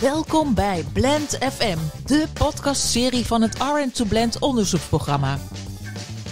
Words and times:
Welkom 0.00 0.54
bij 0.54 0.84
Blend 0.92 1.38
FM, 1.40 1.78
de 2.06 2.26
podcastserie 2.32 3.26
van 3.26 3.42
het 3.42 3.56
RN2 3.56 4.08
Blend 4.08 4.38
onderzoeksprogramma. 4.38 5.38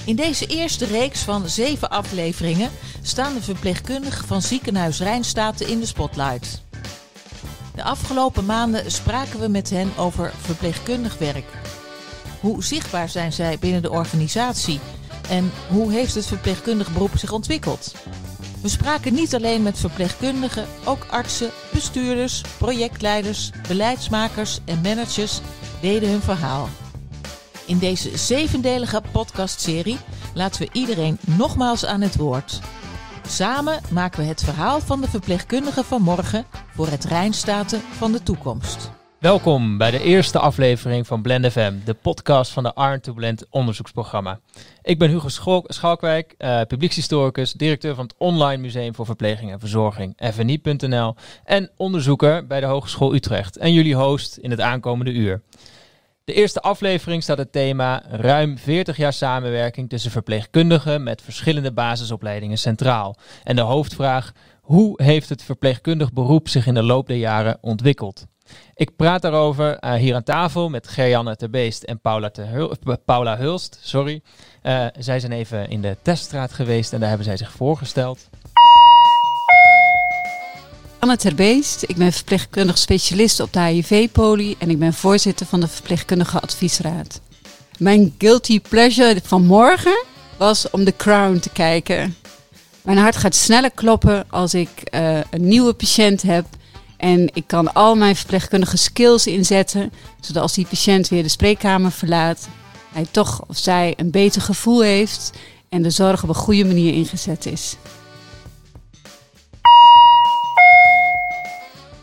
In 0.05 0.17
deze 0.17 0.47
eerste 0.47 0.85
reeks 0.85 1.21
van 1.21 1.49
zeven 1.49 1.91
afleveringen 1.91 2.71
staan 3.03 3.35
de 3.35 3.43
verpleegkundigen 3.43 4.27
van 4.27 4.43
ziekenhuis 4.43 4.99
Rijnstaten 4.99 5.69
in 5.69 5.81
de 5.81 5.87
spotlight. 5.87 6.63
De 7.75 7.83
afgelopen 7.83 8.45
maanden 8.45 8.91
spraken 8.91 9.41
we 9.41 9.49
met 9.49 9.71
hen 9.71 9.91
over 9.97 10.33
verpleegkundig 10.41 11.19
werk. 11.19 11.47
Hoe 12.41 12.65
zichtbaar 12.65 13.09
zijn 13.09 13.33
zij 13.33 13.59
binnen 13.59 13.83
de 13.83 13.91
organisatie 13.91 14.81
en 15.29 15.53
hoe 15.69 15.93
heeft 15.93 16.15
het 16.15 16.27
verpleegkundig 16.27 16.93
beroep 16.93 17.19
zich 17.19 17.33
ontwikkeld? 17.33 17.95
We 18.63 18.69
spraken 18.69 19.15
niet 19.15 19.35
alleen 19.35 19.63
met 19.63 19.79
verpleegkundigen, 19.79 20.67
ook 20.85 21.07
artsen, 21.11 21.51
bestuurders, 21.73 22.43
projectleiders, 22.59 23.51
beleidsmakers 23.69 24.59
en 24.65 24.81
managers 24.81 25.41
deden 25.81 26.11
hun 26.11 26.21
verhaal. 26.21 26.69
In 27.67 27.79
deze 27.79 28.19
zevendelige 28.19 29.03
podcastserie 29.13 29.99
laten 30.35 30.63
we 30.63 30.69
iedereen 30.73 31.19
nogmaals 31.27 31.85
aan 31.85 32.01
het 32.01 32.17
woord. 32.17 32.61
Samen 33.29 33.81
maken 33.91 34.21
we 34.21 34.27
het 34.27 34.43
verhaal 34.43 34.81
van 34.81 35.01
de 35.01 35.09
verpleegkundigen 35.09 35.85
van 35.85 36.03
morgen 36.03 36.47
voor 36.75 36.89
het 36.89 37.05
Rijnstaten 37.05 37.81
van 37.81 38.13
de 38.13 38.23
toekomst. 38.23 39.02
Welkom 39.23 39.79
bij 39.79 39.91
de 39.91 40.03
eerste 40.03 40.39
aflevering 40.39 41.07
van 41.07 41.23
Blend 41.23 41.47
FM, 41.47 41.73
de 41.85 41.95
podcast 41.95 42.53
van 42.53 42.63
de 42.63 42.75
Arn 42.75 43.01
to 43.01 43.13
Blend 43.13 43.47
onderzoeksprogramma. 43.51 44.41
Ik 44.83 44.99
ben 44.99 45.11
Hugo 45.11 45.63
Schalkwijk, 45.67 46.35
uh, 46.39 46.61
publiekshistoricus, 46.69 47.53
directeur 47.53 47.95
van 47.95 48.05
het 48.05 48.15
Online 48.19 48.63
Museum 48.63 48.95
voor 48.95 49.07
Verpleging 49.07 49.51
en 49.51 49.61
Verzorging, 49.61 50.33
fni.nl, 50.33 51.15
en 51.45 51.71
onderzoeker 51.77 52.47
bij 52.47 52.61
de 52.61 52.67
Hogeschool 52.67 53.15
Utrecht 53.15 53.57
en 53.57 53.73
jullie 53.73 53.95
host 53.95 54.37
in 54.37 54.51
het 54.51 54.61
aankomende 54.61 55.13
uur. 55.13 55.43
De 56.25 56.35
eerste 56.35 56.61
aflevering 56.61 57.23
staat 57.23 57.39
het 57.39 57.53
thema 57.53 58.03
ruim 58.09 58.59
40 58.59 58.97
jaar 58.97 59.13
samenwerking 59.13 59.89
tussen 59.89 60.11
verpleegkundigen 60.11 61.03
met 61.03 61.23
verschillende 61.23 61.73
basisopleidingen 61.73 62.59
centraal. 62.59 63.17
En 63.45 63.57
de 63.57 63.63
hoofdvraag, 63.63 64.33
hoe 64.61 65.03
heeft 65.03 65.29
het 65.29 65.43
verpleegkundig 65.43 66.13
beroep 66.13 66.49
zich 66.49 66.67
in 66.67 66.75
de 66.75 66.83
loop 66.83 67.07
der 67.07 67.17
jaren 67.17 67.59
ontwikkeld? 67.61 68.31
Ik 68.75 68.97
praat 68.97 69.23
daarover 69.23 69.77
uh, 69.81 69.95
hier 69.95 70.15
aan 70.15 70.23
tafel 70.23 70.69
met 70.69 70.89
Gerjanne 70.89 71.37
Terbeest 71.37 71.83
en 71.83 72.01
Paula, 72.01 72.31
Hul 72.41 72.77
Paula 73.05 73.37
Hulst. 73.37 73.79
Sorry. 73.83 74.23
Uh, 74.63 74.87
zij 74.99 75.21
zijn 75.21 75.33
even 75.33 75.69
in 75.69 75.81
de 75.81 75.97
teststraat 76.03 76.53
geweest 76.53 76.93
en 76.93 77.01
daar 77.01 77.09
hebben 77.09 77.27
zij 77.27 77.37
zich 77.37 77.53
voorgesteld. 77.53 78.29
Anne 80.99 81.17
Terbeest, 81.17 81.83
ik 81.87 81.97
ben 81.97 82.13
verpleegkundig 82.13 82.79
specialist 82.79 83.41
op 83.41 83.53
de 83.53 83.61
HIV-poli 83.61 84.55
en 84.59 84.71
ik 84.71 84.79
ben 84.79 84.93
voorzitter 84.93 85.47
van 85.47 85.61
de 85.61 85.69
Verpleegkundige 85.69 86.41
Adviesraad. 86.41 87.21
Mijn 87.79 88.15
guilty 88.19 88.61
pleasure 88.61 89.21
van 89.25 89.47
morgen 89.47 90.05
was 90.37 90.71
om 90.71 90.85
The 90.85 90.97
Crown 90.97 91.39
te 91.39 91.51
kijken. 91.51 92.17
Mijn 92.83 92.99
hart 92.99 93.17
gaat 93.17 93.35
sneller 93.35 93.71
kloppen 93.71 94.25
als 94.31 94.55
ik 94.55 94.71
een 95.31 95.49
nieuwe 95.49 95.73
patiënt 95.73 96.23
heb 96.23 96.45
en 97.03 97.31
ik 97.33 97.45
kan 97.47 97.73
al 97.73 97.95
mijn 97.95 98.17
verpleegkundige 98.17 98.77
skills 98.77 99.27
inzetten, 99.27 99.93
zodat 100.21 100.43
als 100.43 100.55
die 100.55 100.67
patiënt 100.67 101.09
weer 101.09 101.23
de 101.23 101.29
spreekkamer 101.29 101.93
verlaat, 101.93 102.49
hij 102.93 103.07
toch 103.11 103.45
of 103.47 103.59
zij 103.59 103.95
een 103.97 104.11
beter 104.11 104.43
gevoel 104.43 104.83
heeft 104.83 105.31
en 105.69 105.83
de 105.83 105.91
zorg 105.91 106.23
op 106.23 106.29
een 106.29 106.35
goede 106.35 106.65
manier 106.65 106.95
ingezet 106.95 107.47
is. 107.47 107.77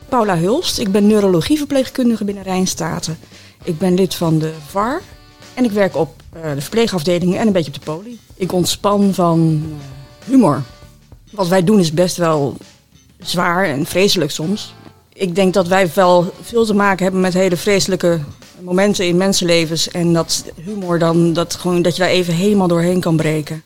Paula 0.09 0.37
Hulst, 0.37 0.79
ik 0.79 0.91
ben 0.91 1.07
neurologieverpleegkundige 1.07 2.23
binnen 2.23 2.43
Rijnstaten. 2.43 3.17
Ik 3.63 3.77
ben 3.77 3.93
lid 3.93 4.15
van 4.15 4.39
de 4.39 4.53
VAR 4.67 5.01
en 5.53 5.63
ik 5.63 5.71
werk 5.71 5.95
op 5.95 6.21
uh, 6.35 6.53
de 6.53 6.61
verpleegafdeling 6.61 7.37
en 7.37 7.47
een 7.47 7.53
beetje 7.53 7.71
op 7.71 7.85
de 7.85 7.91
poli. 7.91 8.19
Ik 8.35 8.51
ontspan 8.51 9.13
van 9.13 9.63
uh, 9.65 9.75
humor. 10.25 10.63
Wat 11.31 11.47
wij 11.47 11.63
doen 11.63 11.79
is 11.79 11.93
best 11.93 12.17
wel 12.17 12.57
zwaar 13.19 13.65
en 13.65 13.85
vreselijk 13.85 14.31
soms 14.31 14.73
ik 15.19 15.35
denk 15.35 15.53
dat 15.53 15.67
wij 15.67 15.91
wel 15.93 16.33
veel 16.41 16.65
te 16.65 16.73
maken 16.73 17.03
hebben 17.03 17.21
met 17.21 17.33
hele 17.33 17.57
vreselijke 17.57 18.19
momenten 18.59 19.07
in 19.07 19.17
mensenlevens. 19.17 19.89
En 19.89 20.13
dat 20.13 20.45
humor 20.63 20.99
dan, 20.99 21.33
dat, 21.33 21.55
gewoon, 21.55 21.81
dat 21.81 21.95
je 21.95 22.01
daar 22.01 22.11
even 22.11 22.33
helemaal 22.33 22.67
doorheen 22.67 22.99
kan 22.99 23.17
breken. 23.17 23.63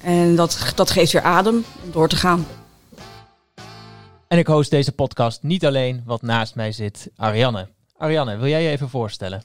En 0.00 0.36
dat, 0.36 0.72
dat 0.74 0.90
geeft 0.90 1.12
weer 1.12 1.22
adem 1.22 1.64
om 1.84 1.90
door 1.90 2.08
te 2.08 2.16
gaan. 2.16 2.46
En 4.28 4.38
ik 4.38 4.46
host 4.46 4.70
deze 4.70 4.92
podcast 4.92 5.42
niet 5.42 5.66
alleen, 5.66 6.02
want 6.06 6.22
naast 6.22 6.54
mij 6.54 6.72
zit 6.72 7.08
Ariane. 7.16 7.68
Ariane, 7.96 8.36
wil 8.36 8.48
jij 8.48 8.62
je 8.62 8.68
even 8.68 8.88
voorstellen? 8.88 9.42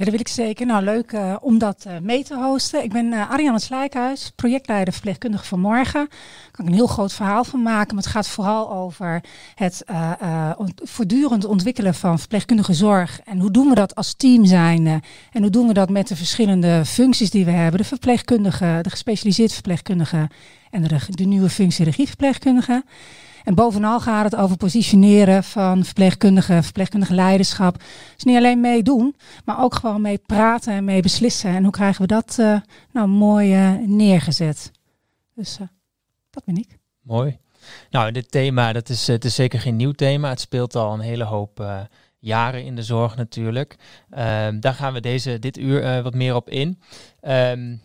Ja, 0.00 0.06
dat 0.06 0.14
wil 0.14 0.24
ik 0.24 0.28
zeker. 0.28 0.66
Nou, 0.66 0.84
leuk 0.84 1.12
uh, 1.12 1.36
om 1.40 1.58
dat 1.58 1.84
uh, 1.86 1.98
mee 1.98 2.24
te 2.24 2.36
hosten. 2.36 2.82
Ik 2.82 2.92
ben 2.92 3.06
uh, 3.06 3.30
Ariane 3.30 3.60
Slijkhuis, 3.60 4.32
projectleider 4.36 4.92
verpleegkundige 4.92 5.44
van 5.44 5.60
morgen. 5.60 6.08
Daar 6.10 6.50
kan 6.50 6.64
ik 6.64 6.70
een 6.70 6.76
heel 6.76 6.86
groot 6.86 7.12
verhaal 7.12 7.44
van 7.44 7.62
maken, 7.62 7.94
maar 7.94 8.04
het 8.04 8.12
gaat 8.12 8.28
vooral 8.28 8.72
over 8.72 9.22
het 9.54 9.84
voortdurend 10.76 11.44
ontwikkelen 11.44 11.94
van 11.94 12.18
verpleegkundige 12.18 12.74
zorg. 12.74 13.20
En 13.24 13.40
hoe 13.40 13.50
doen 13.50 13.68
we 13.68 13.74
dat 13.74 13.94
als 13.94 14.14
team 14.14 14.44
zijn? 14.44 14.86
en 15.32 15.42
hoe 15.42 15.50
doen 15.50 15.66
we 15.66 15.72
dat 15.72 15.90
met 15.90 16.08
de 16.08 16.16
verschillende 16.16 16.84
functies 16.84 17.30
die 17.30 17.44
we 17.44 17.50
hebben? 17.50 17.80
De 17.80 17.86
verpleegkundige, 17.86 18.78
de 18.82 18.90
gespecialiseerde 18.90 19.54
verpleegkundige 19.54 20.28
en 20.70 20.82
de, 20.82 20.98
de 21.08 21.24
nieuwe 21.24 21.48
functie 21.48 21.84
regieverpleegkundige. 21.84 22.84
En 23.44 23.54
bovenal 23.54 24.00
gaat 24.00 24.24
het 24.24 24.36
over 24.36 24.56
positioneren 24.56 25.44
van 25.44 25.84
verpleegkundigen, 25.84 26.64
verpleegkundige 26.64 27.14
leiderschap. 27.14 27.82
Dus 28.14 28.24
niet 28.24 28.36
alleen 28.36 28.60
meedoen, 28.60 29.16
maar 29.44 29.62
ook 29.62 29.74
gewoon 29.74 30.00
mee 30.00 30.18
praten 30.18 30.72
en 30.72 30.84
mee 30.84 31.02
beslissen. 31.02 31.50
En 31.50 31.62
hoe 31.62 31.72
krijgen 31.72 32.00
we 32.00 32.06
dat 32.06 32.36
uh, 32.40 32.60
nou 32.92 33.08
mooi 33.08 33.54
uh, 33.54 33.86
neergezet? 33.86 34.70
Dus 35.34 35.58
uh, 35.60 35.66
dat 36.30 36.44
ben 36.44 36.56
ik. 36.56 36.78
Mooi. 37.02 37.38
Nou, 37.90 38.12
dit 38.12 38.30
thema, 38.30 38.72
dat 38.72 38.88
is, 38.88 39.06
het 39.06 39.24
is 39.24 39.34
zeker 39.34 39.60
geen 39.60 39.76
nieuw 39.76 39.92
thema. 39.92 40.28
Het 40.28 40.40
speelt 40.40 40.76
al 40.76 40.92
een 40.92 41.00
hele 41.00 41.24
hoop 41.24 41.86
jaren 42.18 42.64
in 42.64 42.76
de 42.76 42.82
zorg 42.82 43.16
natuurlijk. 43.16 43.76
Um, 44.10 44.60
daar 44.60 44.74
gaan 44.74 44.92
we 44.92 45.00
deze, 45.00 45.38
dit 45.38 45.58
uur 45.58 46.02
wat 46.02 46.14
meer 46.14 46.34
op 46.34 46.50
in. 46.50 46.78
Um, 47.22 47.80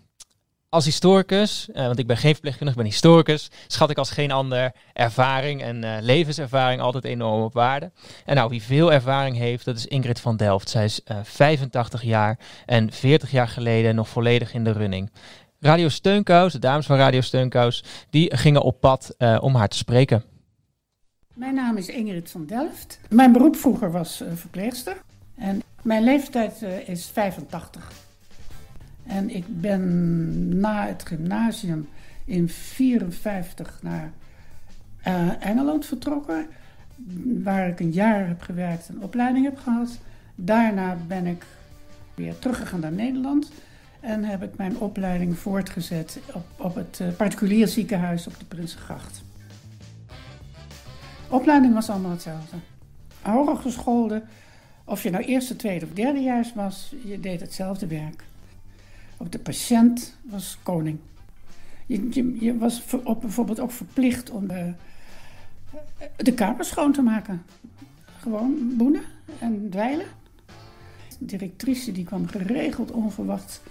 als 0.76 0.86
historicus, 0.86 1.68
uh, 1.70 1.86
want 1.86 2.00
ik 2.00 2.08
ben 2.08 2.18
geen 2.18 2.32
verpleegkundige, 2.32 2.78
ik 2.78 2.84
ben 2.84 2.94
historicus, 2.94 3.52
schat 3.68 3.90
ik 3.90 3.98
als 3.98 4.10
geen 4.10 4.32
ander 4.32 4.72
ervaring 4.94 5.62
en 5.62 5.84
uh, 5.84 5.98
levenservaring 6.02 6.82
altijd 6.82 7.04
enorm 7.04 7.44
op 7.44 7.54
waarde. 7.54 7.92
En 8.26 8.36
nou, 8.36 8.50
wie 8.50 8.62
veel 8.62 8.94
ervaring 8.94 9.38
heeft, 9.38 9.66
dat 9.66 9.78
is 9.78 9.86
Ingrid 9.86 10.20
van 10.20 10.38
Delft. 10.38 10.70
Zij 10.70 10.84
is 10.84 11.02
uh, 11.12 11.18
eh, 11.18 11.24
85 11.24 12.04
jaar 12.04 12.40
en 12.66 12.92
40 12.92 13.32
jaar 13.32 13.48
geleden 13.48 13.96
nog 13.96 14.10
volledig 14.10 14.54
in 14.54 14.64
de 14.64 14.72
running. 14.72 15.12
Radio 15.60 15.90
Steunkous, 15.90 16.52
de 16.52 16.60
dames 16.60 16.86
van 16.86 16.98
Radio 16.98 17.22
Steunkous, 17.22 17.84
die 18.10 18.36
gingen 18.38 18.62
op 18.62 18.80
pad 18.80 19.16
om 19.40 19.56
haar 19.56 19.68
te 19.68 19.78
spreken. 19.78 20.24
Mijn 21.34 21.56
naam 21.56 21.78
is 21.78 21.88
Ingrid 21.88 22.32
van 22.32 22.46
Delft. 22.46 23.00
Mijn 23.10 23.32
beroep 23.32 23.56
vroeger 23.56 23.92
was 23.92 24.24
verpleegster. 24.34 24.98
En 25.36 25.64
mijn 25.82 26.04
leeftijd 26.04 26.62
is 26.86 27.10
85. 27.14 28.05
En 29.08 29.36
ik 29.36 29.62
ben 29.62 30.60
na 30.60 30.88
het 30.88 31.06
gymnasium 31.08 31.88
in 32.26 32.50
54 32.50 33.80
naar 33.82 34.12
uh, 35.08 35.46
Engeland 35.46 35.86
vertrokken, 35.86 36.48
waar 37.44 37.68
ik 37.68 37.80
een 37.80 37.92
jaar 37.92 38.28
heb 38.28 38.42
gewerkt 38.42 38.90
en 38.90 39.04
opleiding 39.04 39.46
heb 39.46 39.58
gehad. 39.58 40.00
Daarna 40.36 40.98
ben 41.08 41.26
ik 41.26 41.46
weer 42.14 42.40
teruggegaan 42.40 42.80
naar 42.80 42.92
Nederland 42.92 43.52
en 44.00 44.24
heb 44.24 44.44
ik 44.44 44.58
mijn 44.58 44.78
opleiding 44.78 45.38
voortgezet 45.38 46.20
op, 46.34 46.46
op 46.58 46.76
het 46.76 47.00
uh, 47.02 47.08
particulier 47.18 47.68
ziekenhuis 47.68 48.28
op 48.28 48.40
de 48.40 48.46
Prinsengracht. 48.46 49.24
Opleiding 51.30 51.74
was 51.74 51.90
allemaal 51.90 52.12
hetzelfde. 52.12 52.56
Hooggeschoolde, 53.22 54.24
of 54.84 55.04
je 55.04 55.10
nou 55.10 55.24
eerste, 55.24 55.56
tweede 55.56 55.86
of 55.86 55.92
derdejaars 55.92 56.54
was, 56.54 56.94
je 57.04 57.20
deed 57.20 57.40
hetzelfde 57.42 57.88
werk. 57.88 58.24
Ook 59.18 59.32
de 59.32 59.40
patiënt 59.40 60.16
was 60.22 60.58
koning. 60.64 61.00
Je, 61.86 62.38
je, 62.40 62.58
was 62.58 62.84
op, 63.04 63.22
bijvoorbeeld 63.22 63.60
ook 63.60 63.72
verplicht 63.72 64.30
om 64.30 64.48
de, 64.48 64.74
de 66.16 66.34
kamer 66.34 66.66
schoon 66.66 66.92
te 66.92 67.02
maken. 67.02 67.44
Gewoon 68.20 68.74
boenen 68.78 69.04
en 69.40 69.68
dweilen. 69.70 70.06
De 71.20 71.26
directrice 71.26 71.92
die 71.92 72.06
kwam 72.06 72.28
geregeld 72.28 72.92
onverwacht, 72.92 73.62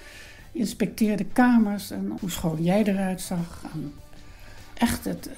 inspecteerde 0.53 1.25
kamers 1.25 1.91
en 1.91 2.17
hoe 2.21 2.31
schoon 2.31 2.63
jij 2.63 2.85
eruit 2.85 3.21
zag. 3.21 3.65
Echt, 4.75 5.05
het, 5.05 5.31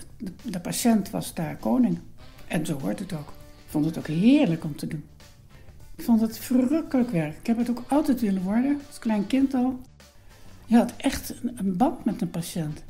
de 0.42 0.60
patiënt 0.60 1.10
was 1.10 1.34
daar 1.34 1.56
koning. 1.56 1.98
En 2.46 2.66
zo 2.66 2.80
hoort 2.80 2.98
het 2.98 3.12
ook. 3.12 3.28
Ik 3.64 3.72
vond 3.72 3.84
het 3.84 3.98
ook 3.98 4.06
heerlijk 4.06 4.64
om 4.64 4.76
te 4.76 4.86
doen. 4.86 5.04
Ik 5.96 6.04
vond 6.04 6.20
het 6.20 6.38
verrukkelijk 6.38 7.10
werk. 7.10 7.36
Ik 7.38 7.46
heb 7.46 7.58
het 7.58 7.70
ook 7.70 7.82
altijd 7.88 8.20
willen 8.20 8.42
worden, 8.42 8.80
als 8.86 8.98
klein 8.98 9.26
kind 9.26 9.54
al. 9.54 9.80
Je 10.66 10.76
had 10.76 10.92
echt 10.96 11.34
een 11.56 11.76
band 11.76 12.04
met 12.04 12.20
een 12.20 12.30
patiënt. 12.30 12.82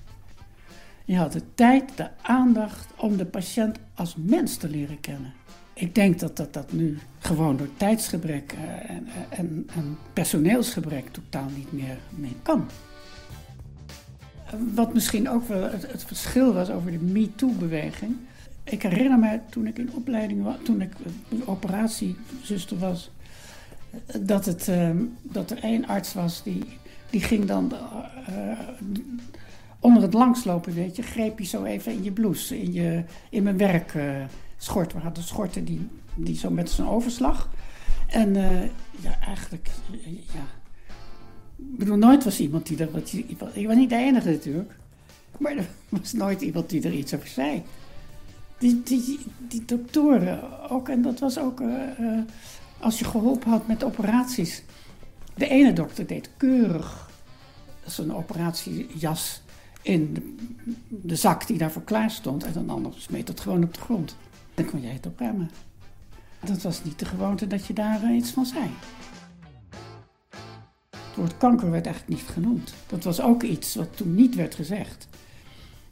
Je 1.04 1.16
had 1.16 1.32
de 1.32 1.42
tijd, 1.54 1.96
de 1.96 2.08
aandacht 2.22 2.86
om 2.96 3.16
de 3.16 3.26
patiënt 3.26 3.78
als 3.94 4.14
mens 4.16 4.56
te 4.56 4.68
leren 4.68 5.00
kennen. 5.00 5.32
ik 5.74 5.94
denk 5.94 6.18
dat 6.18 6.36
dat, 6.36 6.52
dat 6.52 6.72
nu 6.72 6.98
gewoon 7.18 7.56
door 7.56 7.68
tijdsgebrek 7.76 8.52
uh, 8.52 8.90
en, 8.90 9.06
en, 9.28 9.68
en, 9.74 9.98
personeelsgebrek 10.12 11.08
totaal 11.08 11.48
niet 11.56 11.72
meer, 11.72 11.98
meer 12.10 12.34
kan. 12.42 12.68
Wat 14.74 14.94
misschien 14.94 15.28
ook 15.28 15.48
wel 15.48 15.62
het, 15.70 16.04
verschil 16.04 16.52
was 16.52 16.70
over 16.70 16.90
de 16.90 16.98
MeToo-beweging. 16.98 18.16
Ik 18.64 18.82
herinner 18.82 19.18
me 19.18 19.40
toen 19.50 19.66
ik 19.66 19.78
in 19.78 19.92
opleiding 19.92 20.42
was, 20.42 20.56
toen 20.62 20.80
ik 20.80 20.92
operatiezuster 21.44 22.78
was, 22.78 23.10
dat, 24.20 24.44
het, 24.44 24.68
uh, 24.68 24.90
dat 25.22 25.50
er 25.50 25.58
één 25.58 25.86
arts 25.86 26.14
was 26.14 26.42
die, 26.42 26.64
die 27.10 27.20
ging 27.20 27.44
dan 27.44 27.72
uh, 28.30 28.58
onder 29.80 30.02
het 30.02 30.14
langslopen, 30.14 30.74
weet 30.74 30.96
je, 30.96 31.02
greep 31.02 31.38
je 31.38 31.44
zo 31.44 31.64
even 31.64 31.92
in 31.92 32.02
je 32.02 32.12
blouse, 32.12 32.60
in, 32.60 32.72
je, 32.72 33.04
in 33.30 33.42
mijn 33.42 33.56
werk 33.56 33.94
schort. 34.56 34.92
We 34.92 34.98
hadden 34.98 35.24
schorten 35.24 35.64
die, 35.64 35.88
die 36.14 36.36
zo 36.36 36.50
met 36.50 36.70
zo'n 36.70 36.88
overslag. 36.88 37.48
En 38.06 38.36
uh, 38.36 38.62
ja, 39.00 39.18
eigenlijk, 39.20 39.70
ja. 40.32 40.44
Ik 41.56 41.78
bedoel, 41.78 41.96
nooit 41.96 42.24
was 42.24 42.40
iemand 42.40 42.66
die 42.66 42.78
er. 42.78 42.88
Ik 43.52 43.66
was 43.66 43.76
niet 43.76 43.90
de 43.90 43.96
enige 43.96 44.30
natuurlijk. 44.30 44.76
Maar 45.38 45.56
er 45.56 45.68
was 45.88 46.12
nooit 46.12 46.40
iemand 46.40 46.70
die 46.70 46.82
er 46.82 46.92
iets 46.92 47.14
over 47.14 47.28
zei. 47.28 47.62
Die, 48.58 48.82
die, 48.82 49.18
die 49.48 49.64
doktoren 49.64 50.70
ook, 50.70 50.88
en 50.88 51.02
dat 51.02 51.18
was 51.18 51.38
ook 51.38 51.62
als 52.78 52.98
je 52.98 53.04
geholpen 53.04 53.50
had 53.50 53.66
met 53.66 53.84
operaties. 53.84 54.62
De 55.36 55.48
ene 55.48 55.72
dokter 55.72 56.06
deed 56.06 56.30
keurig 56.36 57.10
zijn 57.84 58.14
operatiejas 58.14 59.42
in 59.82 60.36
de, 60.88 61.16
zak 61.16 61.46
die 61.46 61.58
daarvoor 61.58 61.82
klaar 61.82 62.10
stond. 62.10 62.44
En 62.44 62.56
een 62.56 62.70
ander 62.70 62.92
smeet 62.96 63.28
het 63.28 63.40
gewoon 63.40 63.64
op 63.64 63.74
de 63.74 63.80
grond. 63.80 64.16
Dan 64.54 64.64
kon 64.64 64.80
jij 64.80 64.92
het 64.92 65.06
opruimen. 65.06 65.50
Dat 66.44 66.62
was 66.62 66.84
niet 66.84 66.98
de 66.98 67.04
gewoonte 67.04 67.46
dat 67.46 67.66
je 67.66 67.72
daar 67.72 68.02
uh, 68.02 68.16
iets 68.16 68.30
van 68.30 68.46
zei. 68.46 68.64
Het 70.90 71.16
woord 71.16 71.36
kanker 71.36 71.70
werd 71.70 71.86
eigenlijk 71.86 72.20
niet 72.20 72.30
genoemd. 72.30 72.74
Dat 72.86 73.04
was 73.04 73.20
ook 73.20 73.42
iets 73.42 73.74
wat 73.74 73.96
toen 73.96 74.14
niet 74.14 74.34
werd 74.34 74.54
gezegd. 74.54 75.08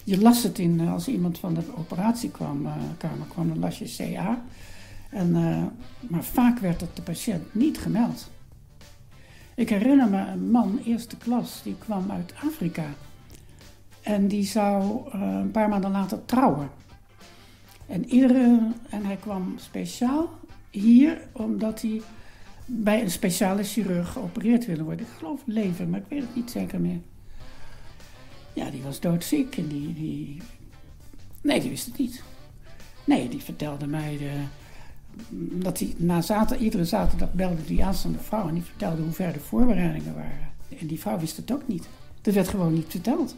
Je 0.05 0.19
las 0.19 0.43
het 0.43 0.59
in, 0.59 0.81
uh, 0.81 0.93
als 0.93 1.09
iemand 1.09 1.39
van 1.39 1.55
de 1.55 1.77
operatiekamer 1.77 2.77
uh, 3.05 3.11
kwam, 3.29 3.49
dan 3.49 3.59
las 3.59 3.79
je 3.79 3.95
CA. 3.97 4.45
En, 5.11 5.31
maar 6.09 6.25
vaak 6.25 6.59
werd 6.59 6.81
het 6.81 6.97
de 6.97 7.03
patiënt 7.03 7.55
niet 7.55 7.79
gemeld. 7.79 8.31
Ik 9.57 9.69
herinner 9.69 10.09
me 10.09 10.27
een 10.27 10.51
man, 10.51 10.81
eerste 10.85 11.17
klas, 11.17 11.63
die 11.63 11.77
kwam 11.79 12.11
uit 12.11 12.35
Afrika. 12.45 12.95
En 14.03 14.29
die 14.29 14.45
zou 14.45 15.11
een 15.13 15.51
paar 15.51 15.69
maanden 15.69 15.91
later 15.91 16.25
trouwen. 16.25 16.71
En, 17.87 18.05
iedere, 18.05 18.73
en 18.91 19.05
hij 19.05 19.17
kwam 19.17 19.55
speciaal 19.59 20.31
hier 20.71 21.29
omdat 21.33 21.83
hij 21.83 22.03
bij 22.67 23.03
een 23.03 23.11
speciale 23.11 23.63
chirurg 23.63 24.13
geopereerd 24.13 24.67
wilde 24.67 24.83
worden. 24.83 25.07
Ik 25.07 25.13
geloof 25.19 25.43
leven, 25.45 25.91
maar 25.91 26.01
ik 26.01 26.07
weet 26.09 26.21
het 26.21 26.35
niet 26.35 26.51
zeker 26.51 26.81
meer. 26.81 27.01
Ja, 28.53 28.71
die 28.71 28.83
was 28.83 29.01
doodziek 29.01 29.57
en 29.57 29.69
die, 29.69 29.95
die... 29.95 30.43
Nee, 31.41 31.61
die 31.61 31.71
wist 31.71 31.87
het 31.87 31.99
niet. 31.99 32.23
Nee, 33.05 33.29
die 33.29 33.43
vertelde 33.43 33.87
mij 33.87 34.17
de, 34.19 34.45
dat 35.53 35.79
hij 35.79 35.95
na 35.97 36.21
zaterdag, 36.21 36.65
iedere 36.65 36.85
zaterdag 36.85 37.33
belde 37.33 37.65
die 37.65 37.85
aanstaande 37.85 38.19
vrouw 38.19 38.49
en 38.49 38.55
die 38.55 38.63
vertelde 38.63 39.03
hoe 39.03 39.13
ver 39.13 39.33
de 39.33 39.41
voorbereidingen 39.41 40.15
waren. 40.15 40.53
En 40.81 40.87
die 40.87 41.01
vrouw 41.01 41.19
wist 41.19 41.37
het 41.37 41.53
ook 41.53 41.69
niet. 41.69 41.89
Dat 42.21 42.35
werd 42.35 42.49
gewoon 42.49 42.73
niet 42.73 42.87
verteld. 42.89 43.37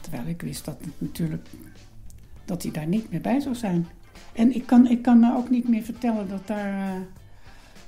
Terwijl 0.00 0.26
ik 0.26 0.42
wist 0.42 0.64
dat 0.64 0.80
natuurlijk 0.98 1.48
dat 2.44 2.62
hij 2.62 2.72
daar 2.72 2.86
niet 2.86 3.10
meer 3.10 3.20
bij 3.20 3.40
zou 3.40 3.54
zijn. 3.54 3.86
En 4.32 4.54
ik 4.54 4.66
kan, 4.66 4.86
ik 4.86 5.02
kan 5.02 5.20
me 5.20 5.36
ook 5.36 5.50
niet 5.50 5.68
meer 5.68 5.82
vertellen 5.82 6.28
dat 6.28 6.46
daar, 6.46 6.94
uh, 6.94 7.00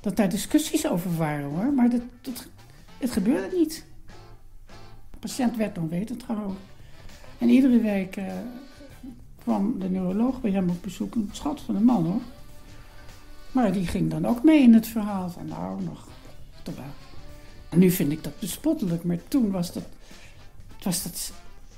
dat 0.01 0.15
daar 0.15 0.29
discussies 0.29 0.87
over 0.87 1.17
waren 1.17 1.49
hoor. 1.49 1.73
Maar 1.73 1.89
dat, 1.89 2.01
dat, 2.21 2.47
het 2.97 3.11
gebeurde 3.11 3.57
niet. 3.57 3.85
De 5.11 5.17
patiënt 5.19 5.55
werd 5.55 5.77
onwetend 5.77 6.23
gehouden. 6.23 6.57
En 7.37 7.49
iedere 7.49 7.79
week 7.79 8.17
uh, 8.17 8.25
kwam 9.43 9.79
de 9.79 9.89
neuroloog 9.89 10.41
bij 10.41 10.51
hem 10.51 10.69
op 10.69 10.81
bezoek. 10.81 11.15
Een 11.15 11.29
schat 11.31 11.61
van 11.61 11.75
een 11.75 11.83
man 11.83 12.05
hoor. 12.05 12.21
Maar 13.53 13.71
die 13.71 13.87
ging 13.87 14.09
dan 14.11 14.25
ook 14.25 14.43
mee 14.43 14.61
in 14.61 14.73
het 14.73 14.87
verhaal 14.87 15.29
van 15.29 15.47
nou 15.47 15.83
nog. 15.83 16.07
Nu 17.69 17.91
vind 17.91 18.11
ik 18.11 18.23
dat 18.23 18.39
bespottelijk, 18.39 19.03
maar 19.03 19.17
toen 19.27 19.51
was 19.51 19.73
dat, 19.73 19.83
was 20.83 21.03
dat 21.03 21.31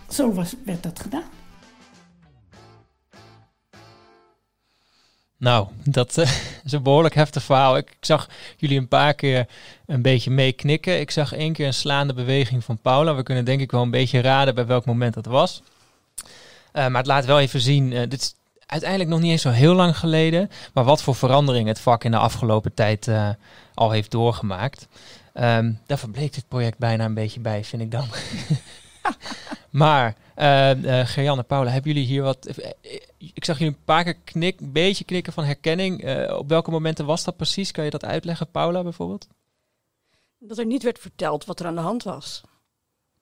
zo 0.09 0.33
was, 0.33 0.53
werd 0.65 0.83
dat 0.83 0.99
gedaan. 0.99 1.29
Nou, 5.37 5.67
dat 5.83 6.17
uh, 6.17 6.29
is 6.63 6.71
een 6.71 6.83
behoorlijk 6.83 7.15
heftig 7.15 7.43
verhaal. 7.43 7.77
Ik, 7.77 7.97
zag 7.99 8.29
jullie 8.57 8.77
een 8.77 8.87
paar 8.87 9.13
keer 9.13 9.47
een 9.85 10.01
beetje 10.01 10.31
meeknikken. 10.31 10.99
Ik 10.99 11.11
zag 11.11 11.33
één 11.33 11.53
keer 11.53 11.67
een 11.67 11.73
slaande 11.73 12.13
beweging 12.13 12.63
van 12.63 12.77
Paula. 12.77 13.15
We 13.15 13.23
kunnen 13.23 13.45
denk 13.45 13.61
ik 13.61 13.71
wel 13.71 13.81
een 13.81 13.91
beetje 13.91 14.21
raden 14.21 14.55
bij 14.55 14.65
welk 14.65 14.85
moment 14.85 15.13
dat 15.13 15.25
was. 15.25 15.61
Uh, 16.73 16.87
maar 16.87 16.97
het 16.97 17.05
laat 17.05 17.25
wel 17.25 17.39
even 17.39 17.59
zien, 17.59 17.91
uh, 17.91 18.01
dit 18.09 18.35
uiteindelijk 18.65 19.09
nog 19.09 19.19
niet 19.19 19.31
eens 19.31 19.41
zo 19.41 19.49
heel 19.49 19.73
lang 19.73 19.97
geleden, 19.97 20.49
maar 20.73 20.83
wat 20.83 21.03
voor 21.03 21.15
verandering 21.15 21.67
het 21.67 21.79
vak 21.79 22.03
in 22.03 22.11
de 22.11 22.17
afgelopen 22.17 22.73
tijd 22.73 23.09
al 23.73 23.91
heeft 23.91 24.11
doorgemaakt. 24.11 24.87
Um, 25.33 25.79
daar 25.85 25.97
verbleekt 25.97 26.35
dit 26.35 26.47
project 26.47 26.77
bijna 26.77 27.05
een 27.05 27.13
beetje 27.13 27.39
bij, 27.39 27.63
vind 27.63 27.81
ik 27.81 27.91
dan. 27.91 28.05
maar 29.81 30.15
uh, 30.37 30.75
uh, 30.75 31.05
Gerjan 31.05 31.37
en 31.37 31.45
Paula, 31.45 31.71
hebben 31.71 31.91
jullie 31.91 32.07
hier 32.07 32.23
wat... 32.23 32.61
Ik 33.17 33.45
zag 33.45 33.57
jullie 33.57 33.73
een 33.73 33.83
paar 33.83 34.03
keer 34.03 34.17
knik, 34.23 34.59
een 34.59 34.71
beetje 34.71 35.05
knikken 35.05 35.33
van 35.33 35.43
herkenning. 35.43 36.27
Op 36.31 36.49
welke 36.49 36.71
momenten 36.71 37.05
was 37.05 37.23
dat 37.23 37.35
precies? 37.37 37.71
Kan 37.71 37.83
je 37.83 37.89
dat 37.89 38.05
uitleggen, 38.05 38.51
Paula 38.51 38.83
bijvoorbeeld? 38.83 39.27
Dat 40.39 40.57
er 40.57 40.65
niet 40.65 40.83
werd 40.83 40.99
verteld 40.99 41.45
wat 41.45 41.59
er 41.59 41.65
aan 41.65 41.75
de 41.75 41.81
hand 41.81 42.03
was. 42.03 42.41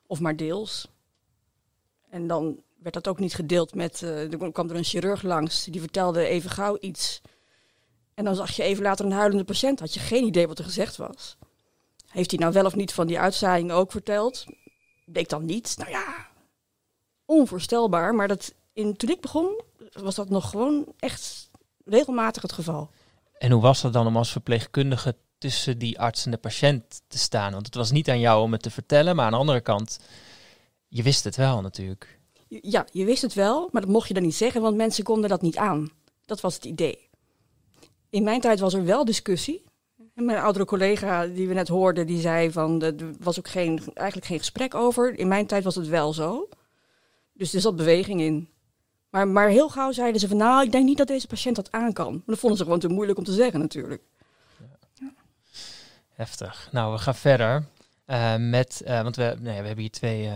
Of 0.08 0.20
maar 0.20 0.36
deels. 0.36 0.88
En 2.10 2.28
dan 2.28 2.58
werd 2.84 2.96
dat 2.96 3.08
ook 3.08 3.20
niet 3.20 3.34
gedeeld 3.34 3.76
met... 3.76 4.02
er 4.02 4.52
kwam 4.52 4.70
er 4.70 4.76
een 4.76 4.84
chirurg 4.84 5.22
langs, 5.22 5.64
die 5.64 5.82
vertelde 5.82 6.26
even 6.26 6.50
gauw 6.50 6.78
iets. 6.80 7.22
En 8.14 8.24
dan 8.24 8.36
zag 8.36 8.52
je 8.52 8.64
even 8.64 8.84
later 8.84 9.06
een 9.06 9.12
huilende 9.12 9.44
patiënt. 9.44 9.80
Had 9.80 9.94
je 9.94 10.00
geen 10.00 10.26
idee 10.26 10.48
wat 10.48 10.58
er 10.58 10.64
gezegd 10.64 10.96
was. 10.96 11.38
Heeft 12.08 12.32
hij 12.32 12.40
nou 12.40 12.54
wel 12.54 12.66
of 12.66 12.76
niet 12.76 12.94
van 12.94 13.08
die 13.08 13.20
uitzaaiing 13.20 13.72
ook 13.72 13.92
verteld? 13.92 14.46
Bleek 15.06 15.30
dan 15.30 15.46
niet. 15.46 15.76
Nou 15.78 15.90
ja, 15.90 16.28
onvoorstelbaar. 17.26 18.16
Maar 18.16 18.28
dat 18.28 18.54
in, 18.74 18.96
toen 18.96 19.10
ik 19.10 19.22
begon, 19.22 19.62
was 19.92 20.16
dat 20.16 20.30
nog 20.30 20.50
gewoon 20.50 20.86
echt 21.00 21.50
regelmatig 21.86 22.42
het 22.42 22.52
geval. 22.52 22.90
En 23.38 23.52
hoe 23.52 23.62
was 23.62 23.82
dat 23.82 23.94
dan 23.94 24.08
om 24.08 24.18
als 24.18 24.32
verpleegkundige 24.32 25.16
tussen 25.38 25.78
die 25.78 26.00
arts 26.00 26.26
en 26.26 26.32
de 26.32 26.38
patiënt 26.38 27.02
te 27.08 27.18
staan? 27.18 27.52
Want 27.52 27.66
het 27.66 27.76
was 27.76 27.92
niet 27.92 28.10
aan 28.10 28.20
jou 28.20 28.44
om 28.44 28.52
het 28.52 28.62
te 28.62 28.72
vertellen, 28.72 29.16
maar 29.16 29.26
aan 29.26 29.32
de 29.32 29.38
andere 29.38 29.62
kant, 29.62 30.00
je 30.88 31.04
wist 31.04 31.24
het 31.24 31.36
wel 31.36 31.62
natuurlijk. 31.62 32.20
Ja, 32.62 32.88
je 32.92 33.06
wist 33.06 33.22
het 33.22 33.34
wel, 33.34 33.70
maar 33.72 33.82
dat 33.82 33.92
mocht 33.92 34.08
je 34.08 34.14
dan 34.14 34.24
niet 34.24 34.36
zeggen, 34.36 34.62
want 34.62 34.76
mensen 34.76 35.04
konden 35.04 35.30
dat 35.30 35.42
niet 35.42 35.58
aan. 35.58 35.90
Dat 36.26 36.42
was 36.42 36.56
het 36.56 36.66
idee. 36.66 37.10
In 38.10 38.24
mijn 38.24 38.42
tijd 38.42 38.60
was 38.60 38.74
er 38.74 38.86
wel 38.86 39.06
discussie. 39.06 39.64
En 40.14 40.26
mijn 40.26 40.40
oudere 40.40 40.66
collega 40.66 41.28
die 41.28 41.48
we 41.48 41.54
net 41.54 41.68
hoorden, 41.68 42.08
die 42.08 42.22
zei 42.22 42.52
van 42.52 42.82
er 42.82 42.96
was 43.20 43.40
ook 43.40 43.48
geen, 43.48 43.82
eigenlijk 43.94 44.28
geen 44.28 44.38
gesprek 44.40 44.76
over. 44.76 45.20
In 45.20 45.28
mijn 45.28 45.46
tijd 45.46 45.64
was 45.64 45.76
het 45.76 45.88
wel 45.88 46.14
zo. 46.14 46.50
Dus 47.34 47.54
er 47.54 47.62
zat 47.62 47.76
beweging 47.76 48.22
in. 48.22 48.50
Maar, 49.10 49.28
maar 49.28 49.48
heel 49.48 49.70
gauw 49.70 49.92
zeiden 49.92 50.22
ze 50.22 50.28
van 50.28 50.38
nou, 50.38 50.64
ik 50.64 50.72
denk 50.72 50.86
niet 50.86 50.98
dat 50.98 51.08
deze 51.08 51.28
patiënt 51.28 51.56
dat 51.56 51.72
aan 51.72 51.94
kan. 51.94 52.24
Dat 52.26 52.40
vonden 52.40 52.58
ze 52.58 52.64
gewoon 52.64 52.80
te 52.80 52.88
moeilijk 52.88 53.18
om 53.18 53.24
te 53.24 53.34
zeggen 53.34 53.60
natuurlijk. 53.60 54.02
Heftig. 56.14 56.70
Nou, 56.72 56.94
we 56.94 57.00
gaan 57.00 57.16
verder. 57.16 57.66
Uh, 58.08 58.36
met, 58.38 58.84
uh, 58.88 59.02
want 59.02 59.16
we, 59.16 59.36
we 59.42 59.50
hebben 59.50 59.78
hier 59.78 59.92
twee 59.92 60.24
uh, 60.24 60.32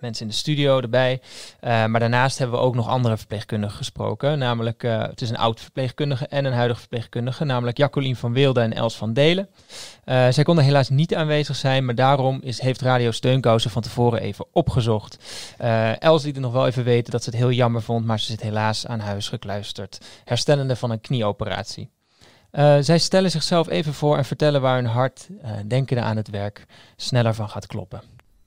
mensen 0.00 0.24
in 0.24 0.30
de 0.30 0.36
studio 0.36 0.80
erbij. 0.80 1.20
maar 1.60 2.00
daarnaast 2.00 2.38
hebben 2.38 2.58
we 2.58 2.64
ook 2.64 2.74
nog 2.74 2.88
andere 2.88 3.16
verpleegkundigen 3.16 3.76
gesproken. 3.76 4.38
Namelijk, 4.38 4.82
het 4.82 5.20
is 5.20 5.30
een 5.30 5.36
oud 5.36 5.60
verpleegkundige 5.60 6.26
en 6.26 6.44
een 6.44 6.52
huidige 6.52 6.80
verpleegkundige. 6.80 7.44
Namelijk 7.44 7.76
Jacqueline 7.76 8.16
van 8.16 8.32
Wilde 8.32 8.60
en 8.60 8.72
Els 8.72 8.96
van 8.96 9.12
Delen. 9.12 9.48
zij 10.04 10.42
konden 10.42 10.64
helaas 10.64 10.88
niet 10.88 11.14
aanwezig 11.14 11.56
zijn. 11.56 11.84
Maar 11.84 11.94
daarom 11.94 12.40
is, 12.42 12.60
heeft 12.60 12.80
Radio 12.80 13.10
Steunkousen 13.10 13.70
van 13.70 13.82
tevoren 13.82 14.20
even 14.20 14.46
opgezocht. 14.52 15.18
Els 15.98 16.24
liet 16.24 16.34
er 16.36 16.42
nog 16.42 16.52
wel 16.52 16.66
even 16.66 16.84
weten 16.84 17.12
dat 17.12 17.22
ze 17.22 17.30
het 17.30 17.38
heel 17.38 17.52
jammer 17.52 17.82
vond. 17.82 18.04
Maar 18.04 18.20
ze 18.20 18.26
zit 18.26 18.42
helaas 18.42 18.86
aan 18.86 19.00
huis 19.00 19.28
gekluisterd. 19.28 19.98
Herstellende 20.24 20.76
van 20.76 20.90
een 20.90 21.00
knieoperatie. 21.00 21.90
Uh, 22.52 22.76
zij 22.80 22.98
stellen 22.98 23.30
zichzelf 23.30 23.68
even 23.68 23.94
voor 23.94 24.16
en 24.16 24.24
vertellen 24.24 24.60
waar 24.60 24.74
hun 24.74 24.86
hart, 24.86 25.26
uh, 25.30 25.50
denkende 25.64 26.02
aan 26.02 26.16
het 26.16 26.30
werk, 26.30 26.64
sneller 26.96 27.34
van 27.34 27.48
gaat 27.48 27.66
kloppen. 27.66 28.02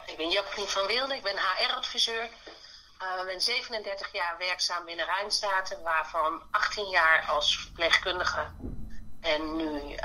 Ik 0.06 0.18
ben 0.18 0.30
Jacqueline 0.30 0.72
van 0.72 0.88
Wilde, 0.88 1.16
ik 1.16 1.24
ben 1.24 1.36
HR-adviseur. 1.36 2.24
Uh, 2.24 3.22
ik 3.22 3.26
ben 3.26 3.42
37 3.42 4.10
jaar 4.12 4.36
werkzaam 4.38 4.86
binnen 4.86 5.06
Rijnstaten, 5.06 5.82
waarvan 5.84 6.42
18 6.52 6.90
jaar 6.90 7.26
als 7.30 7.58
verpleegkundige 7.60 8.46
en 9.22 9.56
nu 9.56 9.96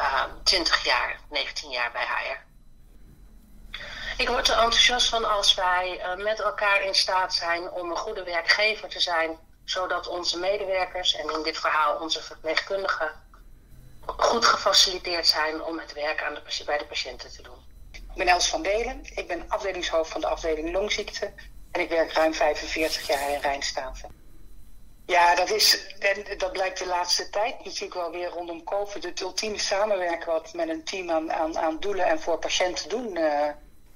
20 0.42 0.84
jaar, 0.84 1.20
19 1.30 1.70
jaar 1.70 1.92
bij 1.92 2.06
HR. 2.06 2.38
Ik 4.22 4.28
word 4.28 4.48
er 4.48 4.54
enthousiast 4.54 5.08
van 5.08 5.30
als 5.30 5.54
wij 5.54 6.00
met 6.16 6.40
elkaar 6.40 6.82
in 6.82 6.94
staat 6.94 7.34
zijn 7.34 7.70
om 7.70 7.90
een 7.90 7.96
goede 7.96 8.24
werkgever 8.24 8.88
te 8.88 9.00
zijn 9.00 9.38
zodat 9.64 10.06
onze 10.06 10.38
medewerkers 10.38 11.14
en 11.14 11.30
in 11.30 11.42
dit 11.42 11.58
verhaal 11.58 11.96
onze 11.96 12.22
verpleegkundigen 12.22 13.19
goed 14.16 14.44
gefaciliteerd 14.44 15.26
zijn 15.26 15.62
om 15.62 15.78
het 15.78 15.92
werk 15.92 16.22
aan 16.22 16.34
de, 16.34 16.62
bij 16.64 16.78
de 16.78 16.86
patiënten 16.86 17.30
te 17.30 17.42
doen. 17.42 17.58
Ik 17.92 18.16
ben 18.16 18.28
Els 18.28 18.48
van 18.48 18.62
Delen, 18.62 19.00
ik 19.14 19.28
ben 19.28 19.44
afdelingshoofd 19.48 20.10
van 20.10 20.20
de 20.20 20.26
afdeling 20.26 20.72
longziekte 20.72 21.32
en 21.70 21.80
ik 21.80 21.88
werk 21.88 22.12
ruim 22.12 22.34
45 22.34 23.06
jaar 23.06 23.30
in 23.30 23.40
Rijnstaten. 23.40 24.18
Ja, 25.06 25.34
dat, 25.34 25.50
is, 25.50 25.94
en 25.98 26.38
dat 26.38 26.52
blijkt 26.52 26.78
de 26.78 26.86
laatste 26.86 27.30
tijd 27.30 27.64
natuurlijk 27.64 27.94
wel 27.94 28.10
weer 28.10 28.28
rondom 28.28 28.64
COVID. 28.64 29.04
Het 29.04 29.20
ultieme 29.20 29.58
samenwerken 29.58 30.32
wat 30.32 30.54
met 30.54 30.68
een 30.68 30.84
team 30.84 31.10
aan, 31.10 31.32
aan, 31.32 31.58
aan 31.58 31.80
doelen 31.80 32.06
en 32.06 32.20
voor 32.20 32.38
patiënten 32.38 32.88
doen. 32.88 33.16
Uh, 33.16 33.48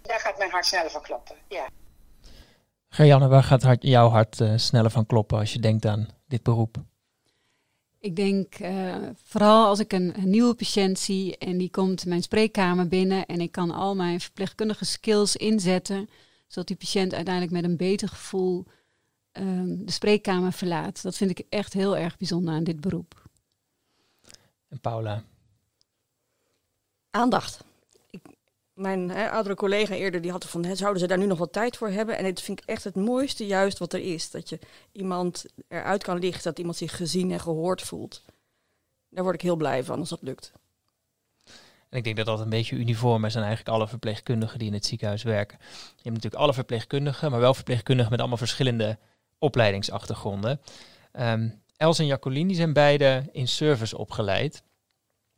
daar 0.02 0.20
gaat 0.20 0.38
mijn 0.38 0.50
hart 0.50 0.66
sneller 0.66 0.90
van 0.90 1.02
kloppen. 1.02 1.36
Ja. 1.48 1.66
Gerjanne, 2.88 3.28
waar 3.28 3.42
gaat 3.42 3.62
hart, 3.62 3.82
jouw 3.82 4.08
hart 4.08 4.40
uh, 4.40 4.52
sneller 4.56 4.90
van 4.90 5.06
kloppen 5.06 5.38
als 5.38 5.52
je 5.52 5.58
denkt 5.58 5.86
aan 5.86 6.08
dit 6.26 6.42
beroep? 6.42 6.76
Ik 8.04 8.16
denk 8.16 8.58
uh, 8.58 8.96
vooral 9.22 9.66
als 9.66 9.78
ik 9.78 9.92
een, 9.92 10.18
een, 10.18 10.30
nieuwe 10.30 10.54
patiënt 10.54 10.98
zie 10.98 11.38
en 11.38 11.58
die 11.58 11.70
komt 11.70 12.06
mijn 12.06 12.22
spreekkamer 12.22 12.88
binnen 12.88 13.26
en 13.26 13.40
ik 13.40 13.52
kan 13.52 13.70
al 13.70 13.94
mijn 13.94 14.20
verpleegkundige 14.20 14.84
skills 14.84 15.36
inzetten, 15.36 16.08
zodat 16.46 16.68
die 16.68 16.76
patiënt 16.76 17.14
uiteindelijk 17.14 17.54
met 17.54 17.64
een 17.64 17.76
beter 17.76 18.08
gevoel 18.08 18.64
um, 19.32 19.84
de 19.84 19.92
spreekkamer 19.92 20.52
verlaat. 20.52 21.02
Dat 21.02 21.16
vind 21.16 21.30
ik 21.30 21.46
echt 21.48 21.72
heel 21.72 21.96
erg 21.96 22.16
bijzonder 22.16 22.54
aan 22.54 22.64
dit 22.64 22.80
beroep. 22.80 23.28
En 24.68 24.80
Paula? 24.80 25.24
Aandacht. 27.10 27.64
Mijn 28.74 29.10
hè, 29.10 29.30
oudere 29.30 29.54
collega 29.54 29.94
eerder 29.94 30.20
die 30.20 30.30
had 30.30 30.44
van, 30.44 30.76
zouden 30.76 31.00
ze 31.00 31.06
daar 31.06 31.18
nu 31.18 31.26
nog 31.26 31.38
wat 31.38 31.52
tijd 31.52 31.76
voor 31.76 31.88
hebben? 31.88 32.16
En 32.16 32.24
dit 32.24 32.40
vind 32.40 32.60
ik 32.60 32.68
echt 32.68 32.84
het 32.84 32.94
mooiste 32.94 33.46
juist 33.46 33.78
wat 33.78 33.92
er 33.92 34.00
is. 34.00 34.30
Dat 34.30 34.48
je 34.48 34.58
iemand 34.92 35.44
eruit 35.68 36.02
kan 36.02 36.18
lichten, 36.18 36.42
dat 36.44 36.58
iemand 36.58 36.76
zich 36.76 36.96
gezien 36.96 37.30
en 37.32 37.40
gehoord 37.40 37.82
voelt. 37.82 38.22
Daar 39.08 39.22
word 39.22 39.34
ik 39.34 39.40
heel 39.40 39.56
blij 39.56 39.84
van 39.84 39.98
als 39.98 40.08
dat 40.08 40.22
lukt. 40.22 40.52
En 41.88 42.00
ik 42.00 42.04
denk 42.04 42.16
dat 42.16 42.26
dat 42.26 42.40
een 42.40 42.48
beetje 42.48 42.76
uniform 42.76 43.24
is 43.24 43.36
aan 43.36 43.42
eigenlijk 43.42 43.76
alle 43.76 43.88
verpleegkundigen 43.88 44.58
die 44.58 44.68
in 44.68 44.74
het 44.74 44.86
ziekenhuis 44.86 45.22
werken. 45.22 45.58
Je 45.70 46.02
hebt 46.02 46.14
natuurlijk 46.14 46.42
alle 46.42 46.54
verpleegkundigen, 46.54 47.30
maar 47.30 47.40
wel 47.40 47.54
verpleegkundigen 47.54 48.10
met 48.10 48.20
allemaal 48.20 48.38
verschillende 48.38 48.98
opleidingsachtergronden. 49.38 50.60
Um, 51.12 51.62
Els 51.76 51.98
en 51.98 52.06
Jacqueline 52.06 52.46
die 52.46 52.56
zijn 52.56 52.72
beide 52.72 53.28
in 53.32 53.48
service 53.48 53.98
opgeleid. 53.98 54.62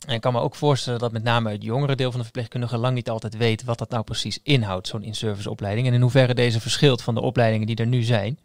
En 0.06 0.14
ik 0.14 0.20
kan 0.20 0.32
me 0.32 0.40
ook 0.40 0.54
voorstellen 0.54 0.98
dat 0.98 1.12
met 1.12 1.22
name 1.22 1.50
het 1.50 1.62
jongere 1.62 1.96
deel 1.96 2.10
van 2.10 2.18
de 2.18 2.24
verpleegkundigen 2.24 2.78
lang 2.78 2.94
niet 2.94 3.10
altijd 3.10 3.36
weet 3.36 3.64
wat 3.64 3.78
dat 3.78 3.90
nou 3.90 4.04
precies 4.04 4.38
inhoudt, 4.42 4.88
zo'n 4.88 5.02
in-service 5.02 5.50
opleiding. 5.50 5.86
En 5.86 5.94
in 5.94 6.00
hoeverre 6.00 6.34
deze 6.34 6.60
verschilt 6.60 7.02
van 7.02 7.14
de 7.14 7.20
opleidingen 7.20 7.66
die 7.66 7.76
er 7.76 7.86
nu 7.86 8.02
zijn. 8.02 8.38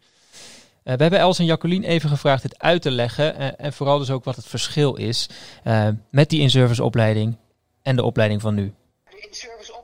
Uh, 0.84 0.94
we 0.94 1.02
hebben 1.02 1.18
Els 1.18 1.38
en 1.38 1.44
Jacqueline 1.44 1.86
even 1.86 2.08
gevraagd 2.08 2.42
het 2.42 2.58
uit 2.58 2.82
te 2.82 2.90
leggen. 2.90 3.40
Uh, 3.40 3.48
en 3.56 3.72
vooral 3.72 3.98
dus 3.98 4.10
ook 4.10 4.24
wat 4.24 4.36
het 4.36 4.46
verschil 4.46 4.94
is 4.94 5.28
uh, 5.64 5.88
met 6.10 6.30
die 6.30 6.40
in-service 6.40 6.84
opleiding 6.84 7.36
en 7.82 7.96
de 7.96 8.04
opleiding 8.04 8.40
van 8.40 8.54
nu. 8.54 8.72
In-service 9.16 9.76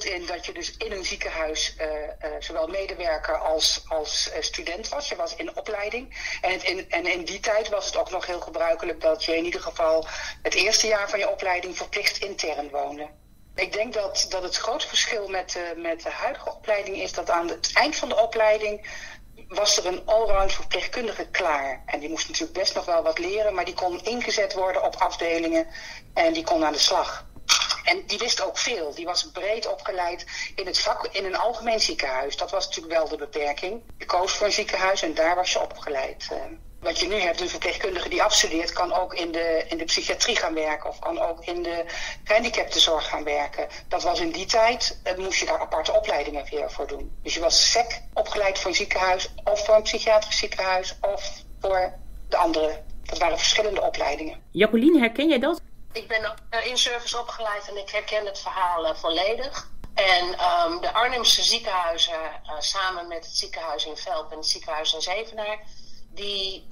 in 0.00 0.26
dat 0.26 0.46
je 0.46 0.52
dus 0.52 0.76
in 0.76 0.92
een 0.92 1.04
ziekenhuis 1.04 1.74
uh, 1.78 1.86
uh, 1.86 2.30
zowel 2.38 2.66
medewerker 2.66 3.38
als, 3.38 3.82
als 3.88 4.30
uh, 4.34 4.42
student 4.42 4.88
was. 4.88 5.08
Je 5.08 5.16
was 5.16 5.36
in 5.36 5.56
opleiding. 5.56 6.36
En, 6.40 6.52
het 6.52 6.62
in, 6.62 6.90
en 6.90 7.06
in 7.06 7.24
die 7.24 7.40
tijd 7.40 7.68
was 7.68 7.86
het 7.86 7.96
ook 7.96 8.10
nog 8.10 8.26
heel 8.26 8.40
gebruikelijk 8.40 9.00
dat 9.00 9.24
je 9.24 9.36
in 9.36 9.44
ieder 9.44 9.60
geval 9.60 10.06
het 10.42 10.54
eerste 10.54 10.86
jaar 10.86 11.10
van 11.10 11.18
je 11.18 11.30
opleiding 11.30 11.76
verplicht 11.76 12.18
intern 12.18 12.70
woonde. 12.70 13.08
Ik 13.54 13.72
denk 13.72 13.92
dat, 13.92 14.26
dat 14.28 14.42
het 14.42 14.56
groot 14.56 14.84
verschil 14.84 15.28
met, 15.28 15.58
met 15.76 16.02
de 16.02 16.10
huidige 16.10 16.54
opleiding 16.54 16.96
is 16.96 17.12
dat 17.12 17.30
aan 17.30 17.48
het 17.48 17.70
eind 17.74 17.96
van 17.96 18.08
de 18.08 18.20
opleiding 18.20 18.86
was 19.48 19.76
er 19.76 19.86
een 19.86 20.02
allround 20.06 20.52
verpleegkundige 20.52 21.26
klaar. 21.30 21.82
En 21.86 22.00
die 22.00 22.08
moest 22.08 22.28
natuurlijk 22.28 22.58
best 22.58 22.74
nog 22.74 22.84
wel 22.84 23.02
wat 23.02 23.18
leren, 23.18 23.54
maar 23.54 23.64
die 23.64 23.74
kon 23.74 24.04
ingezet 24.04 24.52
worden 24.52 24.82
op 24.82 24.96
afdelingen 24.96 25.66
en 26.14 26.32
die 26.32 26.44
kon 26.44 26.64
aan 26.64 26.72
de 26.72 26.78
slag. 26.78 27.30
En 27.82 28.02
die 28.06 28.18
wist 28.18 28.42
ook 28.42 28.58
veel. 28.58 28.94
Die 28.94 29.04
was 29.04 29.30
breed 29.30 29.66
opgeleid 29.66 30.26
in 30.54 30.66
het 30.66 30.78
vak 30.78 31.06
in 31.06 31.24
een 31.24 31.36
algemeen 31.36 31.80
ziekenhuis. 31.80 32.36
Dat 32.36 32.50
was 32.50 32.66
natuurlijk 32.66 32.94
wel 32.94 33.08
de 33.08 33.16
beperking. 33.16 33.82
Je 33.98 34.04
koos 34.04 34.32
voor 34.32 34.46
een 34.46 34.52
ziekenhuis 34.52 35.02
en 35.02 35.14
daar 35.14 35.34
was 35.34 35.52
je 35.52 35.60
opgeleid. 35.60 36.28
Uh, 36.32 36.38
wat 36.80 36.98
je 36.98 37.08
nu 37.08 37.14
hebt, 37.14 37.40
een 37.40 37.48
verpleegkundige 37.48 38.08
die 38.08 38.22
afstudeert, 38.22 38.72
kan 38.72 38.92
ook 38.92 39.14
in 39.14 39.32
de, 39.32 39.64
in 39.68 39.78
de 39.78 39.84
psychiatrie 39.84 40.36
gaan 40.36 40.54
werken 40.54 40.90
of 40.90 40.98
kan 40.98 41.18
ook 41.18 41.44
in 41.44 41.62
de 41.62 41.84
gehandicaptenzorg 42.24 43.08
gaan 43.08 43.24
werken. 43.24 43.68
Dat 43.88 44.02
was 44.02 44.20
in 44.20 44.30
die 44.30 44.46
tijd, 44.46 45.00
uh, 45.04 45.16
moest 45.16 45.38
je 45.38 45.46
daar 45.46 45.58
aparte 45.58 45.92
opleidingen 45.92 46.46
weer 46.50 46.70
voor 46.70 46.86
doen. 46.86 47.12
Dus 47.22 47.34
je 47.34 47.40
was 47.40 47.70
SEC 47.70 48.02
opgeleid 48.14 48.58
voor 48.58 48.70
een 48.70 48.76
ziekenhuis 48.76 49.28
of 49.44 49.64
voor 49.64 49.74
een 49.74 49.82
psychiatrisch 49.82 50.38
ziekenhuis 50.38 50.96
of 51.00 51.32
voor 51.60 51.92
de 52.28 52.36
andere. 52.36 52.82
Dat 53.02 53.18
waren 53.18 53.38
verschillende 53.38 53.82
opleidingen. 53.82 54.42
Jacqueline, 54.50 54.98
herken 54.98 55.28
jij 55.28 55.38
dat? 55.38 55.60
Ik 55.92 56.08
ben 56.08 56.34
in 56.64 56.78
service 56.78 57.18
opgeleid 57.18 57.68
en 57.68 57.76
ik 57.76 57.90
herken 57.90 58.26
het 58.26 58.38
verhaal 58.38 58.84
uh, 58.86 58.94
volledig. 58.94 59.70
En 59.94 60.24
um, 60.24 60.80
de 60.80 60.92
Arnhemse 60.92 61.42
ziekenhuizen, 61.42 62.20
uh, 62.46 62.52
samen 62.58 63.08
met 63.08 63.24
het 63.24 63.36
ziekenhuis 63.36 63.86
in 63.86 63.96
Velp 63.96 64.30
en 64.30 64.36
het 64.36 64.46
ziekenhuis 64.46 64.94
in 64.94 65.00
Zevenaar, 65.00 65.58
die 66.10 66.66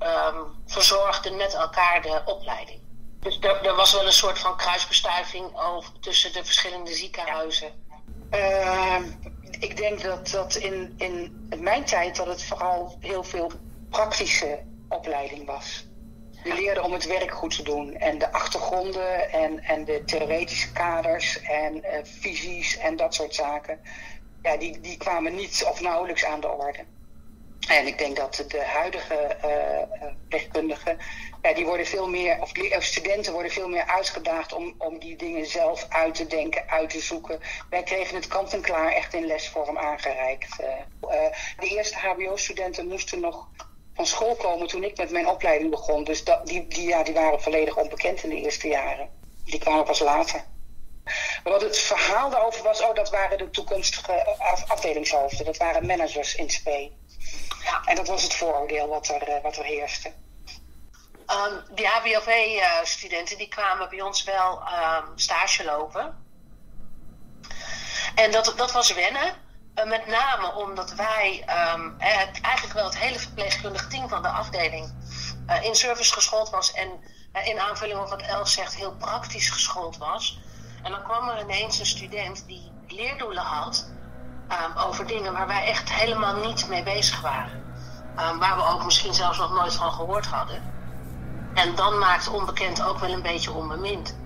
um, 0.00 0.62
verzorgden 0.66 1.36
met 1.36 1.54
elkaar 1.54 2.02
de 2.02 2.22
opleiding. 2.24 2.80
Dus 3.20 3.38
er, 3.40 3.66
er, 3.66 3.74
was 3.74 3.92
wel 3.92 4.06
een 4.06 4.12
soort 4.12 4.38
van 4.38 4.56
kruisbestuiving 4.56 5.60
over, 5.60 6.00
tussen 6.00 6.32
de 6.32 6.44
verschillende 6.44 6.94
ziekenhuizen. 6.94 7.86
Ehm, 8.30 9.04
ik 9.50 9.76
denk 9.76 10.02
dat, 10.02 10.28
dat 10.28 10.54
in, 10.54 10.94
in 10.96 11.46
mijn 11.58 11.84
tijd 11.84 12.16
dat 12.16 12.26
het 12.26 12.44
vooral 12.44 12.96
heel 13.00 13.24
veel 13.24 13.52
praktische 13.90 14.62
opleiding 14.88 15.46
was. 15.46 15.84
Je 16.44 16.54
leerde 16.54 16.82
om 16.82 16.92
het 16.92 17.06
werk 17.06 17.30
goed 17.30 17.56
te 17.56 17.62
doen. 17.62 17.96
En 17.96 18.18
de 18.18 18.32
achtergronden 18.32 19.30
en, 19.30 19.64
en 19.64 19.84
de 19.84 20.04
theoretische 20.04 20.72
kaders 20.72 21.42
en 21.42 21.76
uh, 21.76 21.82
visies 22.02 22.78
en 22.78 22.96
dat 22.96 23.14
soort 23.14 23.34
zaken. 23.34 23.80
Ja, 24.42 24.56
die, 24.56 24.80
die 24.80 24.96
kwamen 24.96 25.34
niet 25.34 25.64
of 25.70 25.80
nauwelijks 25.80 26.24
aan 26.24 26.40
de 26.40 26.48
orde. 26.48 26.84
En 27.68 27.86
ik 27.86 27.98
denk 27.98 28.16
dat 28.16 28.44
de 28.48 28.62
huidige 28.64 29.36
uh, 29.44 30.82
ja, 31.42 31.54
die 31.54 31.66
worden 31.66 31.86
veel 31.86 32.08
meer, 32.08 32.40
of, 32.40 32.52
studenten 32.84 33.32
worden 33.32 33.52
veel 33.52 33.68
meer 33.68 33.86
uitgedaagd 33.86 34.52
om, 34.52 34.74
om 34.78 34.98
die 34.98 35.16
dingen 35.16 35.46
zelf 35.46 35.86
uit 35.88 36.14
te 36.14 36.26
denken, 36.26 36.68
uit 36.68 36.90
te 36.90 37.00
zoeken. 37.00 37.40
Wij 37.70 37.82
kregen 37.82 38.16
het 38.16 38.26
kant-en-klaar 38.26 38.92
echt 38.92 39.14
in 39.14 39.26
lesvorm 39.26 39.78
aangereikt. 39.78 40.56
De 41.58 41.68
eerste 41.68 41.98
HBO-studenten 41.98 42.86
moesten 42.86 43.20
nog 43.20 43.48
van 43.94 44.06
school 44.06 44.34
komen 44.34 44.66
toen 44.66 44.84
ik 44.84 44.96
met 44.96 45.10
mijn 45.10 45.28
opleiding 45.28 45.70
begon. 45.70 46.04
Dus 46.04 46.24
dat, 46.24 46.46
die, 46.46 46.68
die, 46.68 46.88
ja, 46.88 47.02
die 47.02 47.14
waren 47.14 47.42
volledig 47.42 47.76
onbekend 47.76 48.22
in 48.22 48.28
de 48.28 48.40
eerste 48.40 48.68
jaren. 48.68 49.10
Die 49.44 49.58
kwamen 49.58 49.84
pas 49.84 49.98
later. 49.98 50.44
Maar 51.04 51.52
wat 51.52 51.60
het 51.60 51.78
verhaal 51.78 52.30
daarover 52.30 52.62
was, 52.62 52.80
oh, 52.80 52.94
dat 52.94 53.10
waren 53.10 53.38
de 53.38 53.50
toekomstige 53.50 54.36
afdelingshoofden. 54.66 55.44
Dat 55.44 55.56
waren 55.56 55.86
managers 55.86 56.34
in 56.34 56.50
SP. 56.56 56.68
Ja. 57.64 57.82
En 57.84 57.96
dat 57.96 58.08
was 58.08 58.22
het 58.22 58.34
vooroordeel 58.34 58.88
wat 58.88 59.08
er, 59.08 59.28
uh, 59.28 59.42
wat 59.42 59.56
er 59.56 59.64
heerste. 59.64 60.12
Um, 61.26 61.74
die 61.74 61.86
HBOV-studenten 61.86 63.38
die 63.38 63.48
kwamen 63.48 63.88
bij 63.88 64.00
ons 64.00 64.24
wel 64.24 64.62
um, 64.62 65.18
stage 65.18 65.64
lopen. 65.64 66.24
En 68.14 68.30
dat, 68.30 68.54
dat 68.56 68.72
was 68.72 68.92
wennen. 68.92 69.34
Uh, 69.74 69.84
met 69.84 70.06
name 70.06 70.54
omdat 70.54 70.94
wij 70.94 71.42
het, 71.98 72.40
eigenlijk 72.40 72.74
wel 72.74 72.84
het 72.84 72.98
hele 72.98 73.18
verpleegkundig 73.18 73.88
team 73.88 74.08
van 74.08 74.22
de 74.22 74.28
afdeling 74.28 74.92
uh, 75.48 75.62
in 75.62 75.74
service 75.74 76.12
geschoold 76.12 76.50
was. 76.50 76.72
En 76.72 76.88
uh, 77.32 77.46
in 77.46 77.60
aanvulling 77.60 78.00
op 78.00 78.08
wat 78.08 78.22
Els 78.22 78.52
zegt, 78.52 78.74
heel 78.74 78.92
praktisch 78.92 79.50
geschoold 79.50 79.96
was. 79.96 80.40
En 80.82 80.90
dan 80.90 81.02
kwam 81.02 81.28
er 81.28 81.40
ineens 81.40 81.78
een 81.78 81.86
student 81.86 82.46
die 82.46 82.72
leerdoelen 82.88 83.42
had 83.42 83.86
um, 84.48 84.76
over 84.76 85.06
dingen 85.06 85.32
waar 85.32 85.46
wij 85.46 85.66
echt 85.66 85.92
helemaal 85.92 86.36
niet 86.36 86.68
mee 86.68 86.82
bezig 86.82 87.20
waren. 87.20 87.62
Um, 88.18 88.38
waar 88.38 88.56
we 88.56 88.62
ook 88.62 88.84
misschien 88.84 89.14
zelfs 89.14 89.38
nog 89.38 89.52
nooit 89.52 89.74
van 89.74 89.92
gehoord 89.92 90.26
hadden. 90.26 90.62
En 91.54 91.74
dan 91.74 91.98
maakt 91.98 92.28
onbekend 92.28 92.82
ook 92.82 92.98
wel 92.98 93.10
een 93.10 93.22
beetje 93.22 93.52
onbemind. 93.52 94.16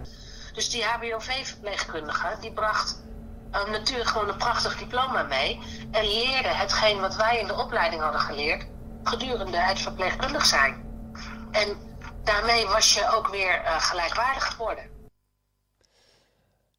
Dus 0.53 0.71
die 0.71 0.85
HBOV-verpleegkundige 0.85 2.37
die 2.41 2.53
bracht 2.53 3.03
natuurlijk 3.71 4.09
gewoon 4.09 4.29
een 4.29 4.37
prachtig 4.37 4.79
diploma 4.79 5.23
mee. 5.23 5.61
En 5.91 6.05
leerde 6.05 6.49
hetgeen 6.49 7.01
wat 7.01 7.17
wij 7.17 7.39
in 7.39 7.47
de 7.47 7.59
opleiding 7.59 8.03
hadden 8.03 8.21
geleerd 8.21 8.67
gedurende 9.09 9.57
het 9.57 9.79
verpleegkundig 9.79 10.47
zijn. 10.47 10.75
En 11.51 11.77
daarmee 12.25 12.67
was 12.67 12.95
je 12.95 13.11
ook 13.17 13.29
weer 13.29 13.63
uh, 13.63 13.81
gelijkwaardig 13.81 14.45
geworden. 14.45 14.85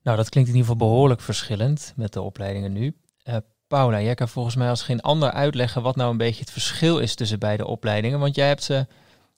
Nou, 0.04 0.18
dat 0.18 0.30
klinkt 0.30 0.50
in 0.50 0.56
ieder 0.56 0.72
geval 0.72 0.88
behoorlijk 0.88 1.22
verschillend 1.22 1.94
met 1.96 2.14
de 2.14 2.22
opleidingen 2.22 2.74
nu. 2.74 2.96
Uh, 3.24 3.36
Paula, 3.68 4.02
jij 4.02 4.16
kan 4.16 4.28
volgens 4.28 4.56
mij 4.56 4.70
als 4.70 4.82
geen 4.82 5.02
ander 5.02 5.32
uitleggen 5.32 5.82
wat 5.82 5.96
nou 5.96 6.12
een 6.12 6.18
beetje 6.18 6.40
het 6.40 6.52
verschil 6.52 7.00
is 7.00 7.16
tussen 7.16 7.40
beide 7.40 7.66
opleidingen. 7.66 8.20
Want 8.20 8.36
jij 8.36 8.48
hebt 8.48 8.64
ze, 8.64 8.88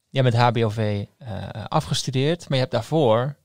jij 0.10 0.24
bent 0.24 0.36
HBOV 0.36 1.06
afgestudeerd, 1.68 2.40
maar 2.40 2.58
je 2.58 2.64
hebt 2.64 2.72
daarvoor, 2.72 3.36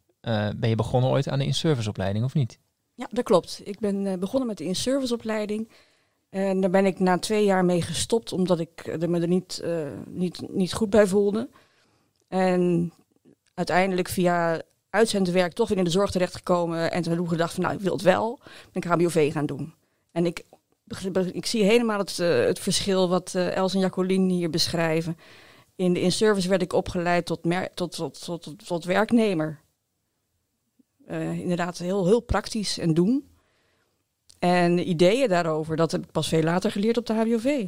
ben 0.57 0.69
je 0.69 0.75
begonnen 0.75 1.11
ooit 1.11 1.29
aan 1.29 1.39
de 1.39 1.45
in-service 1.45 1.89
opleiding 1.89 2.25
of 2.25 2.35
niet? 2.35 2.59
Ja, 2.95 3.09
dat 3.11 3.25
klopt. 3.25 3.61
Ik 3.65 3.79
ben 3.79 4.05
uh, 4.05 4.15
begonnen 4.15 4.49
met 4.49 4.59
de 4.59 4.65
in-service 4.65 5.15
opleiding. 5.15 5.69
En 6.31 6.61
daar 6.61 6.71
ben 6.71 6.87
ik 6.87 6.99
na 6.99 7.19
twee 7.19 7.45
jaar 7.45 7.65
mee 7.65 7.83
gestopt, 7.83 8.33
omdat 8.33 8.61
ik 8.61 8.87
er 9.01 9.11
me 9.11 9.21
er 9.21 9.29
niet, 9.29 9.61
uh, 9.65 9.87
niet, 10.07 10.49
niet 10.51 10.73
goed 10.73 10.91
bij 10.91 11.07
voelde. 11.07 11.49
En 12.29 12.93
uiteindelijk 13.55 14.09
via 14.09 14.63
uitzendwerk 14.91 15.53
toch 15.53 15.69
weer 15.69 15.79
in 15.79 15.85
de 15.85 15.91
zorg 15.91 16.11
terechtgekomen. 16.11 16.91
En 16.91 17.03
toen 17.03 17.13
heb 17.13 17.23
ik 17.23 17.29
gedacht 17.29 17.55
van 17.55 17.63
nou, 17.63 17.75
ik 17.75 17.81
wil 17.81 17.93
het 17.93 18.03
wel. 18.03 18.39
Ben 18.73 18.83
ik 18.83 18.85
HBOV 18.85 19.33
gaan 19.33 19.47
doen. 19.47 19.75
En 20.13 20.27
ik, 20.27 20.45
ik 21.33 21.47
zie 21.47 21.65
helemaal 21.65 21.99
het, 21.99 22.17
het 22.17 22.59
verschil 22.59 23.09
wat 23.09 23.35
Els 23.35 23.75
en 23.75 23.81
Jacqueline 23.81 24.33
hier 24.33 24.51
beschrijven. 24.51 25.17
In 25.77 25.93
de 25.93 26.01
in-service 26.01 26.49
werd 26.49 26.63
ik 26.63 26.73
opgeleid 26.73 27.27
tot, 27.27 27.43
tot, 27.75 27.97
tot, 27.97 28.25
tot, 28.25 28.67
tot, 28.67 28.85
werknemer. 28.85 29.61
Uh, 31.11 31.39
inderdaad, 31.39 31.79
heel, 31.79 32.07
heel 32.07 32.21
praktisch 32.21 32.79
en 32.79 32.95
doen. 32.95 33.29
En 34.39 34.89
ideeën 34.89 35.29
daarover, 35.29 35.77
dat 35.77 35.93
heb 35.93 36.05
ik 36.05 36.11
pas 36.11 36.29
veel 36.29 36.43
later 36.43 36.71
geleerd 36.71 36.97
op 36.97 37.07
de 37.07 37.13
HBOV. 37.13 37.67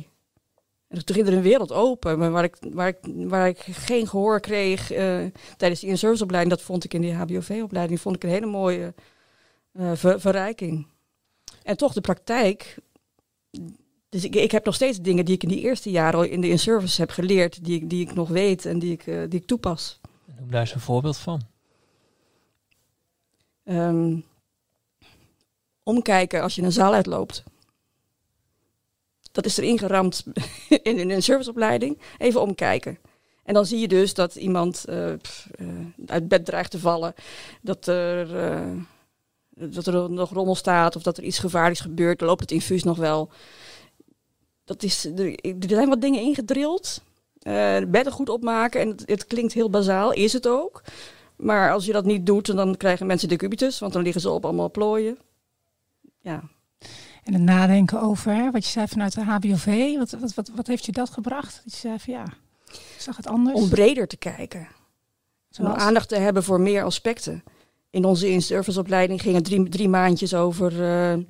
En 0.88 1.04
toen 1.04 1.16
ging 1.16 1.26
er 1.26 1.32
een 1.32 1.42
wereld 1.42 1.72
open, 1.72 2.30
waar 2.32 2.44
ik, 2.44 2.56
waar 2.72 2.88
ik, 2.88 2.98
waar 3.02 3.48
ik 3.48 3.58
geen 3.58 4.08
gehoor 4.08 4.40
kreeg 4.40 4.92
uh, 4.92 4.98
tijdens 5.56 5.80
die 5.80 5.90
in-serviceopleiding. 5.90 6.54
Dat 6.54 6.64
vond 6.64 6.84
ik 6.84 6.94
in 6.94 7.00
die 7.00 7.14
HBOV-opleiding 7.14 8.00
vond 8.00 8.16
ik 8.16 8.24
een 8.24 8.30
hele 8.30 8.46
mooie 8.46 8.94
ver, 9.94 10.20
verrijking. 10.20 10.86
En 11.62 11.76
toch 11.76 11.92
de 11.92 12.00
praktijk. 12.00 12.78
Dus 14.08 14.24
ik, 14.24 14.34
ik 14.34 14.50
heb 14.50 14.64
nog 14.64 14.74
steeds 14.74 15.00
dingen 15.00 15.24
die 15.24 15.34
ik 15.34 15.42
in 15.42 15.48
die 15.48 15.60
eerste 15.60 15.90
jaren 15.90 16.30
in 16.30 16.40
de 16.40 16.48
in-service 16.48 17.00
heb 17.00 17.10
geleerd, 17.10 17.64
die, 17.64 17.86
die 17.86 18.00
ik 18.00 18.14
nog 18.14 18.28
weet 18.28 18.64
en 18.64 18.78
die 18.78 18.92
ik, 18.92 19.04
die 19.04 19.40
ik 19.40 19.46
toepas. 19.46 20.00
Noem 20.38 20.50
daar 20.50 20.60
eens 20.60 20.74
een 20.74 20.80
voorbeeld 20.80 21.16
van. 21.16 21.40
Um, 23.68 24.24
omkijken 25.82 26.42
als 26.42 26.54
je 26.54 26.62
een 26.62 26.72
zaal 26.72 26.92
uitloopt. 26.92 27.42
Dat 29.32 29.44
is 29.44 29.56
erin 29.56 29.78
geramd 29.78 30.24
in, 30.82 31.10
een 31.10 31.22
serviceopleiding. 31.22 31.98
Even 32.18 32.40
omkijken. 32.40 32.98
En 33.44 33.54
dan 33.54 33.66
zie 33.66 33.78
je 33.78 33.88
dus 33.88 34.14
dat 34.14 34.34
iemand 34.36 34.84
pff, 35.22 35.48
uh, 35.56 35.68
uit 36.06 36.28
bed 36.28 36.44
dreigt 36.44 36.70
te 36.70 36.78
vallen. 36.78 37.14
Dat 37.62 37.86
er, 37.86 38.34
uh, 38.50 38.82
dat 39.50 39.86
er 39.86 40.10
nog 40.10 40.30
rommel 40.30 40.54
staat 40.54 40.96
of 40.96 41.02
dat 41.02 41.16
er 41.16 41.24
iets 41.24 41.38
gevaarlijks 41.38 41.80
gebeurt. 41.80 42.18
Dan 42.18 42.28
loopt 42.28 42.40
het 42.40 42.50
infuus 42.50 42.82
nog 42.82 42.96
wel. 42.96 43.30
Dat 44.64 44.82
is, 44.82 45.04
er, 45.04 45.34
er 45.40 45.68
zijn 45.68 45.88
wat 45.88 46.00
dingen 46.00 46.20
ingedrild. 46.20 47.02
bedden 47.88 48.12
goed 48.12 48.28
opmaken. 48.28 48.80
En 48.80 48.88
het, 48.88 49.02
het, 49.06 49.26
klinkt 49.26 49.52
heel 49.52 49.70
bazaal, 49.70 50.12
is 50.12 50.32
het 50.32 50.48
ook. 50.48 50.82
Maar 51.36 51.72
als 51.72 51.84
je 51.84 51.92
dat 51.92 52.04
niet 52.04 52.26
doet, 52.26 52.56
dan 52.56 52.76
krijgen 52.76 53.06
mensen 53.06 53.28
decubitus. 53.28 53.78
Want 53.78 53.92
dan 53.92 54.02
liggen 54.02 54.20
ze 54.20 54.30
op 54.30 54.44
allemaal 54.44 54.70
plooien. 54.70 55.18
Ja, 56.20 56.42
en 57.26 57.32
het 57.32 57.42
nadenken 57.42 58.00
over 58.00 58.34
hè, 58.34 58.50
wat 58.50 58.64
je 58.64 58.70
zei 58.70 58.86
vanuit 58.88 59.14
de 59.14 59.24
HBOV. 59.24 59.96
Wat, 59.96 60.10
wat, 60.10 60.34
wat, 60.34 60.50
wat 60.54 60.66
heeft 60.66 60.86
je 60.86 60.92
dat 60.92 61.10
gebracht? 61.10 61.60
Dat 61.64 61.72
je 61.72 61.78
zei 61.78 61.98
van 61.98 62.12
ja, 62.12 62.24
ik 62.66 62.96
zag 62.98 63.16
het 63.16 63.26
anders. 63.26 63.60
Om 63.60 63.68
breder 63.68 64.06
te 64.06 64.16
kijken. 64.16 64.68
Zoals? 65.48 65.74
Om 65.74 65.80
aandacht 65.80 66.08
te 66.08 66.16
hebben 66.16 66.44
voor 66.44 66.60
meer 66.60 66.84
aspecten. 66.84 67.42
In 67.90 68.04
onze 68.04 68.30
in-serviceopleiding 68.30 69.20
gingen 69.20 69.42
drie, 69.42 69.68
drie 69.68 69.88
maandjes 69.88 70.34
over 70.34 70.72
uh, 70.72 71.24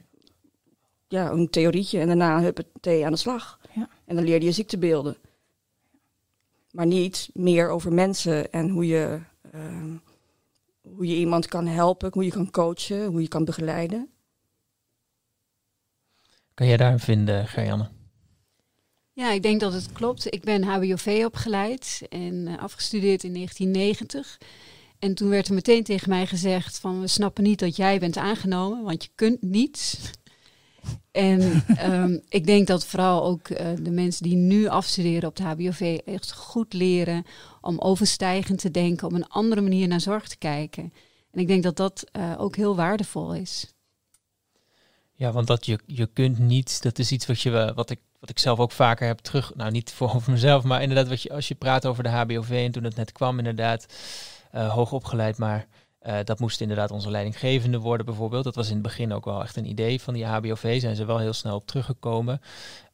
ja, 1.09 1.31
een 1.31 1.51
theorietje. 1.51 1.99
En 1.99 2.07
daarna 2.07 2.41
huppatee 2.41 3.05
aan 3.05 3.13
de 3.13 3.19
slag. 3.19 3.61
Ja. 3.75 3.89
En 4.05 4.17
dan 4.17 4.25
leerde 4.25 4.45
je 4.45 4.53
ziektebeelden. 4.53 5.17
Maar 6.71 6.87
niet 6.87 7.31
meer 7.33 7.69
over 7.69 7.93
mensen 7.93 8.53
en 8.53 8.69
hoe 8.69 8.87
je, 8.87 9.21
hoe 10.81 11.07
je 11.07 11.15
iemand 11.15 11.47
kan 11.47 11.67
helpen, 11.67 12.11
hoe 12.13 12.25
je 12.25 12.31
kan 12.31 12.51
coachen, 12.51 13.07
hoe 13.07 13.23
je 13.23 13.29
kan 13.29 13.45
begeleiden. 13.45 14.11
Kan 16.55 16.67
jij 16.67 16.77
daarin 16.77 16.99
vinden, 16.99 17.47
Gerjanne? 17.47 17.89
Ja, 19.13 19.31
ik 19.33 19.43
denk 19.43 19.61
dat 19.61 19.73
het 19.73 19.93
klopt. 19.93 20.35
Ik 20.35 20.45
ben 20.45 20.65
HBOV 20.65 21.23
opgeleid 21.25 22.03
en 22.09 22.35
uh, 22.35 22.59
afgestudeerd 22.59 23.25
in 23.25 23.33
1990. 23.33 24.39
En 24.99 25.15
toen 25.15 25.29
werd 25.29 25.49
er 25.49 25.55
meteen 25.55 25.85
tegen 25.85 26.09
mij 26.09 26.27
gezegd 26.27 26.79
van 26.79 27.01
we 27.01 27.07
snappen 27.07 27.45
niet 27.45 27.59
dat 27.59 27.77
jij 27.77 27.99
bent 27.99 28.17
aangenomen, 28.17 28.83
want 28.83 29.05
je 29.05 29.11
kunt 29.15 29.43
niets. 29.43 30.11
En 31.11 31.65
um, 31.93 32.23
ik 32.29 32.47
denk 32.47 32.67
dat 32.67 32.87
vooral 32.87 33.25
ook 33.25 33.49
uh, 33.49 33.59
de 33.81 33.91
mensen 33.91 34.23
die 34.23 34.37
nu 34.37 34.67
afstuderen 34.67 35.29
op 35.29 35.37
de 35.37 35.43
HBOV 35.43 35.99
echt 36.05 36.33
goed 36.33 36.73
leren 36.73 37.25
om 37.61 37.79
overstijgend 37.79 38.59
te 38.59 38.71
denken, 38.71 39.07
op 39.07 39.13
een 39.13 39.29
andere 39.29 39.61
manier 39.61 39.89
naar 39.89 40.01
zorg 40.01 40.29
te 40.29 40.39
kijken. 40.39 40.93
En 41.33 41.41
ik 41.41 41.47
denk 41.47 41.63
dat 41.63 41.77
dat 41.77 42.05
uh, 42.13 42.35
ook 42.39 42.57
heel 42.57 42.77
waardevol 42.77 43.35
is. 43.35 43.75
Ja, 45.13 45.33
want 45.33 45.47
dat 45.47 45.67
je, 45.67 45.79
je 45.87 46.07
kunt 46.07 46.39
niet, 46.39 46.83
dat 46.83 46.99
is 46.99 47.13
iets 47.13 47.27
wat, 47.27 47.41
je, 47.41 47.73
wat, 47.75 47.91
ik, 47.91 48.01
wat 48.21 48.31
ik 48.31 48.39
zelf 48.39 48.59
ook 48.59 48.73
vaker 48.73 49.07
heb 49.07 49.19
terug, 49.19 49.55
nou 49.55 49.71
niet 49.71 49.93
voor 49.93 50.15
over 50.15 50.33
mezelf, 50.33 50.65
maar 50.65 50.83
inderdaad 50.83 51.09
wat 51.09 51.23
je, 51.23 51.33
als 51.33 51.49
je 51.49 51.55
praat 51.55 51.87
over 51.87 52.03
de 52.03 52.09
HBOV 52.09 52.51
en 52.51 52.73
toen 52.73 52.85
het 52.85 52.97
net 52.97 53.13
kwam 53.13 53.39
inderdaad, 53.39 53.87
uh, 54.55 54.73
hoog 54.73 54.93
opgeleid, 54.93 55.39
maar 55.39 55.67
uh, 56.07 56.19
dat 56.25 56.41
moest 56.41 56.61
inderdaad 56.61 56.91
onze 56.91 57.11
leidinggevende 57.11 57.79
worden 57.79 58.07
bijvoorbeeld. 58.07 58.45
Dat 58.45 58.55
was 58.55 58.67
in 58.67 58.75
het 58.75 58.83
begin 58.83 59.13
ook 59.13 59.25
wel 59.25 59.43
echt 59.43 59.57
een 59.57 59.69
idee 59.69 60.01
van 60.01 60.15
die 60.15 60.25
HBOV, 60.25 60.81
zijn 60.81 60.97
ze 60.97 61.05
wel 61.05 61.19
heel 61.19 61.33
snel 61.33 61.55
op 61.55 61.67
teruggekomen. 61.67 62.41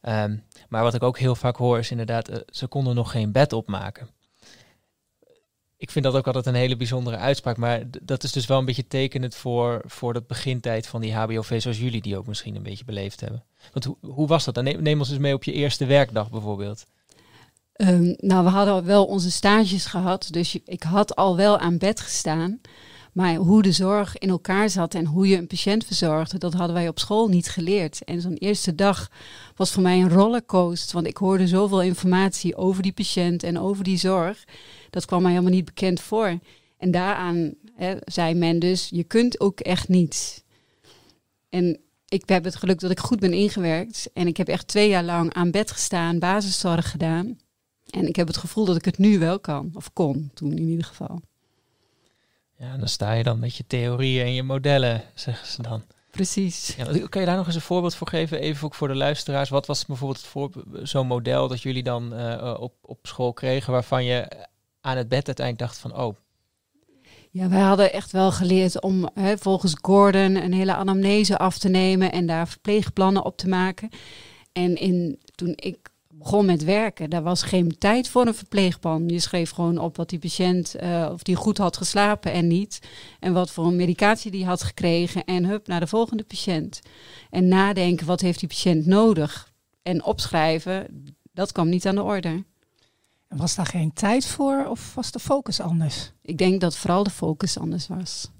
Um, 0.01 0.43
maar 0.69 0.83
wat 0.83 0.93
ik 0.93 1.03
ook 1.03 1.17
heel 1.17 1.35
vaak 1.35 1.55
hoor 1.55 1.77
is 1.77 1.91
inderdaad, 1.91 2.29
uh, 2.29 2.35
ze 2.49 2.67
konden 2.67 2.95
nog 2.95 3.11
geen 3.11 3.31
bed 3.31 3.53
opmaken 3.53 4.09
ik 5.83 5.91
vind 5.91 6.05
dat 6.05 6.15
ook 6.15 6.25
altijd 6.25 6.45
een 6.45 6.55
hele 6.55 6.75
bijzondere 6.75 7.17
uitspraak. 7.17 7.57
Maar 7.57 7.83
dat 8.01 8.23
is 8.23 8.31
dus 8.31 8.45
wel 8.45 8.59
een 8.59 8.65
beetje 8.65 8.87
tekenend 8.87 9.35
voor, 9.35 9.81
voor 9.85 10.13
de 10.13 10.23
begintijd 10.27 10.87
van 10.87 11.01
die 11.01 11.13
HBOV, 11.13 11.61
zoals 11.61 11.79
jullie 11.79 12.01
die 12.01 12.17
ook 12.17 12.27
misschien 12.27 12.55
een 12.55 12.63
beetje 12.63 12.85
beleefd 12.85 13.19
hebben. 13.19 13.43
Want 13.71 13.85
hoe, 13.85 13.97
hoe 14.01 14.27
was 14.27 14.43
dat? 14.43 14.61
Neem, 14.61 14.81
neem 14.81 14.99
ons 14.99 15.09
eens 15.09 15.19
mee 15.19 15.33
op 15.33 15.43
je 15.43 15.51
eerste 15.51 15.85
werkdag 15.85 16.29
bijvoorbeeld. 16.29 16.85
Um, 17.75 18.15
nou, 18.17 18.43
we 18.43 18.49
hadden 18.49 18.85
wel 18.85 19.05
onze 19.05 19.31
stages 19.31 19.85
gehad, 19.85 20.27
dus 20.31 20.59
ik 20.65 20.83
had 20.83 21.15
al 21.15 21.35
wel 21.35 21.57
aan 21.57 21.77
bed 21.77 21.99
gestaan. 21.99 22.61
Maar 23.13 23.35
hoe 23.35 23.61
de 23.61 23.71
zorg 23.71 24.17
in 24.17 24.29
elkaar 24.29 24.69
zat 24.69 24.93
en 24.93 25.05
hoe 25.05 25.27
je 25.27 25.37
een 25.37 25.47
patiënt 25.47 25.85
verzorgde, 25.85 26.37
dat 26.37 26.53
hadden 26.53 26.75
wij 26.75 26.87
op 26.87 26.99
school 26.99 27.27
niet 27.27 27.49
geleerd. 27.49 28.03
En 28.03 28.21
zo'n 28.21 28.37
eerste 28.37 28.75
dag 28.75 29.09
was 29.55 29.71
voor 29.71 29.83
mij 29.83 30.01
een 30.01 30.09
rollercoaster, 30.09 30.93
want 30.95 31.07
ik 31.07 31.17
hoorde 31.17 31.47
zoveel 31.47 31.81
informatie 31.81 32.55
over 32.55 32.83
die 32.83 32.93
patiënt 32.93 33.43
en 33.43 33.59
over 33.59 33.83
die 33.83 33.97
zorg. 33.97 34.43
Dat 34.89 35.05
kwam 35.05 35.21
mij 35.21 35.31
helemaal 35.31 35.53
niet 35.53 35.65
bekend 35.65 36.01
voor. 36.01 36.39
En 36.77 36.91
daaraan 36.91 37.53
hè, 37.75 37.95
zei 38.05 38.33
men 38.33 38.59
dus, 38.59 38.89
je 38.89 39.03
kunt 39.03 39.39
ook 39.39 39.59
echt 39.59 39.87
niets. 39.87 40.43
En 41.49 41.79
ik 42.07 42.29
heb 42.29 42.43
het 42.43 42.55
geluk 42.55 42.79
dat 42.79 42.91
ik 42.91 42.99
goed 42.99 43.19
ben 43.19 43.33
ingewerkt. 43.33 44.09
En 44.13 44.27
ik 44.27 44.37
heb 44.37 44.47
echt 44.47 44.67
twee 44.67 44.89
jaar 44.89 45.03
lang 45.03 45.33
aan 45.33 45.51
bed 45.51 45.71
gestaan, 45.71 46.19
basiszorg 46.19 46.91
gedaan. 46.91 47.37
En 47.89 48.07
ik 48.07 48.15
heb 48.15 48.27
het 48.27 48.37
gevoel 48.37 48.65
dat 48.65 48.75
ik 48.75 48.85
het 48.85 48.97
nu 48.97 49.19
wel 49.19 49.39
kan. 49.39 49.71
Of 49.73 49.93
kon, 49.93 50.31
toen 50.33 50.51
in 50.51 50.67
ieder 50.67 50.85
geval. 50.85 51.21
Ja, 52.57 52.77
dan 52.77 52.87
sta 52.87 53.13
je 53.13 53.23
dan 53.23 53.39
met 53.39 53.55
je 53.55 53.63
theorieën 53.67 54.25
en 54.25 54.33
je 54.33 54.43
modellen, 54.43 55.03
zeggen 55.13 55.47
ze 55.47 55.61
dan. 55.61 55.83
Precies. 56.11 56.75
Ja, 56.75 57.07
kan 57.09 57.21
je 57.21 57.27
daar 57.27 57.37
nog 57.37 57.45
eens 57.45 57.55
een 57.55 57.61
voorbeeld 57.61 57.95
voor 57.95 58.07
geven, 58.07 58.39
even 58.39 58.65
ook 58.65 58.75
voor 58.75 58.87
de 58.87 58.95
luisteraars? 58.95 59.49
Wat 59.49 59.65
was 59.65 59.85
bijvoorbeeld 59.85 60.27
zo'n 60.83 61.07
model 61.07 61.47
dat 61.47 61.61
jullie 61.61 61.83
dan 61.83 62.19
uh, 62.19 62.55
op, 62.59 62.73
op 62.81 62.99
school 63.01 63.33
kregen, 63.33 63.73
waarvan 63.73 64.03
je 64.03 64.47
aan 64.81 64.97
het 64.97 65.07
bed 65.07 65.27
uiteindelijk 65.27 65.67
dacht 65.67 65.77
van, 65.77 65.97
oh. 65.97 66.15
Ja, 67.31 67.49
wij 67.49 67.61
hadden 67.61 67.93
echt 67.93 68.11
wel 68.11 68.31
geleerd 68.31 68.81
om 68.81 69.09
hè, 69.13 69.37
volgens 69.37 69.75
Gordon 69.81 70.35
een 70.35 70.53
hele 70.53 70.75
anamnese 70.75 71.37
af 71.37 71.57
te 71.57 71.69
nemen 71.69 72.11
en 72.11 72.25
daar 72.25 72.47
verpleegplannen 72.47 73.25
op 73.25 73.37
te 73.37 73.47
maken. 73.47 73.89
En 74.51 74.75
in, 74.75 75.19
toen 75.35 75.53
ik 75.55 75.77
begon 76.23 76.45
met 76.45 76.63
werken, 76.63 77.09
daar 77.09 77.23
was 77.23 77.43
geen 77.43 77.77
tijd 77.77 78.09
voor 78.09 78.27
een 78.27 78.35
verpleegplan. 78.35 79.07
Je 79.07 79.19
schreef 79.19 79.51
gewoon 79.51 79.77
op 79.77 79.97
wat 79.97 80.09
die 80.09 80.19
patiënt, 80.19 80.75
uh, 80.83 81.09
of 81.11 81.23
die 81.23 81.35
goed 81.35 81.57
had 81.57 81.77
geslapen 81.77 82.31
en 82.31 82.47
niet. 82.47 82.79
En 83.19 83.33
wat 83.33 83.51
voor 83.51 83.65
een 83.65 83.75
medicatie 83.75 84.31
die 84.31 84.45
had 84.45 84.63
gekregen. 84.63 85.23
En 85.23 85.45
hup, 85.45 85.67
naar 85.67 85.79
de 85.79 85.87
volgende 85.87 86.23
patiënt. 86.23 86.81
En 87.29 87.47
nadenken, 87.47 88.05
wat 88.05 88.21
heeft 88.21 88.39
die 88.39 88.47
patiënt 88.47 88.85
nodig? 88.85 89.51
En 89.81 90.03
opschrijven, 90.03 91.13
dat 91.31 91.51
kwam 91.51 91.69
niet 91.69 91.85
aan 91.85 91.95
de 91.95 92.03
orde. 92.03 92.43
Was 93.27 93.55
daar 93.55 93.65
geen 93.65 93.93
tijd 93.93 94.25
voor 94.25 94.65
of 94.69 94.93
was 94.95 95.11
de 95.11 95.19
focus 95.19 95.59
anders? 95.59 96.11
Ik 96.21 96.37
denk 96.37 96.61
dat 96.61 96.77
vooral 96.77 97.03
de 97.03 97.09
focus 97.09 97.59
anders 97.59 97.87
was. 97.87 98.31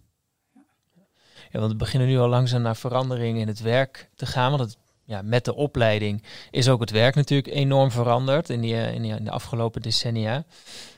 Ja, 1.52 1.60
want 1.60 1.72
we 1.72 1.78
beginnen 1.78 2.08
nu 2.08 2.18
al 2.18 2.30
langzaam 2.30 2.62
naar 2.62 2.76
verandering 2.76 3.38
in 3.38 3.48
het 3.48 3.60
werk 3.60 4.10
te 4.16 4.26
gaan. 4.26 4.50
Want 4.50 4.62
het, 4.62 4.78
ja, 5.06 5.22
met 5.22 5.46
de 5.46 5.56
opleiding 5.56 6.24
is 6.52 6.70
ook 6.70 6.80
het 6.80 6.92
werk 6.92 7.16
natuurlijk 7.16 7.56
enorm 7.56 7.92
veranderd 7.92 8.50
in, 8.50 8.62
die, 8.62 8.74
in, 8.74 9.02
die, 9.02 9.16
in 9.16 9.24
de 9.24 9.32
afgelopen 9.32 9.82
decennia. 9.82 10.44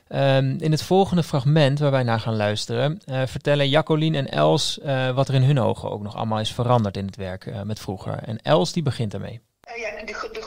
Um, 0.09 0.57
in 0.59 0.71
het 0.71 0.83
volgende 0.83 1.23
fragment 1.23 1.79
waar 1.79 1.91
wij 1.91 2.03
naar 2.03 2.19
gaan 2.19 2.35
luisteren, 2.35 3.01
uh, 3.05 3.21
vertellen 3.25 3.69
Jacqueline 3.69 4.17
en 4.17 4.31
Els 4.31 4.79
uh, 4.83 5.09
wat 5.09 5.27
er 5.27 5.33
in 5.33 5.43
hun 5.43 5.59
ogen 5.59 5.91
ook 5.91 6.01
nog 6.01 6.15
allemaal 6.15 6.39
is 6.39 6.53
veranderd 6.53 6.97
in 6.97 7.05
het 7.05 7.15
werk 7.15 7.63
met 7.63 7.79
vroeger. 7.79 8.13
En 8.13 8.41
Els 8.41 8.73
die 8.73 8.83
begint 8.83 9.13
ermee. 9.13 9.41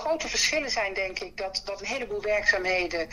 Grote 0.09 0.29
verschillen 0.29 0.71
zijn, 0.71 0.94
denk 0.94 1.18
ik, 1.18 1.37
dat, 1.37 1.62
dat 1.64 1.81
een 1.81 1.87
heleboel 1.87 2.23
werkzaamheden 2.23 3.09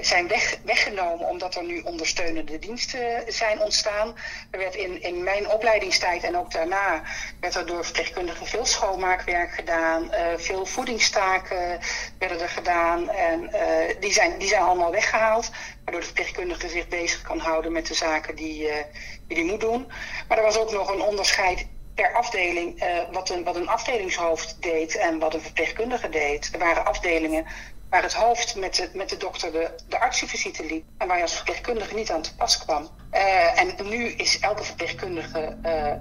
zijn 0.00 0.28
weg, 0.28 0.58
weggenomen 0.64 1.28
omdat 1.28 1.54
er 1.54 1.64
nu 1.64 1.80
ondersteunende 1.80 2.58
diensten 2.58 3.32
zijn 3.32 3.60
ontstaan. 3.60 4.16
Er 4.50 4.58
werd 4.58 4.74
in, 4.74 5.02
in 5.02 5.22
mijn 5.22 5.48
opleidingstijd 5.48 6.22
en 6.22 6.36
ook 6.36 6.50
daarna 6.50 7.02
werd 7.40 7.54
er 7.54 7.66
door 7.66 7.84
verpleegkundigen 7.84 8.46
veel 8.46 8.66
schoonmaakwerk 8.66 9.50
gedaan, 9.50 10.10
veel 10.36 10.66
voedingstaken 10.66 11.80
werden 12.18 12.40
er 12.40 12.48
gedaan 12.48 13.10
en 13.10 13.50
die, 14.00 14.12
zijn, 14.12 14.38
die 14.38 14.48
zijn 14.48 14.62
allemaal 14.62 14.90
weggehaald. 14.90 15.50
Waardoor 15.84 16.00
de 16.00 16.06
verpleegkundige 16.06 16.68
zich 16.68 16.88
bezig 16.88 17.22
kan 17.22 17.38
houden 17.38 17.72
met 17.72 17.86
de 17.86 17.94
zaken 17.94 18.34
die, 18.34 18.70
die 19.28 19.36
hij 19.36 19.46
moet 19.46 19.60
doen. 19.60 19.92
Maar 20.28 20.38
er 20.38 20.44
was 20.44 20.58
ook 20.58 20.72
nog 20.72 20.88
een 20.88 21.02
onderscheid 21.02 21.66
per 21.94 22.14
afdeling 22.14 22.82
uh, 22.82 22.86
wat, 23.12 23.30
een, 23.30 23.44
wat 23.44 23.56
een 23.56 23.68
afdelingshoofd 23.68 24.62
deed 24.62 24.96
en 24.96 25.18
wat 25.18 25.34
een 25.34 25.40
verpleegkundige 25.40 26.08
deed. 26.08 26.48
Er 26.52 26.58
waren 26.58 26.84
afdelingen 26.84 27.46
waar 27.90 28.02
het 28.02 28.14
hoofd 28.14 28.56
met 28.56 28.74
de, 28.74 28.90
met 28.92 29.08
de 29.08 29.16
dokter 29.16 29.52
de, 29.52 29.70
de 29.88 30.00
artsenvisite 30.00 30.66
liep 30.66 30.84
en 30.98 31.06
waar 31.06 31.16
je 31.16 31.22
als 31.22 31.34
verpleegkundige 31.34 31.94
niet 31.94 32.10
aan 32.10 32.22
te 32.22 32.34
pas 32.34 32.58
kwam. 32.58 32.88
Uh, 33.12 33.60
en 33.60 33.88
nu 33.88 34.04
is 34.04 34.38
elke 34.38 34.64
verpleegkundige 34.64 35.58
uh, 35.64 35.92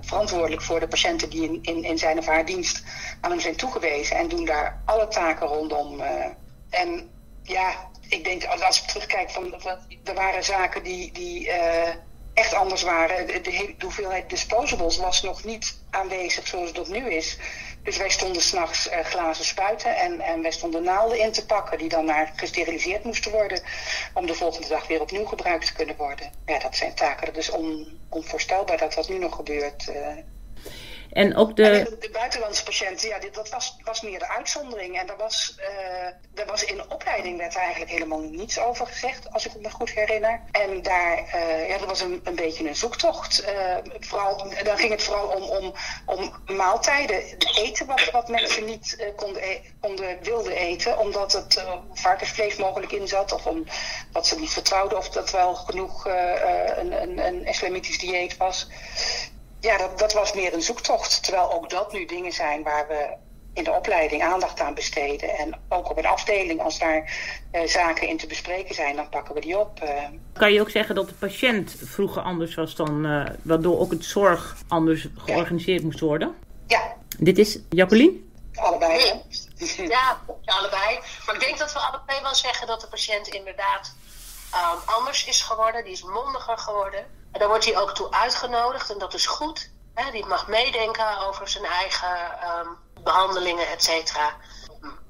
verantwoordelijk 0.00 0.62
voor 0.62 0.80
de 0.80 0.88
patiënten 0.88 1.30
die 1.30 1.42
in, 1.42 1.58
in, 1.62 1.84
in 1.84 1.98
zijn 1.98 2.18
of 2.18 2.26
haar 2.26 2.44
dienst 2.44 2.82
aan 3.20 3.30
hem 3.30 3.40
zijn 3.40 3.56
toegewezen 3.56 4.16
en 4.16 4.28
doen 4.28 4.44
daar 4.44 4.82
alle 4.84 5.08
taken 5.08 5.46
rondom. 5.46 6.00
en 6.70 7.10
ja, 7.42 7.90
ik 8.08 8.24
denk 8.24 8.44
als 8.44 8.82
ik 8.82 8.88
terugkijk, 8.88 9.30
van, 9.30 9.54
er 10.04 10.14
waren 10.14 10.44
zaken 10.44 10.82
die. 10.82 11.12
die 11.12 11.50
echt 12.34 12.54
anders 12.54 12.82
waren. 12.82 13.26
De, 13.26 13.74
hoeveelheid 13.78 14.30
disposables 14.30 14.96
was 14.96 15.22
nog 15.22 15.44
niet 15.44 15.78
aanwezig 15.90 16.46
zoals 16.46 16.72
dat 16.72 16.88
nu 16.88 17.10
is. 17.10 17.38
Dus 17.82 17.96
wij 17.96 18.10
stonden 18.10 18.42
s'nachts 18.42 18.90
uh, 18.90 18.98
glazen 18.98 19.44
spuiten 19.44 19.96
en, 19.96 20.20
en 20.20 20.42
wij 20.42 20.50
stonden 20.50 20.82
naalden 20.82 21.18
in 21.18 21.32
te 21.32 21.46
pakken 21.46 21.78
die 21.78 21.88
dan 21.88 22.04
naar 22.04 22.32
gesteriliseerd 22.36 23.04
moesten 23.04 23.32
worden 23.32 23.62
om 24.14 24.26
de 24.26 24.34
volgende 24.34 24.68
dag 24.68 24.86
weer 24.86 25.00
opnieuw 25.00 25.24
gebruikt 25.24 25.66
te 25.66 25.72
kunnen 25.72 25.96
worden. 25.96 26.30
Ja, 26.46 26.58
dat 26.58 26.76
zijn 26.76 26.94
taken. 26.94 27.26
Dat 27.26 27.36
is 27.36 27.50
on, 27.50 27.98
onvoorstelbaar 28.08 28.78
dat 28.78 28.94
dat 28.94 29.08
nu 29.08 29.18
nog 29.18 29.34
gebeurt. 29.34 29.88
Uh, 29.88 30.06
en 31.12 31.36
ook 31.36 31.56
de... 31.56 31.64
En 31.64 31.96
de, 32.00 32.10
buitenlandse 32.12 32.64
patiënten, 32.64 33.08
ja, 33.08 33.18
dit, 33.18 33.34
dat 33.34 33.48
was, 33.48 33.76
was 33.84 34.00
meer 34.00 34.18
de 34.18 34.28
uitzondering. 34.28 34.98
En 34.98 35.06
daar 35.06 35.16
was, 35.16 35.56
uh, 36.34 36.46
was 36.46 36.64
in 36.64 36.76
de 36.76 36.88
opleiding 36.88 37.38
werd 37.38 37.54
er 37.54 37.60
eigenlijk 37.60 37.90
helemaal 37.90 38.20
niets 38.20 38.58
over 38.58 38.86
gezegd, 38.86 39.32
als 39.32 39.46
ik 39.46 39.60
me 39.60 39.70
goed 39.70 39.90
herinner. 39.90 40.40
En 40.50 40.82
daar 40.82 41.18
uh, 41.34 41.68
ja, 41.68 41.78
dat 41.78 41.88
was 41.88 42.00
een, 42.00 42.20
een 42.24 42.34
beetje 42.34 42.68
een 42.68 42.76
zoektocht. 42.76 43.42
Uh, 43.42 43.76
vooral, 44.00 44.46
dan 44.64 44.78
ging 44.78 44.90
het 44.90 45.02
vooral 45.02 45.26
om, 45.26 45.42
om, 45.42 45.74
om 46.06 46.56
maaltijden, 46.56 47.22
eten 47.54 47.86
wat, 47.86 48.10
wat 48.10 48.28
mensen 48.28 48.64
niet 48.64 49.12
konden, 49.16 49.42
e 49.42 49.60
konden, 49.80 50.18
wilden 50.22 50.56
eten, 50.56 50.98
omdat 50.98 51.32
het 51.32 51.64
varkensvlees 51.92 52.56
mogelijk 52.56 52.92
in 52.92 53.08
zat, 53.08 53.32
of 53.32 53.46
omdat 53.46 54.26
ze 54.26 54.38
niet 54.38 54.52
vertrouwden 54.52 54.98
of 54.98 55.08
dat 55.08 55.30
wel 55.30 55.54
genoeg 55.54 56.06
een, 56.06 57.02
een, 57.02 57.18
een 57.18 57.46
islamitisch 57.46 57.98
dieet 57.98 58.36
was 58.36 58.68
ja, 59.62 59.78
dat, 59.78 59.98
dat 59.98 60.12
was 60.12 60.32
meer 60.32 60.54
een 60.54 60.62
zoektocht. 60.62 61.22
Terwijl 61.22 61.52
ook 61.52 61.70
dat 61.70 61.92
nu 61.92 62.06
dingen 62.06 62.32
zijn 62.32 62.62
waar 62.62 62.88
we 62.88 63.16
in 63.54 63.64
de 63.64 63.72
opleiding 63.72 64.22
aandacht 64.22 64.60
aan 64.60 64.74
besteden. 64.74 65.28
En 65.38 65.60
ook 65.68 65.90
op 65.90 65.98
een 65.98 66.06
afdeling, 66.06 66.60
als 66.60 66.78
daar 66.78 67.16
uh, 67.52 67.66
zaken 67.66 68.08
in 68.08 68.16
te 68.16 68.26
bespreken 68.26 68.74
zijn, 68.74 68.96
dan 68.96 69.08
pakken 69.08 69.34
we 69.34 69.40
die 69.40 69.58
op. 69.58 69.82
Uh. 69.82 69.90
Kan 70.32 70.52
je 70.52 70.60
ook 70.60 70.70
zeggen 70.70 70.94
dat 70.94 71.08
de 71.08 71.14
patiënt 71.14 71.74
vroeger 71.84 72.22
anders 72.22 72.54
was 72.54 72.74
dan, 72.74 73.06
uh, 73.06 73.24
waardoor 73.42 73.78
ook 73.78 73.90
het 73.90 74.04
zorg 74.04 74.56
anders 74.68 75.06
georganiseerd 75.16 75.80
ja. 75.80 75.86
moest 75.86 76.00
worden? 76.00 76.34
Ja. 76.66 76.94
Dit 77.18 77.38
is 77.38 77.58
Jacqueline? 77.70 78.20
Allebei. 78.54 78.98
Nee. 78.98 79.88
Ja, 79.88 80.20
allebei. 80.44 80.98
Maar 81.26 81.34
ik 81.34 81.40
denk 81.40 81.58
dat 81.58 81.72
we 81.72 81.78
allebei 81.78 82.22
wel 82.22 82.34
zeggen 82.34 82.66
dat 82.66 82.80
de 82.80 82.86
patiënt 82.86 83.28
inderdaad 83.28 83.94
um, 84.54 84.78
anders 84.84 85.26
is 85.26 85.40
geworden. 85.40 85.84
Die 85.84 85.92
is 85.92 86.02
mondiger 86.02 86.58
geworden. 86.58 87.06
En 87.32 87.38
daar 87.38 87.48
wordt 87.48 87.64
hij 87.64 87.78
ook 87.78 87.94
toe 87.94 88.10
uitgenodigd 88.10 88.90
en 88.90 88.98
dat 88.98 89.14
is 89.14 89.26
goed. 89.26 89.70
Hè? 89.94 90.10
Die 90.10 90.26
mag 90.26 90.48
meedenken 90.48 91.18
over 91.18 91.48
zijn 91.48 91.64
eigen 91.64 92.38
um, 92.58 92.78
behandelingen, 93.02 93.68
et 93.68 93.84
cetera. 93.84 94.36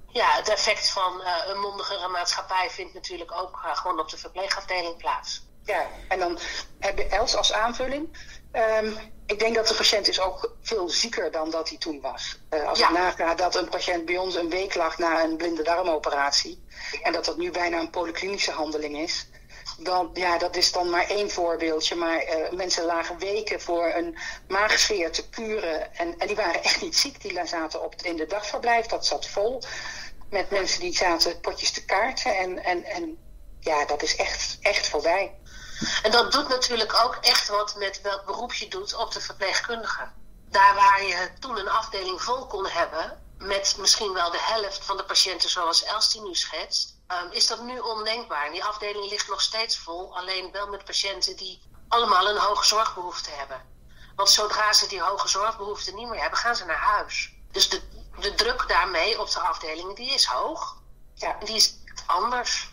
Ja, 0.08 0.26
het 0.36 0.48
effect 0.48 0.90
van 0.90 1.20
uh, 1.20 1.36
een 1.46 1.58
mondigere 1.58 2.08
maatschappij 2.08 2.70
vindt 2.70 2.94
natuurlijk 2.94 3.32
ook 3.32 3.60
uh, 3.64 3.76
gewoon 3.76 4.00
op 4.00 4.08
de 4.08 4.18
verpleegafdeling 4.18 4.96
plaats. 4.96 5.42
Ja, 5.64 5.86
en 6.08 6.18
dan 6.18 6.38
heb 6.78 6.98
je 6.98 7.06
Els 7.06 7.36
als 7.36 7.52
aanvulling. 7.52 8.18
Um, 8.52 9.12
ik 9.26 9.38
denk 9.38 9.54
dat 9.54 9.68
de 9.68 9.74
patiënt 9.74 10.08
is 10.08 10.20
ook 10.20 10.54
veel 10.62 10.88
zieker 10.88 11.30
dan 11.30 11.50
dat 11.50 11.68
hij 11.68 11.78
toen 11.78 12.00
was. 12.00 12.38
Uh, 12.50 12.68
als 12.68 12.78
ja. 12.78 12.88
ik 12.88 12.94
naga 12.94 13.34
dat 13.34 13.54
een 13.54 13.68
patiënt 13.68 14.04
bij 14.04 14.18
ons 14.18 14.34
een 14.34 14.50
week 14.50 14.74
lag 14.74 14.98
na 14.98 15.22
een 15.22 15.36
blinde 15.36 15.62
darmoperatie. 15.62 16.66
En 17.02 17.12
dat 17.12 17.24
dat 17.24 17.36
nu 17.36 17.50
bijna 17.50 17.78
een 17.78 17.90
polyklinische 17.90 18.52
handeling 18.52 18.98
is 18.98 19.28
dan, 19.78 20.10
ja, 20.12 20.38
dat 20.38 20.56
is 20.56 20.72
dan 20.72 20.90
maar 20.90 21.06
één 21.08 21.30
voorbeeldje. 21.30 21.94
Maar 21.94 22.24
uh, 22.24 22.50
mensen 22.50 22.84
lagen 22.84 23.18
weken 23.18 23.60
voor 23.60 23.92
een 23.94 24.18
maagsfeer 24.48 25.12
te 25.12 25.28
kuren. 25.28 25.94
En, 25.96 26.18
en 26.18 26.26
die 26.26 26.36
waren 26.36 26.62
echt 26.62 26.80
niet 26.80 26.96
ziek. 26.96 27.20
Die 27.20 27.46
zaten 27.46 27.82
op, 27.82 27.94
in 28.02 28.16
de 28.16 28.26
dagverblijf, 28.26 28.86
dat 28.86 29.06
zat 29.06 29.26
vol. 29.26 29.62
Met 30.30 30.50
mensen 30.50 30.80
die 30.80 30.96
zaten 30.96 31.40
potjes 31.40 31.72
te 31.72 31.84
kaarten. 31.84 32.36
En, 32.36 32.64
en, 32.64 32.84
en 32.84 33.18
ja, 33.60 33.84
dat 33.84 34.02
is 34.02 34.16
echt, 34.16 34.58
echt 34.60 34.88
voorbij. 34.88 35.34
En 36.02 36.10
dat 36.10 36.32
doet 36.32 36.48
natuurlijk 36.48 36.94
ook 37.04 37.18
echt 37.20 37.48
wat 37.48 37.74
met 37.76 38.00
welk 38.00 38.24
beroep 38.24 38.52
je 38.52 38.68
doet 38.68 38.94
op 38.94 39.12
de 39.12 39.20
verpleegkundige. 39.20 40.08
Daar 40.48 40.74
waar 40.74 41.04
je 41.04 41.30
toen 41.40 41.58
een 41.58 41.68
afdeling 41.68 42.22
vol 42.22 42.46
kon 42.46 42.66
hebben, 42.66 43.20
met 43.38 43.76
misschien 43.78 44.12
wel 44.12 44.30
de 44.30 44.40
helft 44.40 44.84
van 44.84 44.96
de 44.96 45.04
patiënten 45.04 45.50
zoals 45.50 45.84
Els 45.84 46.12
die 46.12 46.22
nu 46.22 46.34
schetst, 46.34 46.91
um, 47.24 47.32
is 47.32 47.46
dat 47.46 47.62
nu 47.62 47.78
ondenkbaar. 47.78 48.50
Die 48.50 48.64
afdeling 48.64 49.10
ligt 49.10 49.28
nog 49.28 49.40
steeds 49.40 49.78
vol, 49.78 50.16
alleen 50.16 50.52
wel 50.52 50.68
met 50.68 50.84
patiënten 50.84 51.36
die 51.36 51.62
allemaal 51.88 52.28
een 52.28 52.40
hoge 52.40 52.66
zorgbehoefte 52.66 53.30
hebben. 53.30 53.60
Want 54.16 54.28
zodra 54.28 54.72
ze 54.72 54.88
die 54.88 55.02
hoge 55.02 55.28
zorgbehoefte 55.28 55.94
niet 55.94 56.08
meer 56.08 56.20
hebben, 56.20 56.38
gaan 56.38 56.56
ze 56.56 56.64
naar 56.64 56.76
huis. 56.76 57.32
Dus 57.50 57.68
de, 57.68 57.82
de 58.20 58.34
druk 58.34 58.64
daarmee 58.68 59.20
op 59.20 59.30
de 59.30 59.40
afdelingen 59.40 59.94
die 59.94 60.10
is 60.14 60.24
hoog. 60.24 60.82
Ja, 61.14 61.36
die 61.44 61.54
is 61.54 61.74
anders. 62.06 62.70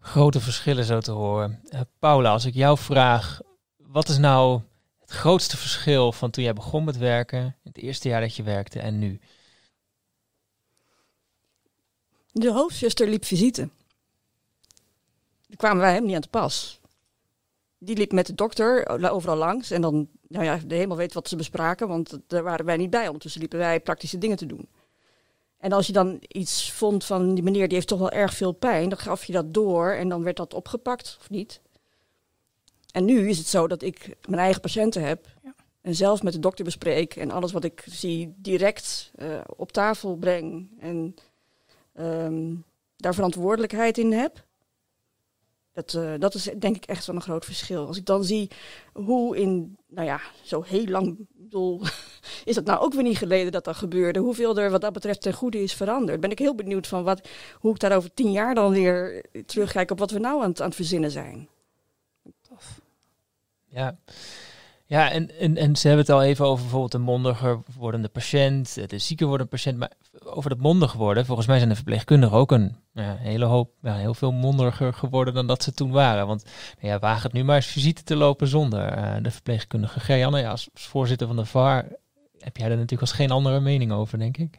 Grote 0.00 0.40
verschillen 0.40 0.84
zo 0.84 1.00
te 1.00 1.10
horen. 1.12 1.60
Uh, 1.64 1.80
Paula, 1.98 2.30
als 2.30 2.44
ik 2.44 2.54
jou 2.54 2.78
vraag, 2.78 3.40
wat 3.76 4.08
is 4.08 4.18
nou 4.18 4.60
het 5.00 5.10
grootste 5.10 5.56
verschil 5.56 6.12
van 6.12 6.30
toen 6.30 6.44
jij 6.44 6.52
begon 6.52 6.84
met 6.84 6.96
werken, 6.96 7.56
het 7.64 7.78
eerste 7.78 8.08
jaar 8.08 8.20
dat 8.20 8.36
je 8.36 8.42
werkte 8.42 8.80
en 8.80 8.98
nu? 8.98 9.20
De 12.32 12.52
hoofdzuster 12.52 13.08
liep 13.08 13.24
visite. 13.24 13.68
Daar 15.46 15.56
kwamen 15.56 15.82
wij 15.82 15.92
hem 15.92 16.04
niet 16.04 16.14
aan 16.14 16.20
te 16.20 16.28
pas. 16.28 16.80
Die 17.78 17.96
liep 17.96 18.12
met 18.12 18.26
de 18.26 18.34
dokter 18.34 18.88
overal 19.10 19.36
langs. 19.36 19.70
En 19.70 19.80
dan, 19.80 20.08
nou 20.28 20.44
ja, 20.44 20.56
de 20.66 20.74
hemel 20.74 20.96
weet 20.96 21.12
wat 21.12 21.28
ze 21.28 21.36
bespraken, 21.36 21.88
want 21.88 22.18
daar 22.26 22.42
waren 22.42 22.64
wij 22.64 22.76
niet 22.76 22.90
bij. 22.90 23.06
Ondertussen 23.06 23.40
liepen 23.40 23.58
wij 23.58 23.80
praktische 23.80 24.18
dingen 24.18 24.36
te 24.36 24.46
doen. 24.46 24.68
En 25.62 25.72
als 25.72 25.86
je 25.86 25.92
dan 25.92 26.22
iets 26.28 26.72
vond 26.72 27.04
van 27.04 27.34
die 27.34 27.44
meneer 27.44 27.66
die 27.66 27.74
heeft 27.74 27.88
toch 27.88 27.98
wel 27.98 28.10
erg 28.10 28.34
veel 28.34 28.52
pijn, 28.52 28.88
dan 28.88 28.98
gaf 28.98 29.24
je 29.24 29.32
dat 29.32 29.54
door 29.54 29.90
en 29.90 30.08
dan 30.08 30.22
werd 30.22 30.36
dat 30.36 30.54
opgepakt 30.54 31.16
of 31.20 31.30
niet. 31.30 31.60
En 32.92 33.04
nu 33.04 33.28
is 33.28 33.38
het 33.38 33.46
zo 33.46 33.66
dat 33.66 33.82
ik 33.82 34.16
mijn 34.28 34.40
eigen 34.40 34.60
patiënten 34.60 35.02
heb 35.02 35.26
ja. 35.42 35.54
en 35.80 35.94
zelf 35.94 36.22
met 36.22 36.32
de 36.32 36.38
dokter 36.38 36.64
bespreek 36.64 37.16
en 37.16 37.30
alles 37.30 37.52
wat 37.52 37.64
ik 37.64 37.84
zie 37.88 38.34
direct 38.36 39.12
uh, 39.16 39.40
op 39.56 39.72
tafel 39.72 40.16
breng. 40.16 40.70
En 40.78 41.14
um, 41.98 42.64
daar 42.96 43.14
verantwoordelijkheid 43.14 43.98
in 43.98 44.12
heb. 44.12 44.44
Dat, 45.72 45.92
uh, 45.92 46.12
dat 46.18 46.34
is 46.34 46.50
denk 46.58 46.76
ik 46.76 46.84
echt 46.84 47.06
wel 47.06 47.16
een 47.16 47.22
groot 47.22 47.44
verschil. 47.44 47.86
Als 47.86 47.96
ik 47.96 48.06
dan 48.06 48.24
zie 48.24 48.50
hoe 48.92 49.36
in, 49.36 49.76
nou 49.86 50.06
ja, 50.06 50.20
zo 50.42 50.62
heel 50.62 50.86
lang, 50.86 51.26
bedoel, 51.32 51.82
is 52.44 52.56
het 52.56 52.64
nou 52.64 52.80
ook 52.80 52.94
weer 52.94 53.02
niet 53.02 53.18
geleden 53.18 53.52
dat 53.52 53.64
dat 53.64 53.76
gebeurde. 53.76 54.18
Hoeveel 54.18 54.58
er 54.58 54.70
wat 54.70 54.80
dat 54.80 54.92
betreft 54.92 55.22
ten 55.22 55.32
goede 55.32 55.62
is 55.62 55.74
veranderd. 55.74 56.20
Ben 56.20 56.30
ik 56.30 56.38
heel 56.38 56.54
benieuwd 56.54 56.86
van 56.86 57.04
wat, 57.04 57.28
hoe 57.58 57.74
ik 57.74 57.80
daar 57.80 57.96
over 57.96 58.14
tien 58.14 58.32
jaar 58.32 58.54
dan 58.54 58.72
weer 58.72 59.24
terugkijk 59.46 59.90
op 59.90 59.98
wat 59.98 60.10
we 60.10 60.18
nou 60.18 60.42
aan 60.42 60.48
het, 60.48 60.60
aan 60.60 60.66
het 60.66 60.76
verzinnen 60.76 61.10
zijn. 61.10 61.48
Tof. 62.48 62.80
Ja. 63.64 63.96
Ja, 64.92 65.10
en, 65.10 65.38
en, 65.38 65.56
en 65.56 65.76
ze 65.76 65.86
hebben 65.88 66.06
het 66.06 66.14
al 66.14 66.22
even 66.22 66.46
over 66.46 66.62
bijvoorbeeld 66.62 66.92
de 66.92 66.98
mondiger 66.98 67.58
wordende 67.78 68.08
patiënt, 68.08 68.90
de 68.90 68.98
zieker 68.98 69.26
wordende 69.26 69.50
patiënt. 69.50 69.78
Maar 69.78 69.90
over 70.24 70.50
dat 70.50 70.58
mondig 70.58 70.92
worden, 70.92 71.26
volgens 71.26 71.46
mij 71.46 71.56
zijn 71.56 71.68
de 71.68 71.74
verpleegkundigen 71.74 72.36
ook 72.36 72.52
een 72.52 72.76
hele 72.94 73.44
hoop, 73.44 73.70
ja, 73.82 73.94
heel 73.94 74.14
veel 74.14 74.32
mondiger 74.32 74.92
geworden 74.92 75.34
dan 75.34 75.46
dat 75.46 75.62
ze 75.62 75.74
toen 75.74 75.90
waren. 75.90 76.26
Want 76.26 76.44
nou 76.80 76.92
ja, 76.92 76.98
waag 76.98 77.22
het 77.22 77.32
nu 77.32 77.44
maar 77.44 77.56
eens 77.56 77.66
visite 77.66 78.02
te 78.02 78.16
lopen 78.16 78.48
zonder 78.48 78.98
uh, 78.98 79.14
de 79.22 79.30
verpleegkundige. 79.30 80.00
Gerjanne, 80.00 80.40
ja, 80.40 80.50
als, 80.50 80.68
als 80.72 80.86
voorzitter 80.86 81.26
van 81.26 81.36
de 81.36 81.44
VAR 81.44 81.84
heb 82.38 82.56
jij 82.56 82.68
daar 82.68 82.76
natuurlijk 82.76 83.00
als 83.00 83.12
geen 83.12 83.30
andere 83.30 83.60
mening 83.60 83.92
over, 83.92 84.18
denk 84.18 84.36
ik. 84.36 84.58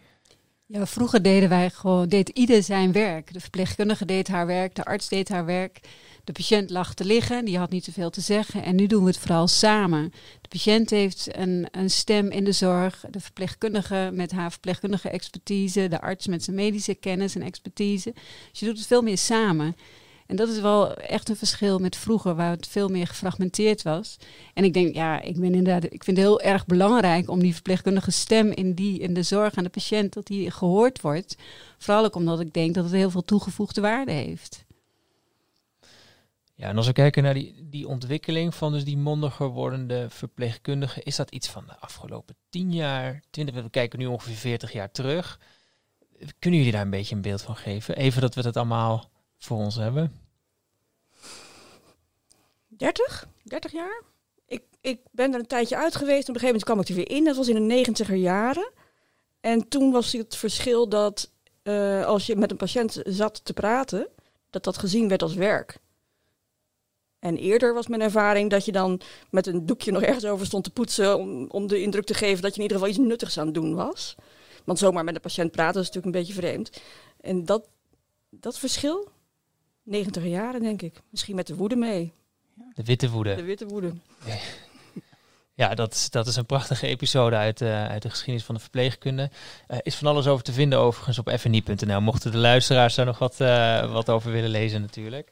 Ja, 0.66 0.86
vroeger 0.86 1.22
deden 1.22 1.50
wij 1.50 1.70
gewoon, 1.70 2.08
deed 2.08 2.30
ieder 2.30 2.64
zijn 2.64 2.92
werk. 2.92 3.34
De 3.34 3.40
verpleegkundige 3.40 4.06
deed 4.06 4.28
haar 4.28 4.46
werk, 4.46 4.76
de 4.76 4.86
arts 4.86 5.10
deed 5.10 5.30
haar 5.30 5.46
werk. 5.46 5.80
De 6.24 6.32
patiënt 6.32 6.70
lag 6.70 6.94
te 6.94 7.06
liggen, 7.06 7.46
die 7.46 7.58
had 7.58 7.70
niet 7.70 7.84
zoveel 7.84 8.10
te 8.10 8.22
zeggen. 8.22 8.64
En 8.64 8.76
nu 8.76 8.88
doen 8.88 9.04
we 9.04 9.10
het 9.10 9.20
vooral 9.20 9.48
samen. 9.48 10.14
De 10.42 10.48
patiënt 10.48 10.90
heeft 10.90 11.38
een, 11.38 11.68
een 11.72 11.90
stem 11.90 12.30
in 12.30 12.44
de 12.44 12.52
zorg. 12.52 13.06
De 13.10 13.20
verpleegkundige 13.20 14.10
met 14.14 14.32
haar 14.32 14.52
verpleegkundige 14.52 15.10
expertise. 15.10 15.88
De 15.88 16.02
arts 16.02 16.28
met 16.28 16.44
zijn 16.44 16.56
medische 16.56 16.94
kennis 16.94 17.36
en 17.36 17.42
expertise. 17.42 18.14
Dus 18.52 18.60
je 18.60 18.66
doet 18.66 18.78
het 18.78 18.88
veel 18.88 19.02
meer 19.02 19.18
samen. 19.18 19.76
En 20.26 20.36
dat 20.36 20.50
is 20.50 20.60
wel 20.60 20.94
echt 20.94 21.30
een 21.30 21.36
verschil 21.36 21.80
met 21.80 21.96
vroeger, 21.96 22.36
waar 22.36 22.52
het 22.52 22.68
veel 22.68 22.90
meer 22.90 23.08
gefragmenteerd 23.08 23.82
was. 23.82 24.18
En 24.54 24.64
ik 24.64 24.74
denk, 24.74 24.96
ja, 24.96 25.22
ik 25.22 25.40
ben 25.40 25.56
inderdaad, 25.56 25.84
ik 25.84 26.04
vind 26.04 26.18
het 26.18 26.26
heel 26.26 26.42
erg 26.42 26.66
belangrijk 26.66 27.30
om 27.30 27.40
die 27.40 27.54
verpleegkundige 27.54 28.12
stem 28.12 28.52
in, 28.52 28.74
die, 28.74 29.00
in 29.00 29.14
de 29.14 29.24
zorg 29.24 29.56
aan 29.56 29.64
de 29.64 29.70
patiënt, 29.70 30.14
dat 30.14 30.28
die 30.28 30.52
gehoord 30.52 31.02
wordt. 31.02 31.36
Vooral 31.78 32.06
ook 32.06 32.16
omdat 32.16 32.40
ik 32.40 32.54
denk 32.54 32.74
dat 32.74 32.84
het 32.84 32.94
heel 32.94 33.10
veel 33.10 33.26
toegevoegde 33.26 33.82
waarde 33.82 34.12
heeft. 34.12 34.66
En 36.64 36.78
als 36.78 36.88
we 36.88 36.94
kijken 36.94 37.24
naar 37.24 37.34
die, 37.34 37.68
die 37.70 37.88
ontwikkeling 37.88 38.56
van 38.56 38.72
dus 38.72 38.84
die 38.84 38.98
mondiger 38.98 39.48
wordende 39.48 40.10
verpleegkundigen, 40.10 41.04
is 41.04 41.16
dat 41.16 41.32
iets 41.32 41.48
van 41.48 41.66
de 41.68 41.78
afgelopen 41.80 42.36
tien 42.50 42.74
jaar, 42.74 43.22
twintig, 43.30 43.56
we 43.56 43.70
kijken 43.70 44.00
nu 44.00 44.06
ongeveer 44.06 44.36
40 44.36 44.72
jaar 44.72 44.92
terug. 44.92 45.40
Kunnen 46.40 46.60
jullie 46.60 46.74
daar 46.74 46.82
een 46.82 46.90
beetje 46.90 47.16
een 47.16 47.22
beeld 47.22 47.42
van 47.42 47.56
geven? 47.56 47.96
Even 47.96 48.22
dat 48.22 48.36
we 48.36 48.42
het 48.42 48.58
allemaal 48.58 49.10
voor 49.38 49.58
ons 49.58 49.76
hebben. 49.76 50.20
30? 52.68 53.28
30 53.44 53.72
jaar? 53.72 54.02
Ik, 54.46 54.64
ik 54.82 55.00
ben 55.12 55.34
er 55.34 55.40
een 55.40 55.48
tijdje 55.48 55.78
uit 55.78 55.96
geweest. 55.96 56.30
Op 56.30 56.36
een 56.36 56.42
gegeven 56.42 56.46
moment 56.46 56.64
kwam 56.64 56.80
ik 56.80 56.88
er 56.88 56.96
weer 56.96 57.18
in. 57.18 57.24
Dat 57.24 57.36
was 57.36 57.48
in 57.48 57.56
de 57.56 57.74
negentiger 57.76 58.16
jaren. 58.16 58.72
En 59.42 59.68
toen 59.68 59.92
was 59.92 60.12
het 60.12 60.36
verschil 60.36 60.90
dat 60.90 61.32
uh, 61.64 62.06
als 62.06 62.26
je 62.26 62.36
met 62.36 62.52
een 62.52 62.58
patiënt 62.58 63.02
zat 63.04 63.46
te 63.46 63.54
praten, 63.54 64.08
dat 64.50 64.64
dat 64.64 64.78
gezien 64.78 65.08
werd 65.08 65.22
als 65.22 65.34
werk. 65.34 65.82
En 67.24 67.38
eerder 67.38 67.74
was 67.74 67.88
mijn 67.88 68.02
ervaring 68.02 68.50
dat 68.50 68.66
je 68.66 68.72
dan 68.72 69.02
met 69.30 69.48
een 69.48 69.66
doekje 69.66 69.92
nog 69.92 70.02
ergens 70.02 70.26
over 70.26 70.46
stond 70.46 70.64
te 70.64 70.70
poetsen 70.70 71.18
om, 71.18 71.46
om 71.50 71.68
de 71.68 71.82
indruk 71.82 72.06
te 72.06 72.14
geven 72.14 72.42
dat 72.42 72.52
je 72.52 72.58
in 72.58 72.62
ieder 72.62 72.78
geval 72.78 72.94
iets 72.94 73.08
nuttigs 73.08 73.38
aan 73.38 73.46
het 73.46 73.54
doen 73.54 73.76
was. 73.76 74.16
Want 74.64 74.80
zomaar 74.80 75.04
met 75.04 75.16
een 75.16 75.22
patiënt 75.22 75.52
praten 75.52 75.82
is 75.82 75.88
natuurlijk 75.88 76.16
een 76.16 76.22
beetje 76.22 76.42
vreemd. 76.42 76.82
En 77.22 77.46
dat, 77.46 77.68
dat 78.30 78.60
verschil, 78.60 79.10
90 79.84 80.24
jaren 80.24 80.62
denk 80.62 80.82
ik. 80.82 81.02
Misschien 81.10 81.36
met 81.36 81.48
de 81.48 81.56
woede 81.56 81.76
mee. 81.76 82.14
De 82.74 82.84
witte 82.84 83.10
woede. 83.10 83.36
De 83.36 83.44
witte 83.44 83.66
woede. 83.66 83.94
Ja, 85.56 85.76
dat 85.76 85.94
is, 85.94 86.10
dat 86.10 86.28
is 86.28 86.36
een 86.36 86.46
prachtige 86.46 86.88
episode 86.88 87.36
uit, 87.36 87.62
uh, 87.62 87.88
uit 87.88 88.02
de 88.02 88.10
geschiedenis 88.10 88.46
van 88.46 88.56
de 88.56 88.62
verpleegkunde. 88.62 89.30
Uh, 89.68 89.78
is 89.82 89.96
van 89.96 90.08
alles 90.08 90.28
over 90.28 90.44
te 90.44 90.52
vinden 90.52 90.80
overigens 90.80 91.20
op 91.20 91.30
fni.nl. 91.40 92.02
Mochten 92.02 92.32
de 92.32 92.38
luisteraars 92.38 92.96
daar 92.96 93.06
nog 93.06 93.20
wat, 93.20 93.40
uh, 93.40 93.92
wat 93.92 94.10
over 94.10 94.32
willen 94.32 94.50
lezen 94.50 94.82
natuurlijk. 94.82 95.32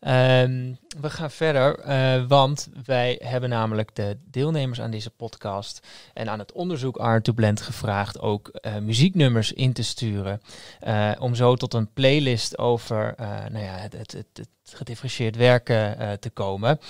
Um, 0.00 0.78
we 1.00 1.10
gaan 1.10 1.30
verder, 1.30 1.88
uh, 1.88 2.26
want 2.28 2.68
wij 2.84 3.20
hebben 3.24 3.50
namelijk 3.50 3.94
de 3.94 4.18
deelnemers 4.24 4.80
aan 4.80 4.90
deze 4.90 5.10
podcast 5.10 5.86
en 6.14 6.28
aan 6.28 6.38
het 6.38 6.52
onderzoek 6.52 6.96
Art 6.96 7.24
to 7.24 7.32
Blend 7.32 7.60
gevraagd 7.60 8.20
ook 8.20 8.58
uh, 8.60 8.76
muzieknummers 8.76 9.52
in 9.52 9.72
te 9.72 9.82
sturen. 9.82 10.40
Uh, 10.86 11.12
om 11.18 11.34
zo 11.34 11.56
tot 11.56 11.74
een 11.74 11.92
playlist 11.92 12.58
over 12.58 13.14
nou 13.50 13.64
ja, 13.64 13.76
het, 13.76 13.92
het, 13.92 14.12
het 14.12 14.48
gedifferentieerd 14.74 15.36
werken 15.36 15.96
te 16.20 16.30
komen. 16.30 16.80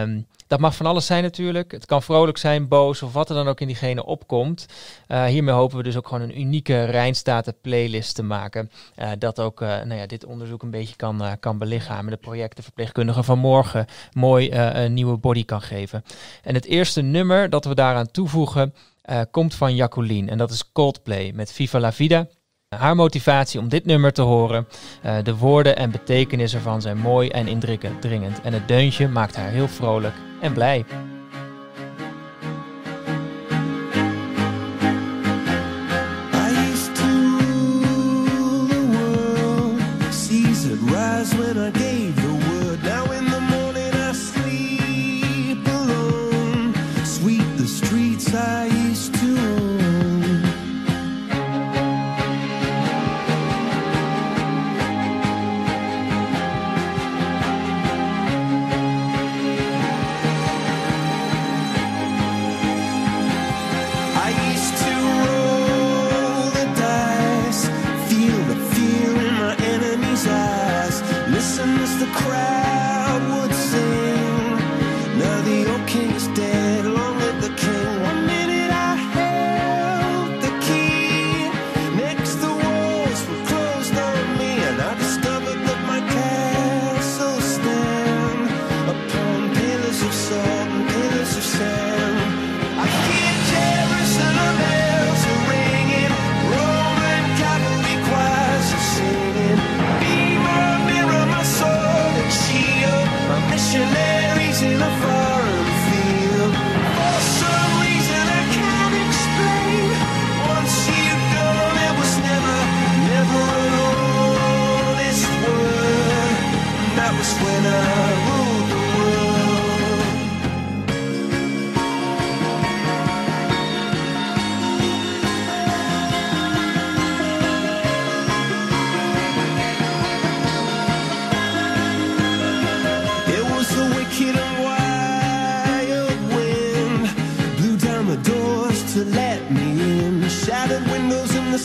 Um, 0.00 0.26
dat 0.46 0.60
mag 0.60 0.76
van 0.76 0.86
alles 0.86 1.06
zijn 1.06 1.22
natuurlijk. 1.22 1.72
Het 1.72 1.86
kan 1.86 2.02
vrolijk 2.02 2.38
zijn, 2.38 2.68
boos 2.68 3.02
of 3.02 3.12
wat 3.12 3.28
er 3.28 3.34
dan 3.34 3.48
ook 3.48 3.60
in 3.60 3.66
diegene 3.66 4.04
opkomt. 4.04 4.66
Uh, 5.08 5.24
hiermee 5.24 5.54
hopen 5.54 5.76
we 5.76 5.82
dus 5.82 5.96
ook 5.96 6.08
gewoon 6.08 6.22
een 6.22 6.40
unieke 6.40 6.84
Rijnstaten 6.84 7.54
playlist 7.60 8.14
te 8.14 8.22
maken. 8.22 8.70
Uh, 8.98 9.10
dat 9.18 9.40
ook 9.40 9.60
nou 9.60 9.94
ja, 9.94 10.06
dit 10.06 10.24
onderzoek 10.24 10.62
een 10.62 10.70
beetje 10.70 10.96
kan, 10.96 11.36
kan 11.40 11.58
belichamen. 11.58 12.10
De 12.10 12.16
projecten 12.16 12.64
verpleegkundigen 12.64 13.24
van 13.24 13.38
morgen 13.38 13.86
mooi 14.12 14.52
een 14.52 14.94
nieuwe 14.94 15.16
body 15.16 15.44
kan 15.44 15.62
geven. 15.62 16.04
En 16.42 16.54
het 16.54 16.64
eerste 16.64 17.00
nummer 17.00 17.50
dat 17.50 17.64
we 17.64 17.74
daaraan 17.74 18.10
toevoegen 18.10 18.74
komt 19.30 19.54
van 19.54 19.74
Jacqueline. 19.74 20.30
En 20.30 20.38
dat 20.38 20.50
is 20.50 20.72
Coldplay 20.72 21.32
met 21.34 21.52
Viva 21.52 21.80
la 21.80 21.92
Vida. 21.92 22.26
Haar 22.78 22.96
motivatie 22.96 23.60
om 23.60 23.68
dit 23.68 23.84
nummer 23.84 24.12
te 24.12 24.22
horen, 24.22 24.66
uh, 25.04 25.16
de 25.22 25.36
woorden 25.36 25.76
en 25.76 25.90
betekenis 25.90 26.54
ervan 26.54 26.80
zijn 26.80 26.98
mooi 26.98 27.28
en 27.28 27.48
indringend. 27.48 28.40
En 28.42 28.52
het 28.52 28.68
deuntje 28.68 29.08
maakt 29.08 29.36
haar 29.36 29.50
heel 29.50 29.68
vrolijk 29.68 30.14
en 30.40 30.52
blij. 30.52 30.84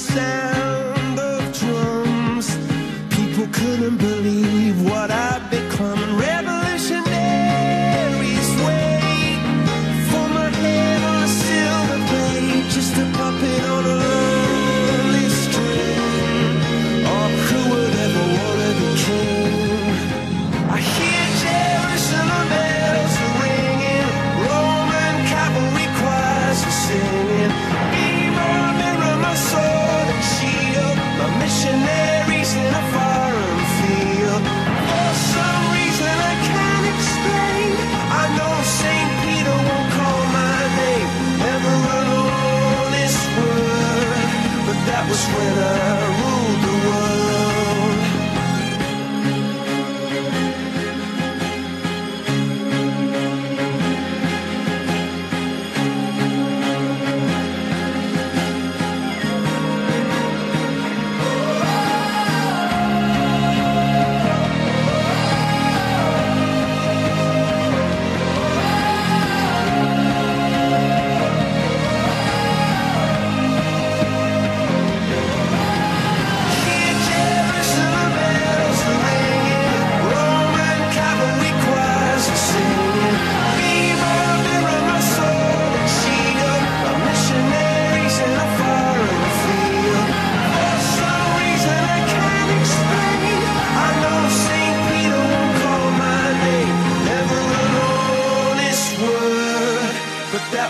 Sound 0.09 0.48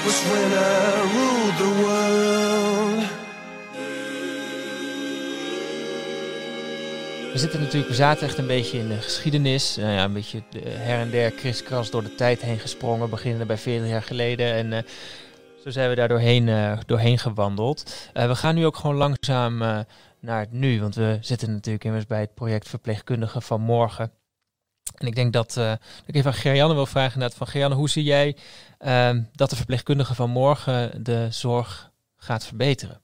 Was. 0.06 0.24
We 7.32 7.38
zitten 7.38 7.60
natuurlijk, 7.60 7.90
we 7.90 7.96
zaten 7.96 8.28
echt 8.28 8.38
een 8.38 8.48
beetje 8.48 8.78
in 8.78 8.88
de 8.88 8.98
geschiedenis. 9.02 9.76
Nou 9.76 9.92
ja, 9.92 10.04
een 10.04 10.14
beetje 10.14 10.44
her 10.68 11.00
en 11.00 11.10
der 11.10 11.32
kriskras 11.32 11.90
door 11.90 12.04
de 12.04 12.16
tijd 12.16 12.42
heen 12.42 12.60
gesprongen. 12.60 13.10
Beginnen 13.10 13.48
bij 13.48 13.58
40 13.58 13.90
jaar 13.90 14.02
geleden. 14.02 14.54
En 14.54 14.74
eh, 14.74 14.84
zo 15.64 15.70
zijn 15.70 15.90
we 15.90 15.96
daar 15.96 16.08
doorheen, 16.08 16.50
eh, 16.50 16.78
doorheen 16.86 17.18
gewandeld. 17.18 18.10
Eh, 18.14 18.28
we 18.28 18.36
gaan 18.36 18.56
nu 18.56 18.66
ook 18.66 18.76
gewoon 18.76 18.96
langzaam 18.96 19.58
naar 20.20 20.40
het 20.40 20.52
nu. 20.52 20.82
Want 20.82 20.96
we 20.96 21.18
zitten 21.22 21.52
natuurlijk 21.52 21.86
immers 21.86 22.06
bij 22.06 22.20
het 22.20 22.34
project 22.34 22.70
Verpleegkundigen 22.70 23.42
van 23.42 23.62
Morgen. 23.62 24.12
En 24.96 25.08
ik 25.08 25.16
denk 25.16 25.34
dat, 25.34 25.54
dat 25.54 25.80
ik 26.06 26.16
even 26.16 26.32
aan 26.32 26.38
Gerjanne 26.38 26.74
wil 26.74 26.86
vragen. 26.86 27.14
Inderdaad, 27.14 27.50
van 27.52 27.72
hoe 27.72 27.90
zie 27.90 28.04
jij 28.04 28.36
ehm, 28.78 29.24
dat 29.32 29.50
de 29.50 29.56
verpleegkundige 29.56 30.16
van 30.16 30.30
morgen 30.30 31.04
de 31.04 31.28
zorg 31.30 31.92
gaat 32.16 32.46
verbeteren? 32.46 33.02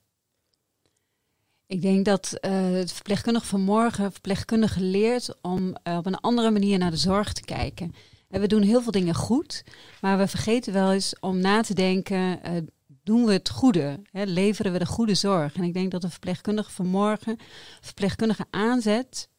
Ik 1.67 1.81
denk 1.81 2.05
dat 2.05 2.37
uh, 2.41 2.51
het 2.71 2.93
verpleegkundige 2.93 3.45
van 3.45 3.61
morgen 3.61 4.11
verpleegkundige 4.11 4.81
leert 4.81 5.41
om 5.41 5.75
uh, 5.83 5.97
op 5.97 6.05
een 6.05 6.19
andere 6.19 6.51
manier 6.51 6.77
naar 6.77 6.91
de 6.91 6.97
zorg 6.97 7.33
te 7.33 7.41
kijken. 7.41 7.95
En 8.29 8.41
we 8.41 8.47
doen 8.47 8.61
heel 8.61 8.81
veel 8.81 8.91
dingen 8.91 9.15
goed, 9.15 9.63
maar 10.01 10.17
we 10.17 10.27
vergeten 10.27 10.73
wel 10.73 10.91
eens 10.91 11.15
om 11.19 11.39
na 11.39 11.61
te 11.61 11.73
denken, 11.73 12.39
doen 13.05 13.25
we 13.25 13.31
het 13.31 13.49
goede? 13.49 13.99
Hè? 14.11 14.23
Leveren 14.23 14.71
we 14.71 14.79
de 14.79 14.85
goede 14.85 15.15
zorg? 15.15 15.55
En 15.55 15.63
ik 15.63 15.73
denk 15.73 15.91
dat 15.91 16.01
de 16.01 16.09
verpleegkundige 16.09 16.71
van 16.71 16.87
morgen 16.87 17.37
verpleegkundige 17.81 18.45
aanzet 18.49 19.29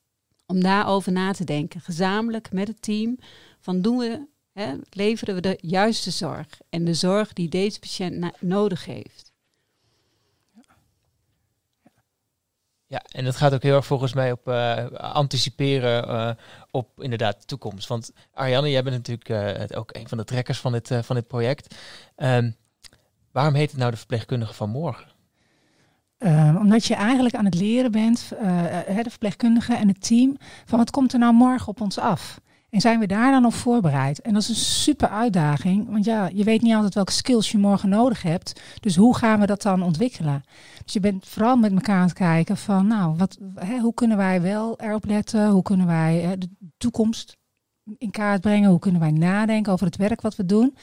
om 0.47 0.61
daarover 0.61 1.13
na 1.13 1.33
te 1.33 1.45
denken. 1.45 1.81
Gezamenlijk 1.81 2.53
met 2.53 2.69
het 2.69 2.83
team, 2.83 3.19
van 3.61 3.81
doen 3.81 3.99
we, 3.99 4.27
hè, 4.53 4.75
leveren 4.91 5.35
we 5.35 5.41
de 5.41 5.59
juiste 5.61 6.11
zorg 6.11 6.47
en 6.69 6.85
de 6.85 6.95
zorg 6.95 7.33
die 7.33 7.49
deze 7.49 7.79
patiënt 7.79 8.41
nodig 8.41 8.85
heeft. 8.85 9.35
Ja, 12.89 13.03
en 13.13 13.25
dat 13.25 13.37
gaat 13.37 13.55
ook 13.55 13.63
heel 13.63 13.77
erg 13.77 13.87
volgens 13.87 14.13
mij 14.13 14.33
op 14.33 14.49
uh, 14.49 14.87
anticiperen 14.91 16.09
uh, 16.09 16.31
op 16.71 17.03
inderdaad 17.03 17.41
de 17.41 17.47
toekomst. 17.47 17.89
Want 17.89 18.13
Ariane, 18.33 18.71
jij 18.71 18.83
bent 18.83 18.97
natuurlijk 18.97 19.29
uh, 19.69 19.79
ook 19.79 19.95
een 19.95 20.09
van 20.09 20.19
de 20.19 20.25
trekkers 20.25 20.59
van 20.59 20.73
dit, 20.73 20.91
van 21.03 21.17
dit 21.17 21.27
project. 21.27 21.75
Um, 22.17 22.57
waarom 23.33 23.55
heet 23.55 23.71
het 23.71 23.79
nou 23.79 23.91
de 23.91 23.97
verpleegkundige 23.97 24.55
van 24.55 24.71
morgen? 24.71 25.16
Uh, 26.19 26.57
omdat 26.59 26.85
je 26.85 26.95
eigenlijk 26.95 27.35
aan 27.35 27.45
het 27.45 27.55
leren 27.55 27.91
bent, 27.91 28.29
de 29.03 29.05
verpleegkundige 29.09 29.75
en 29.75 29.89
het 29.89 30.07
team, 30.07 30.37
van 30.65 30.79
wat 30.79 30.91
komt 30.91 31.13
er 31.13 31.19
nou 31.19 31.35
morgen 31.35 31.69
op 31.69 31.81
ons 31.81 31.99
af? 31.99 32.41
En 32.71 32.81
zijn 32.81 32.99
we 32.99 33.07
daar 33.07 33.31
dan 33.31 33.45
op 33.45 33.55
voorbereid? 33.55 34.21
En 34.21 34.33
dat 34.33 34.43
is 34.43 34.49
een 34.49 34.55
super 34.55 35.09
uitdaging, 35.09 35.89
want 35.91 36.05
ja, 36.05 36.31
je 36.33 36.45
weet 36.45 36.63
niet 36.63 36.75
altijd 36.75 36.95
welke 36.95 37.13
skills 37.13 37.51
je 37.51 37.59
morgen 37.59 37.89
nodig 37.89 38.23
hebt. 38.23 38.61
Dus 38.81 38.97
hoe 38.97 39.17
gaan 39.17 39.41
we 39.41 39.47
dat 39.47 39.63
dan 39.63 39.83
ontwikkelen? 39.83 40.43
Dus 40.85 40.93
je 40.93 41.01
bent 41.01 41.27
vooral 41.27 41.57
met 41.57 41.73
elkaar 41.73 41.97
aan 41.97 42.03
het 42.03 42.13
kijken 42.13 42.57
van, 42.57 42.87
nou, 42.87 43.17
wat, 43.17 43.39
hè, 43.55 43.79
hoe 43.79 43.95
kunnen 43.95 44.17
wij 44.17 44.43
wel 44.43 44.81
erop 44.81 45.05
letten? 45.05 45.51
Hoe 45.51 45.63
kunnen 45.63 45.87
wij 45.87 46.21
hè, 46.21 46.39
de 46.39 46.49
toekomst 46.77 47.37
in 47.99 48.11
kaart 48.11 48.41
brengen? 48.41 48.71
Hoe 48.71 48.79
kunnen 48.79 49.01
wij 49.01 49.11
nadenken 49.11 49.73
over 49.73 49.87
het 49.87 49.97
werk 49.97 50.21
wat 50.21 50.37
we 50.37 50.47
doen? 50.47 50.77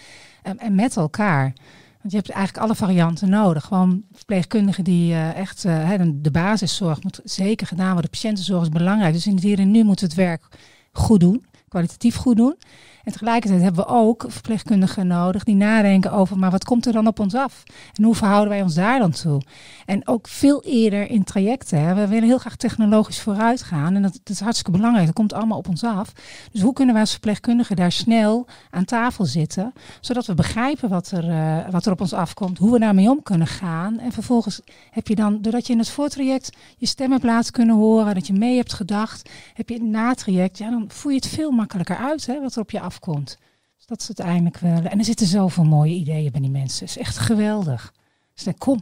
Um, 0.48 0.58
en 0.58 0.76
met 0.76 0.98
elkaar. 0.98 1.54
Want 2.04 2.16
je 2.16 2.22
hebt 2.22 2.30
eigenlijk 2.30 2.66
alle 2.66 2.76
varianten 2.76 3.30
nodig. 3.30 3.66
Gewoon 3.66 4.04
verpleegkundigen 4.12 4.84
die 4.84 5.12
uh, 5.12 5.36
echt 5.36 5.66
uh, 5.66 6.02
de 6.14 6.32
basiszorg 6.32 7.04
moet 7.04 7.20
zeker 7.24 7.68
gedaan 7.68 7.92
worden. 7.92 8.12
De 8.12 8.18
patiëntenzorg 8.18 8.62
is 8.62 8.70
belangrijk. 8.70 9.14
Dus 9.14 9.28
in 9.28 9.36
het 9.36 9.44
hier 9.44 9.60
en 9.60 9.72
nu 9.72 9.84
moeten 9.84 10.08
we 10.08 10.14
het 10.14 10.24
werk 10.24 10.48
goed 10.92 11.20
doen 11.20 11.46
kwalitatief 11.74 12.16
goed 12.16 12.38
doen. 12.38 12.56
En 13.04 13.12
tegelijkertijd 13.12 13.62
hebben 13.62 13.86
we 13.86 13.92
ook 13.92 14.26
verpleegkundigen 14.28 15.08
nodig 15.08 15.44
die 15.44 15.56
nadenken 15.56 16.12
over, 16.12 16.38
maar 16.40 16.52
wat 16.52 16.64
komt 16.64 16.86
er 16.86 16.94
dan 16.94 17.08
op 17.08 17.20
ons 17.20 17.36
af? 17.36 17.64
En 17.94 18.04
hoe 18.04 18.16
verhouden 18.16 18.50
wij 18.50 18.62
ons 18.62 18.74
daar 18.74 19.00
dan 19.00 19.12
toe? 19.12 19.42
En 19.86 20.08
ook 20.08 20.28
veel 20.28 20.64
eerder 20.64 21.10
in 21.10 21.24
trajecten. 21.24 21.96
We 21.96 22.08
willen 22.08 22.28
heel 22.28 22.38
graag 22.38 22.56
technologisch 22.56 23.20
vooruit 23.20 23.64
gaan 23.64 23.96
en 23.96 24.02
dat, 24.02 24.20
is 24.24 24.40
hartstikke 24.40 24.72
belangrijk. 24.72 25.06
Dat 25.06 25.16
komt 25.16 25.34
allemaal 25.34 25.58
op 25.58 25.68
ons 25.68 25.84
af. 25.84 26.14
Dus 26.52 26.62
hoe 26.62 26.74
kunnen 26.74 26.94
wij 26.94 27.04
als 27.04 27.12
verpleegkundigen 27.12 27.76
daar 27.76 27.92
snel 27.92 28.48
aan 28.70 28.86
tafel 28.86 29.26
zitten, 29.26 29.74
zodat 30.02 30.26
we 30.26 30.34
begrijpen 30.34 30.90
wat 30.90 31.12
er, 31.12 31.30
uh, 31.30 31.70
wat 31.70 31.86
er 31.86 31.92
op 31.92 32.02
ons 32.02 32.14
afkomt, 32.14 32.58
hoe 32.58 32.72
we 32.72 32.80
daarmee 32.80 33.10
om 33.10 33.24
kunnen 33.24 33.48
gaan. 33.48 34.00
En 34.00 34.12
vervolgens 34.12 34.62
heb 34.92 35.08
je 35.08 35.16
dan, 35.16 35.42
doordat 35.42 35.68
je 35.68 35.74
in 35.74 35.80
het 35.80 35.90
voortraject 35.90 36.58
je 36.78 36.86
stem 36.86 37.12
hebt 37.12 37.24
laten 37.24 37.52
kunnen 37.52 37.76
horen, 37.76 38.14
dat 38.14 38.28
je 38.28 38.34
mee 38.34 38.56
hebt 38.56 38.74
gedacht, 38.74 39.30
heb 39.54 39.70
je 39.70 39.76
in 39.76 39.82
het 39.82 39.92
natraject, 39.92 40.58
ja, 40.58 40.70
dan 40.70 40.86
voel 40.88 41.12
je 41.12 41.18
het 41.18 41.28
veel 41.28 41.36
makkelijker 41.36 41.63
uit 41.98 42.26
hè, 42.26 42.42
wat 42.42 42.56
er 42.56 42.62
op 42.62 42.72
je 42.72 42.80
afkomt. 42.80 43.38
Dus 43.78 43.86
dat 43.86 44.02
is 44.02 44.18
uiteindelijk 44.18 44.58
wel. 44.58 44.92
En 44.92 45.00
er 45.00 45.06
zitten 45.06 45.28
zoveel 45.28 45.64
mooie 45.64 45.94
ideeën 45.94 46.32
bij 46.32 46.42
die 46.42 46.50
mensen. 46.50 46.86
Het 46.86 46.96
is 46.96 47.02
echt 47.02 47.18
geweldig. 47.18 47.94
Dus 48.34 48.44
dan 48.44 48.58
kom. 48.58 48.82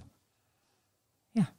Ja. 1.31 1.53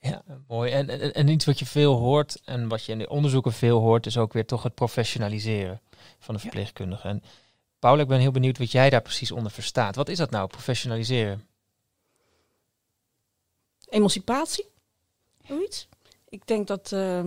Ja, 0.00 0.22
mooi. 0.48 0.72
En, 0.72 0.88
en, 0.88 1.14
en 1.14 1.28
iets 1.28 1.44
wat 1.44 1.58
je 1.58 1.66
veel 1.66 1.94
hoort 1.94 2.40
en 2.44 2.68
wat 2.68 2.84
je 2.84 2.92
in 2.92 2.98
de 2.98 3.08
onderzoeken 3.08 3.52
veel 3.52 3.80
hoort, 3.80 4.06
is 4.06 4.16
ook 4.16 4.32
weer 4.32 4.46
toch 4.46 4.62
het 4.62 4.74
professionaliseren 4.74 5.80
van 6.18 6.34
de 6.34 6.40
verpleegkundige. 6.40 7.08
En 7.08 7.22
Paul, 7.78 7.98
ik 7.98 8.08
ben 8.08 8.20
heel 8.20 8.30
benieuwd 8.30 8.58
wat 8.58 8.72
jij 8.72 8.90
daar 8.90 9.02
precies 9.02 9.32
onder 9.32 9.52
verstaat. 9.52 9.96
Wat 9.96 10.08
is 10.08 10.18
dat 10.18 10.30
nou, 10.30 10.46
professionaliseren? 10.48 11.46
Emancipatie? 13.88 14.66
Zoiets? 15.46 15.88
Ik 16.28 16.46
denk 16.46 16.66
dat. 16.66 16.92
Uh, 16.92 17.24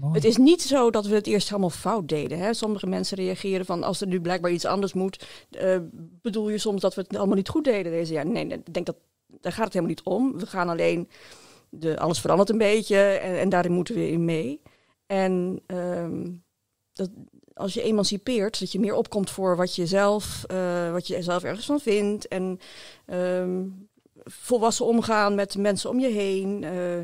Het 0.00 0.24
is 0.24 0.36
niet 0.36 0.62
zo 0.62 0.90
dat 0.90 1.06
we 1.06 1.14
het 1.14 1.26
eerst 1.26 1.48
helemaal 1.48 1.70
fout 1.70 2.08
deden. 2.08 2.38
Hè? 2.38 2.54
Sommige 2.54 2.86
mensen 2.86 3.16
reageren 3.16 3.66
van 3.66 3.82
als 3.82 4.00
er 4.00 4.06
nu 4.06 4.20
blijkbaar 4.20 4.50
iets 4.50 4.64
anders 4.64 4.92
moet, 4.92 5.26
uh, 5.50 5.76
bedoel 6.22 6.48
je 6.48 6.58
soms 6.58 6.80
dat 6.80 6.94
we 6.94 7.00
het 7.00 7.16
allemaal 7.16 7.36
niet 7.36 7.48
goed 7.48 7.64
deden 7.64 7.92
deze 7.92 8.12
jaar? 8.12 8.26
Nee, 8.26 8.44
nee 8.44 8.58
ik 8.58 8.74
denk 8.74 8.86
dat 8.86 8.96
daar 9.40 9.52
gaat 9.52 9.64
het 9.64 9.72
helemaal 9.72 9.94
niet 9.94 10.04
om. 10.04 10.38
We 10.38 10.46
gaan 10.46 10.68
alleen, 10.68 11.08
de, 11.68 11.98
alles 11.98 12.20
verandert 12.20 12.50
een 12.50 12.58
beetje 12.58 12.96
en, 12.96 13.38
en 13.38 13.48
daarin 13.48 13.72
moeten 13.72 13.94
we 13.94 14.10
in 14.10 14.24
mee. 14.24 14.60
En 15.06 15.62
um, 15.66 16.44
dat, 16.92 17.10
als 17.54 17.74
je 17.74 17.82
emancipeert, 17.82 18.60
dat 18.60 18.72
je 18.72 18.80
meer 18.80 18.94
opkomt 18.94 19.30
voor 19.30 19.56
wat 19.56 19.74
je 19.74 19.86
zelf, 19.86 20.44
uh, 20.52 20.92
wat 20.92 21.06
je 21.06 21.22
zelf 21.22 21.42
ergens 21.42 21.66
van 21.66 21.80
vindt. 21.80 22.28
En 22.28 22.58
um, 23.06 23.88
volwassen 24.24 24.86
omgaan 24.86 25.34
met 25.34 25.56
mensen 25.56 25.90
om 25.90 25.98
je 25.98 26.08
heen. 26.08 26.62
Uh, 26.62 27.00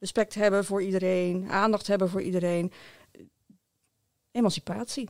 respect 0.00 0.34
hebben 0.34 0.64
voor 0.64 0.82
iedereen, 0.82 1.50
aandacht 1.50 1.86
hebben 1.86 2.08
voor 2.08 2.22
iedereen. 2.22 2.72
Emancipatie. 4.32 5.08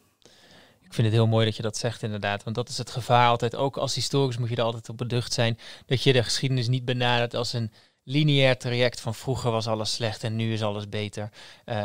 Ik 0.83 0.97
vind 0.97 1.07
het 1.07 1.17
heel 1.17 1.27
mooi 1.27 1.45
dat 1.45 1.57
je 1.57 1.63
dat 1.63 1.77
zegt 1.77 2.03
inderdaad, 2.03 2.45
want 2.45 2.57
dat 2.57 2.69
is 2.69 2.79
het 2.79 2.91
gevaar 2.91 3.29
altijd. 3.29 3.57
Ook 3.57 3.77
als 3.77 3.95
historicus 3.95 4.37
moet 4.39 4.49
je 4.49 4.57
er 4.57 4.63
altijd 4.63 4.89
op 4.89 4.97
beducht 4.97 5.33
zijn 5.33 5.59
dat 5.87 6.03
je 6.03 6.13
de 6.13 6.23
geschiedenis 6.23 6.69
niet 6.69 6.85
benadert 6.85 7.35
als 7.35 7.53
een 7.53 7.73
lineair 8.05 8.59
traject 8.59 9.01
van 9.01 9.15
vroeger 9.15 9.51
was 9.51 9.67
alles 9.67 9.93
slecht 9.93 10.25
en 10.25 10.37
nu 10.37 10.53
is 10.53 10.63
alles 10.63 10.89
beter. 10.89 11.31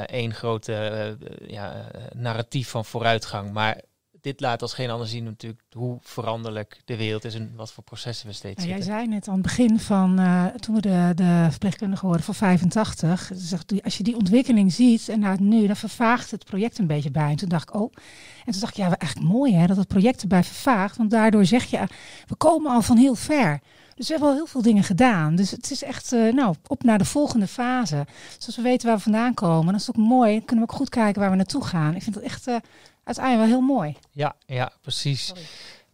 Eén 0.05 0.29
uh, 0.29 0.35
grote 0.35 1.17
uh, 1.19 1.49
ja, 1.49 1.91
narratief 2.15 2.69
van 2.69 2.85
vooruitgang. 2.85 3.51
Maar 3.51 3.81
dit 4.25 4.39
laat 4.39 4.61
als 4.61 4.73
geen 4.73 4.89
ander 4.89 5.07
zien 5.07 5.23
natuurlijk 5.23 5.61
hoe 5.71 5.97
veranderlijk 6.01 6.81
de 6.85 6.95
wereld 6.95 7.25
is 7.25 7.35
en 7.35 7.53
wat 7.55 7.71
voor 7.71 7.83
processen 7.83 8.27
we 8.27 8.33
steeds 8.33 8.57
nou. 8.57 8.69
Jij 8.69 8.81
zei 8.81 9.07
net 9.07 9.27
aan 9.27 9.33
het 9.33 9.43
begin 9.43 9.79
van 9.79 10.19
uh, 10.19 10.45
toen 10.45 10.75
we 10.75 10.81
de, 10.81 11.11
de 11.15 11.47
verpleegkundige 11.49 12.05
hoorden 12.05 12.25
van 12.25 12.35
85. 12.35 13.31
Zegt, 13.33 13.83
als 13.83 13.97
je 13.97 14.03
die 14.03 14.15
ontwikkeling 14.15 14.73
ziet 14.73 15.09
en 15.09 15.19
naar 15.19 15.41
nu, 15.41 15.67
dan 15.67 15.75
vervaagt 15.75 16.31
het 16.31 16.45
project 16.45 16.77
een 16.77 16.87
beetje 16.87 17.11
bij. 17.11 17.29
En 17.29 17.35
toen 17.35 17.49
dacht 17.49 17.69
ik, 17.69 17.75
oh. 17.75 17.91
En 18.45 18.51
toen 18.51 18.61
dacht 18.61 18.77
ik, 18.77 18.83
ja, 18.83 18.97
echt 18.97 19.19
mooi 19.19 19.55
hè, 19.55 19.67
dat 19.67 19.77
het 19.77 19.87
project 19.87 20.21
erbij 20.21 20.43
vervaagt. 20.43 20.97
Want 20.97 21.11
daardoor 21.11 21.45
zeg 21.45 21.63
je, 21.63 21.87
we 22.27 22.35
komen 22.35 22.71
al 22.71 22.81
van 22.81 22.97
heel 22.97 23.15
ver. 23.15 23.59
Dus 23.95 24.07
we 24.07 24.13
hebben 24.13 24.29
al 24.29 24.35
heel 24.35 24.47
veel 24.47 24.61
dingen 24.61 24.83
gedaan. 24.83 25.35
Dus 25.35 25.51
het 25.51 25.71
is 25.71 25.83
echt, 25.83 26.13
uh, 26.13 26.33
nou, 26.33 26.55
op 26.67 26.83
naar 26.83 26.97
de 26.97 27.05
volgende 27.05 27.47
fase. 27.47 28.05
Dus 28.37 28.45
als 28.45 28.55
we 28.55 28.61
weten 28.61 28.87
waar 28.87 28.97
we 28.97 29.03
vandaan 29.03 29.33
komen, 29.33 29.65
dan 29.65 29.75
is 29.75 29.87
het 29.87 29.97
ook 29.97 30.05
mooi. 30.05 30.31
Dan 30.31 30.45
kunnen 30.45 30.65
we 30.65 30.71
ook 30.71 30.77
goed 30.77 30.89
kijken 30.89 31.21
waar 31.21 31.29
we 31.29 31.35
naartoe 31.35 31.65
gaan. 31.65 31.95
Ik 31.95 32.03
vind 32.03 32.15
het 32.15 32.23
echt 32.23 32.47
uh, 32.47 32.55
uiteindelijk 33.05 33.49
wel 33.49 33.59
heel 33.59 33.75
mooi. 33.75 33.97
Ja, 34.11 34.35
ja 34.45 34.71
precies. 34.81 35.25
Sorry. 35.25 35.41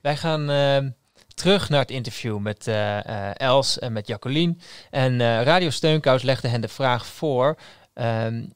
Wij 0.01 0.17
gaan 0.17 0.51
uh, 0.51 0.91
terug 1.33 1.69
naar 1.69 1.79
het 1.79 1.91
interview 1.91 2.37
met 2.37 2.67
uh, 2.67 3.39
Els 3.39 3.79
en 3.79 3.93
met 3.93 4.07
Jacqueline. 4.07 4.55
En 4.89 5.43
Radio 5.43 5.69
Steunkous 5.69 6.21
legde 6.21 6.47
hen 6.47 6.61
de 6.61 6.67
vraag 6.67 7.05
voor. 7.05 7.57
Um, 7.93 8.53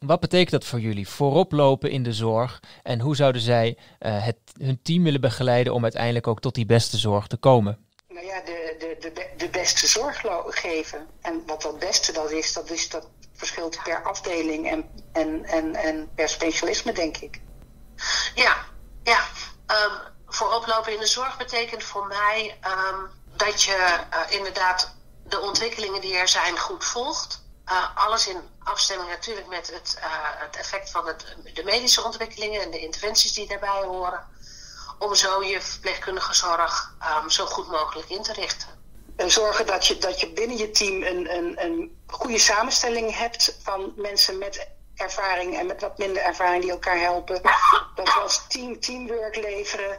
wat 0.00 0.20
betekent 0.20 0.50
dat 0.50 0.64
voor 0.64 0.80
jullie? 0.80 1.08
Voorop 1.08 1.52
lopen 1.52 1.90
in 1.90 2.02
de 2.02 2.12
zorg. 2.12 2.60
En 2.82 3.00
hoe 3.00 3.16
zouden 3.16 3.42
zij 3.42 3.76
het, 3.98 4.36
hun 4.60 4.82
team 4.82 5.02
willen 5.02 5.20
begeleiden 5.20 5.74
om 5.74 5.82
uiteindelijk 5.82 6.26
ook 6.26 6.40
tot 6.40 6.54
die 6.54 6.66
beste 6.66 6.96
zorg 6.96 7.26
te 7.26 7.36
komen? 7.36 7.78
Nou 8.08 8.26
ja, 8.26 8.40
de, 8.40 8.76
de, 8.78 9.10
de, 9.14 9.28
de 9.36 9.48
beste 9.48 9.86
zorg 9.86 10.22
geven. 10.46 11.06
En 11.22 11.42
wat 11.46 11.62
dat 11.62 11.78
beste 11.78 12.12
dat 12.12 12.30
is, 12.30 12.52
dat, 12.52 12.70
is, 12.70 12.88
dat 12.88 13.08
verschilt 13.32 13.80
per 13.84 14.02
afdeling 14.02 14.70
en, 14.70 14.84
en, 15.12 15.44
en, 15.44 15.74
en 15.74 16.08
per 16.14 16.28
specialisme, 16.28 16.92
denk 16.92 17.16
ik. 17.16 17.40
Ja, 18.34 18.56
ja. 19.02 19.20
Um, 19.66 20.14
vooroplopen 20.26 20.92
in 20.92 20.98
de 20.98 21.06
zorg 21.06 21.36
betekent 21.36 21.84
voor 21.84 22.06
mij 22.06 22.58
um, 22.64 23.10
dat 23.36 23.62
je 23.62 23.98
uh, 24.12 24.36
inderdaad 24.36 24.94
de 25.24 25.40
ontwikkelingen 25.40 26.00
die 26.00 26.16
er 26.16 26.28
zijn 26.28 26.58
goed 26.58 26.84
volgt. 26.84 27.44
Uh, 27.70 27.96
alles 27.96 28.28
in 28.28 28.40
afstemming 28.64 29.10
natuurlijk 29.10 29.46
met 29.46 29.70
het, 29.70 29.96
uh, 29.98 30.04
het 30.20 30.56
effect 30.56 30.90
van 30.90 31.06
het, 31.06 31.36
de 31.54 31.64
medische 31.64 32.04
ontwikkelingen 32.04 32.62
en 32.62 32.70
de 32.70 32.80
interventies 32.80 33.32
die 33.32 33.48
daarbij 33.48 33.82
horen. 33.82 34.26
Om 34.98 35.14
zo 35.14 35.42
je 35.42 35.60
verpleegkundige 35.60 36.34
zorg 36.34 36.94
um, 37.22 37.30
zo 37.30 37.46
goed 37.46 37.68
mogelijk 37.68 38.08
in 38.08 38.22
te 38.22 38.32
richten. 38.32 38.68
zorgen 39.16 39.66
dat 39.66 39.86
je, 39.86 39.98
dat 39.98 40.20
je 40.20 40.32
binnen 40.32 40.56
je 40.56 40.70
team 40.70 41.02
een, 41.02 41.34
een, 41.36 41.64
een 41.64 42.04
goede 42.06 42.38
samenstelling 42.38 43.16
hebt 43.16 43.58
van 43.62 43.92
mensen 43.96 44.38
met 44.38 44.68
ervaring 44.96 45.58
en 45.58 45.66
met 45.66 45.80
wat 45.80 45.98
minder 45.98 46.22
ervaring 46.22 46.62
die 46.62 46.70
elkaar 46.70 47.00
helpen. 47.00 47.42
Dat 47.94 48.14
we 48.14 48.20
als 48.20 48.46
team 48.48 48.80
teamwork 48.80 49.36
leveren. 49.36 49.98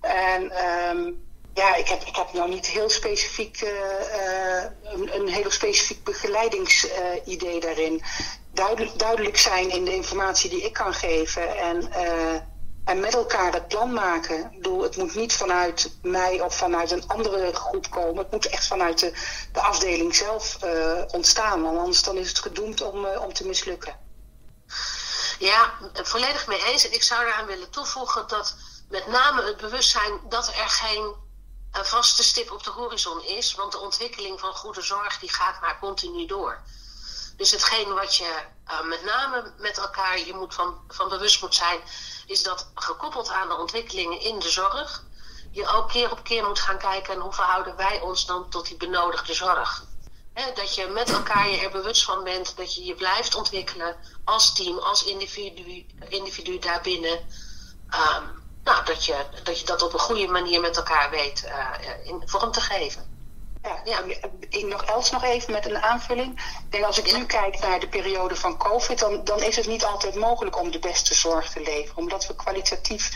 En 0.00 0.50
ehm, 0.50 1.12
ja, 1.54 1.74
ik 1.74 1.88
heb, 1.88 2.02
ik 2.02 2.16
heb 2.16 2.32
nou 2.32 2.50
niet 2.50 2.66
heel 2.66 2.90
specifiek 2.90 3.60
uh, 3.62 3.70
een, 4.82 5.14
een 5.14 5.28
heel 5.28 5.50
specifiek 5.50 6.04
begeleidingsidee 6.04 7.60
daarin. 7.60 8.02
Duidelijk, 8.52 8.98
duidelijk 8.98 9.36
zijn 9.36 9.70
in 9.70 9.84
de 9.84 9.94
informatie 9.94 10.50
die 10.50 10.62
ik 10.62 10.72
kan 10.72 10.94
geven. 10.94 11.56
En, 11.58 11.88
uh, 11.96 12.34
en 12.84 13.00
met 13.00 13.14
elkaar 13.14 13.52
het 13.52 13.68
plan 13.68 13.92
maken. 13.92 14.38
Ik 14.38 14.50
bedoel, 14.50 14.82
het 14.82 14.96
moet 14.96 15.14
niet 15.14 15.32
vanuit 15.32 15.98
mij 16.02 16.40
of 16.40 16.56
vanuit 16.56 16.90
een 16.90 17.06
andere 17.06 17.52
groep 17.52 17.90
komen. 17.90 18.22
Het 18.22 18.30
moet 18.30 18.46
echt 18.46 18.66
vanuit 18.66 18.98
de, 18.98 19.12
de 19.52 19.60
afdeling 19.60 20.14
zelf 20.14 20.58
ontstaan. 21.10 21.62
Want 21.62 21.78
anders 21.78 22.02
dan 22.02 22.16
is 22.16 22.28
het 22.28 22.38
gedoemd 22.38 22.82
om, 22.82 23.06
om 23.06 23.32
te 23.32 23.46
mislukken. 23.46 24.03
Ja, 25.44 25.72
volledig 25.92 26.46
mee 26.46 26.64
eens. 26.64 26.84
En 26.84 26.92
ik 26.92 27.02
zou 27.02 27.24
eraan 27.24 27.46
willen 27.46 27.70
toevoegen 27.70 28.28
dat 28.28 28.56
met 28.88 29.06
name 29.06 29.42
het 29.42 29.56
bewustzijn 29.56 30.20
dat 30.28 30.48
er 30.48 30.68
geen 30.68 31.14
een 31.72 31.84
vaste 31.84 32.22
stip 32.22 32.50
op 32.50 32.64
de 32.64 32.70
horizon 32.70 33.24
is. 33.24 33.54
Want 33.54 33.72
de 33.72 33.78
ontwikkeling 33.78 34.40
van 34.40 34.54
goede 34.54 34.82
zorg 34.82 35.18
die 35.18 35.32
gaat 35.32 35.60
maar 35.60 35.78
continu 35.78 36.26
door. 36.26 36.62
Dus 37.36 37.50
hetgeen 37.50 37.94
wat 37.94 38.16
je 38.16 38.42
uh, 38.66 38.80
met 38.82 39.04
name 39.04 39.52
met 39.58 39.78
elkaar 39.78 40.18
je 40.18 40.34
moet 40.34 40.54
van, 40.54 40.80
van 40.88 41.08
bewust 41.08 41.42
moet 41.42 41.54
zijn, 41.54 41.80
is 42.26 42.42
dat 42.42 42.70
gekoppeld 42.74 43.28
aan 43.28 43.48
de 43.48 43.56
ontwikkelingen 43.56 44.20
in 44.20 44.38
de 44.38 44.50
zorg, 44.50 45.02
je 45.50 45.66
ook 45.66 45.88
keer 45.88 46.10
op 46.10 46.24
keer 46.24 46.44
moet 46.44 46.60
gaan 46.60 46.78
kijken 46.78 47.20
hoe 47.20 47.32
verhouden 47.32 47.76
wij 47.76 48.00
ons 48.00 48.26
dan 48.26 48.50
tot 48.50 48.66
die 48.66 48.76
benodigde 48.76 49.34
zorg. 49.34 49.84
Dat 50.54 50.74
je 50.74 50.86
met 50.86 51.10
elkaar 51.10 51.48
je 51.48 51.58
er 51.58 51.70
bewust 51.70 52.04
van 52.04 52.24
bent 52.24 52.56
dat 52.56 52.74
je 52.74 52.84
je 52.84 52.94
blijft 52.94 53.34
ontwikkelen 53.34 53.96
als 54.24 54.54
team, 54.54 54.78
als 54.78 55.04
individu, 55.04 55.86
individu 56.08 56.58
daarbinnen. 56.58 57.18
Um, 57.90 58.42
nou, 58.64 58.84
dat 58.84 59.04
je, 59.04 59.26
dat 59.42 59.60
je 59.60 59.66
dat 59.66 59.82
op 59.82 59.92
een 59.92 59.98
goede 59.98 60.26
manier 60.26 60.60
met 60.60 60.76
elkaar 60.76 61.10
weet 61.10 61.44
uh, 61.46 62.06
in 62.06 62.22
vorm 62.24 62.52
te 62.52 62.60
geven. 62.60 63.12
Ja, 63.62 63.80
ja. 63.84 64.02
Ik 64.48 64.66
nog 64.66 64.84
Els 64.84 65.10
nog 65.10 65.22
even 65.22 65.52
met 65.52 65.66
een 65.66 65.82
aanvulling. 65.82 66.32
Ik 66.64 66.72
denk 66.72 66.84
als 66.84 66.98
ik 66.98 67.16
nu 67.16 67.26
kijk 67.26 67.60
naar 67.60 67.80
de 67.80 67.88
periode 67.88 68.36
van 68.36 68.56
COVID, 68.56 68.98
dan, 68.98 69.24
dan 69.24 69.42
is 69.42 69.56
het 69.56 69.66
niet 69.66 69.84
altijd 69.84 70.14
mogelijk 70.14 70.58
om 70.58 70.70
de 70.70 70.78
beste 70.78 71.14
zorg 71.14 71.50
te 71.50 71.60
leveren. 71.60 71.96
Omdat 71.96 72.26
we 72.26 72.34
kwalitatief 72.34 73.10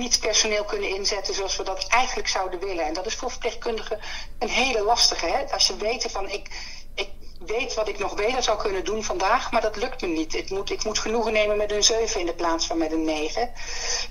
niet 0.00 0.20
personeel 0.20 0.64
kunnen 0.64 0.88
inzetten 0.88 1.34
zoals 1.34 1.56
we 1.56 1.62
dat 1.62 1.86
eigenlijk 1.88 2.28
zouden 2.28 2.60
willen. 2.60 2.84
En 2.84 2.94
dat 2.94 3.06
is 3.06 3.14
voor 3.14 3.30
verpleegkundigen 3.30 4.00
een 4.38 4.48
hele 4.48 4.82
lastige. 4.82 5.26
Hè? 5.26 5.52
Als 5.52 5.66
ze 5.66 5.76
weten 5.76 6.10
van 6.10 6.28
ik, 6.30 6.48
ik 6.94 7.10
weet 7.46 7.74
wat 7.74 7.88
ik 7.88 7.98
nog 7.98 8.14
beter 8.14 8.42
zou 8.42 8.58
kunnen 8.58 8.84
doen 8.84 9.04
vandaag, 9.04 9.50
maar 9.50 9.60
dat 9.60 9.76
lukt 9.76 10.00
me 10.00 10.08
niet. 10.08 10.34
Ik 10.34 10.50
moet, 10.50 10.70
ik 10.70 10.84
moet 10.84 10.98
genoegen 10.98 11.32
nemen 11.32 11.56
met 11.56 11.72
een 11.72 11.84
7 11.84 12.20
in 12.20 12.26
de 12.26 12.34
plaats 12.34 12.66
van 12.66 12.78
met 12.78 12.92
een 12.92 13.04
9. 13.04 13.52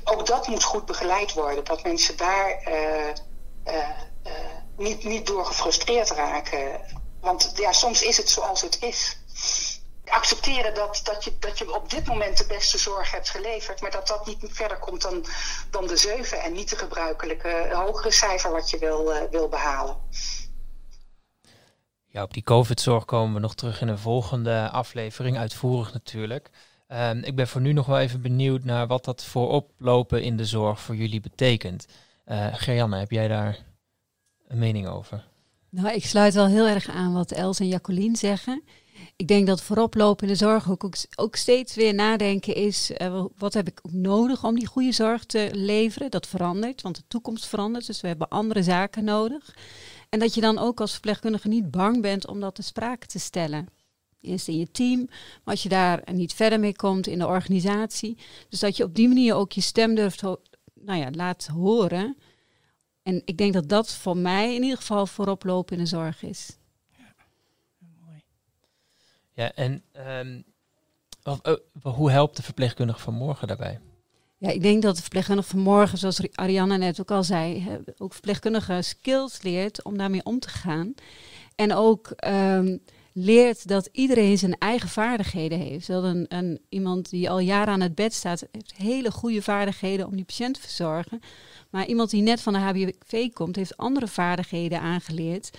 Ook 0.03 0.25
dat 0.25 0.47
moet 0.47 0.63
goed 0.63 0.85
begeleid 0.85 1.33
worden. 1.33 1.63
Dat 1.63 1.83
mensen 1.83 2.17
daar 2.17 2.63
uh, 2.67 3.07
uh, 3.67 3.89
uh, 4.25 4.33
niet, 4.77 5.03
niet 5.03 5.27
door 5.27 5.45
gefrustreerd 5.45 6.09
raken. 6.09 6.81
Want 7.21 7.51
ja, 7.55 7.71
soms 7.71 8.01
is 8.01 8.17
het 8.17 8.29
zoals 8.29 8.61
het 8.61 8.77
is. 8.81 9.18
Accepteren 10.09 10.73
dat, 10.73 11.01
dat, 11.03 11.23
je, 11.23 11.35
dat 11.39 11.57
je 11.57 11.75
op 11.75 11.89
dit 11.89 12.07
moment 12.07 12.37
de 12.37 12.45
beste 12.47 12.77
zorg 12.77 13.11
hebt 13.11 13.29
geleverd, 13.29 13.81
maar 13.81 13.91
dat 13.91 14.07
dat 14.07 14.25
niet 14.25 14.37
verder 14.41 14.77
komt 14.77 15.01
dan, 15.01 15.25
dan 15.69 15.87
de 15.87 15.97
7 15.97 16.41
en 16.41 16.53
niet 16.53 16.69
de 16.69 16.75
gebruikelijke 16.75 17.69
hogere 17.73 18.11
cijfer 18.11 18.51
wat 18.51 18.69
je 18.69 18.77
wil, 18.77 19.29
wil 19.31 19.49
behalen. 19.49 19.97
Ja, 22.11 22.23
op 22.23 22.33
die 22.33 22.43
COVID-zorg 22.43 23.05
komen 23.05 23.33
we 23.33 23.39
nog 23.39 23.55
terug 23.55 23.81
in 23.81 23.87
een 23.87 23.99
volgende 23.99 24.69
aflevering, 24.69 25.37
uitvoerig 25.37 25.93
natuurlijk. 25.93 26.49
Um, 26.87 27.23
ik 27.23 27.35
ben 27.35 27.47
voor 27.47 27.61
nu 27.61 27.73
nog 27.73 27.85
wel 27.85 27.99
even 27.99 28.21
benieuwd 28.21 28.63
naar 28.63 28.87
wat 28.87 29.05
dat 29.05 29.25
voor 29.25 29.49
oplopen 29.49 30.23
in 30.23 30.37
de 30.37 30.45
zorg 30.45 30.81
voor 30.81 30.95
jullie 30.95 31.21
betekent. 31.21 31.87
Uh, 32.25 32.47
Gerjanne, 32.51 32.97
heb 32.97 33.11
jij 33.11 33.27
daar 33.27 33.57
een 34.47 34.57
mening 34.57 34.87
over? 34.87 35.27
Nou, 35.69 35.95
ik 35.95 36.05
sluit 36.05 36.33
wel 36.33 36.47
heel 36.47 36.67
erg 36.67 36.89
aan 36.89 37.13
wat 37.13 37.31
Els 37.31 37.59
en 37.59 37.67
Jacqueline 37.67 38.17
zeggen. 38.17 38.63
Ik 39.15 39.27
denk 39.27 39.47
dat 39.47 39.61
vooroplopen 39.61 40.27
in 40.27 40.33
de 40.33 40.39
zorg 40.39 40.69
ook, 40.69 40.89
ook 41.15 41.35
steeds 41.35 41.75
weer 41.75 41.93
nadenken 41.93 42.55
is, 42.55 42.91
uh, 43.01 43.25
wat 43.37 43.53
heb 43.53 43.67
ik 43.67 43.79
nodig 43.91 44.43
om 44.43 44.55
die 44.55 44.67
goede 44.67 44.91
zorg 44.91 45.25
te 45.25 45.49
leveren? 45.53 46.11
Dat 46.11 46.27
verandert, 46.27 46.81
want 46.81 46.95
de 46.95 47.03
toekomst 47.07 47.45
verandert, 47.45 47.85
dus 47.85 48.01
we 48.01 48.07
hebben 48.07 48.27
andere 48.27 48.63
zaken 48.63 49.03
nodig. 49.03 49.55
En 50.09 50.19
dat 50.19 50.33
je 50.33 50.41
dan 50.41 50.57
ook 50.57 50.81
als 50.81 50.91
verpleegkundige 50.91 51.47
niet 51.47 51.71
bang 51.71 52.01
bent 52.01 52.27
om 52.27 52.39
dat 52.39 52.55
te 52.55 52.63
sprake 52.63 53.07
te 53.07 53.19
stellen. 53.19 53.67
Eerst 54.21 54.47
in 54.47 54.57
je 54.57 54.71
team, 54.71 55.05
maar 55.43 55.53
als 55.53 55.63
je 55.63 55.69
daar 55.69 56.03
niet 56.13 56.33
verder 56.33 56.59
mee 56.59 56.75
komt 56.75 57.07
in 57.07 57.19
de 57.19 57.27
organisatie. 57.27 58.17
Dus 58.49 58.59
dat 58.59 58.77
je 58.77 58.83
op 58.83 58.95
die 58.95 59.07
manier 59.07 59.35
ook 59.35 59.51
je 59.51 59.61
stem 59.61 59.95
durft 59.95 60.21
nou 60.73 60.99
ja, 60.99 61.11
laat 61.11 61.47
horen. 61.47 62.17
En 63.03 63.21
ik 63.25 63.37
denk 63.37 63.53
dat 63.53 63.69
dat 63.69 63.93
voor 63.93 64.17
mij 64.17 64.55
in 64.55 64.61
ieder 64.63 64.77
geval 64.77 65.07
voorop 65.07 65.43
lopen 65.43 65.77
in 65.77 65.83
de 65.83 65.89
zorg 65.89 66.23
is. 66.23 66.58
Ja, 69.39 69.51
en 69.55 69.83
um, 70.17 70.43
hoe 71.81 72.11
helpt 72.11 72.35
de 72.35 72.43
verpleegkundige 72.43 72.99
van 72.99 73.13
morgen 73.13 73.47
daarbij? 73.47 73.79
Ja, 74.37 74.49
ik 74.49 74.61
denk 74.61 74.81
dat 74.81 74.95
de 74.95 75.01
verpleegkundige 75.01 75.49
vanmorgen, 75.49 75.97
zoals 75.97 76.21
Arianna 76.31 76.77
net 76.77 76.99
ook 76.99 77.11
al 77.11 77.23
zei, 77.23 77.67
ook 77.97 78.13
verpleegkundige 78.13 78.81
skills 78.81 79.41
leert 79.41 79.83
om 79.83 79.97
daarmee 79.97 80.23
om 80.23 80.39
te 80.39 80.49
gaan. 80.49 80.93
En 81.55 81.73
ook 81.73 82.13
um, 82.27 82.79
leert 83.13 83.67
dat 83.67 83.89
iedereen 83.91 84.37
zijn 84.37 84.57
eigen 84.57 84.89
vaardigheden 84.89 85.59
heeft. 85.59 85.87
Dat 85.87 86.03
een, 86.03 86.25
een, 86.29 86.61
iemand 86.69 87.09
die 87.09 87.29
al 87.29 87.39
jaren 87.39 87.73
aan 87.73 87.81
het 87.81 87.95
bed 87.95 88.13
staat, 88.13 88.47
heeft 88.51 88.73
hele 88.75 89.11
goede 89.11 89.41
vaardigheden 89.41 90.07
om 90.07 90.15
die 90.15 90.25
patiënt 90.25 90.53
te 90.53 90.61
verzorgen. 90.61 91.19
Maar 91.69 91.85
iemand 91.85 92.09
die 92.09 92.21
net 92.21 92.41
van 92.41 92.53
de 92.53 92.59
HBV 92.59 93.29
komt, 93.33 93.55
heeft 93.55 93.77
andere 93.77 94.07
vaardigheden 94.07 94.81
aangeleerd 94.81 95.49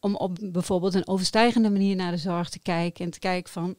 om 0.00 0.16
op 0.16 0.38
bijvoorbeeld 0.42 0.94
een 0.94 1.08
overstijgende 1.08 1.70
manier 1.70 1.96
naar 1.96 2.10
de 2.10 2.16
zorg 2.16 2.48
te 2.48 2.58
kijken 2.58 3.04
en 3.04 3.10
te 3.10 3.18
kijken 3.18 3.52
van 3.52 3.76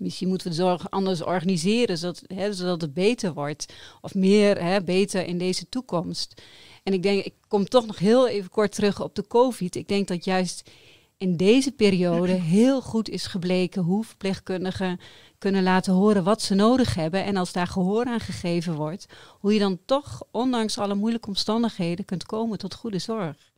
Misschien 0.00 0.28
moeten 0.28 0.46
we 0.46 0.56
de 0.56 0.62
zorg 0.62 0.90
anders 0.90 1.22
organiseren, 1.22 1.98
zodat, 1.98 2.22
hè, 2.26 2.52
zodat 2.52 2.80
het 2.80 2.94
beter 2.94 3.34
wordt. 3.34 3.72
Of 4.00 4.14
meer 4.14 4.62
hè, 4.62 4.82
beter 4.82 5.26
in 5.26 5.38
deze 5.38 5.68
toekomst. 5.68 6.42
En 6.82 6.92
ik 6.92 7.02
denk, 7.02 7.24
ik 7.24 7.34
kom 7.48 7.64
toch 7.64 7.86
nog 7.86 7.98
heel 7.98 8.28
even 8.28 8.50
kort 8.50 8.74
terug 8.74 9.02
op 9.02 9.14
de 9.14 9.26
COVID. 9.26 9.76
Ik 9.76 9.88
denk 9.88 10.08
dat 10.08 10.24
juist 10.24 10.70
in 11.16 11.36
deze 11.36 11.72
periode 11.72 12.32
heel 12.56 12.82
goed 12.82 13.08
is 13.08 13.26
gebleken 13.26 13.82
hoe 13.82 14.04
verpleegkundigen 14.04 15.00
kunnen 15.38 15.62
laten 15.62 15.92
horen 15.92 16.24
wat 16.24 16.42
ze 16.42 16.54
nodig 16.54 16.94
hebben. 16.94 17.24
En 17.24 17.36
als 17.36 17.52
daar 17.52 17.66
gehoor 17.66 18.04
aan 18.04 18.20
gegeven 18.20 18.74
wordt, 18.74 19.06
hoe 19.40 19.52
je 19.52 19.58
dan 19.58 19.78
toch, 19.84 20.22
ondanks 20.30 20.78
alle 20.78 20.94
moeilijke 20.94 21.28
omstandigheden, 21.28 22.04
kunt 22.04 22.26
komen 22.26 22.58
tot 22.58 22.74
goede 22.74 22.98
zorg. 22.98 23.52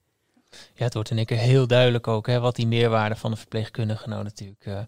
Ja, 0.50 0.84
het 0.84 0.94
wordt 0.94 1.10
in 1.10 1.16
één 1.16 1.26
keer 1.26 1.38
heel 1.38 1.66
duidelijk 1.66 2.08
ook 2.08 2.26
hè, 2.26 2.40
wat 2.40 2.56
die 2.56 2.66
meerwaarde 2.66 3.16
van 3.16 3.30
de 3.30 3.36
verpleegkundige 3.36 4.08
nou 4.08 4.22
natuurlijk 4.22 4.66
uh, 4.66 4.80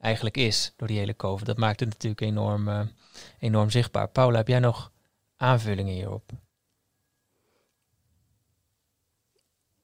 eigenlijk 0.00 0.36
is 0.36 0.72
door 0.76 0.88
die 0.88 0.98
hele 0.98 1.16
COVID. 1.16 1.46
Dat 1.46 1.56
maakt 1.56 1.80
het 1.80 1.88
natuurlijk 1.88 2.20
enorm, 2.20 2.68
uh, 2.68 2.80
enorm 3.38 3.70
zichtbaar. 3.70 4.08
Paula, 4.08 4.36
heb 4.36 4.48
jij 4.48 4.58
nog 4.58 4.92
aanvullingen 5.36 5.94
hierop? 5.94 6.30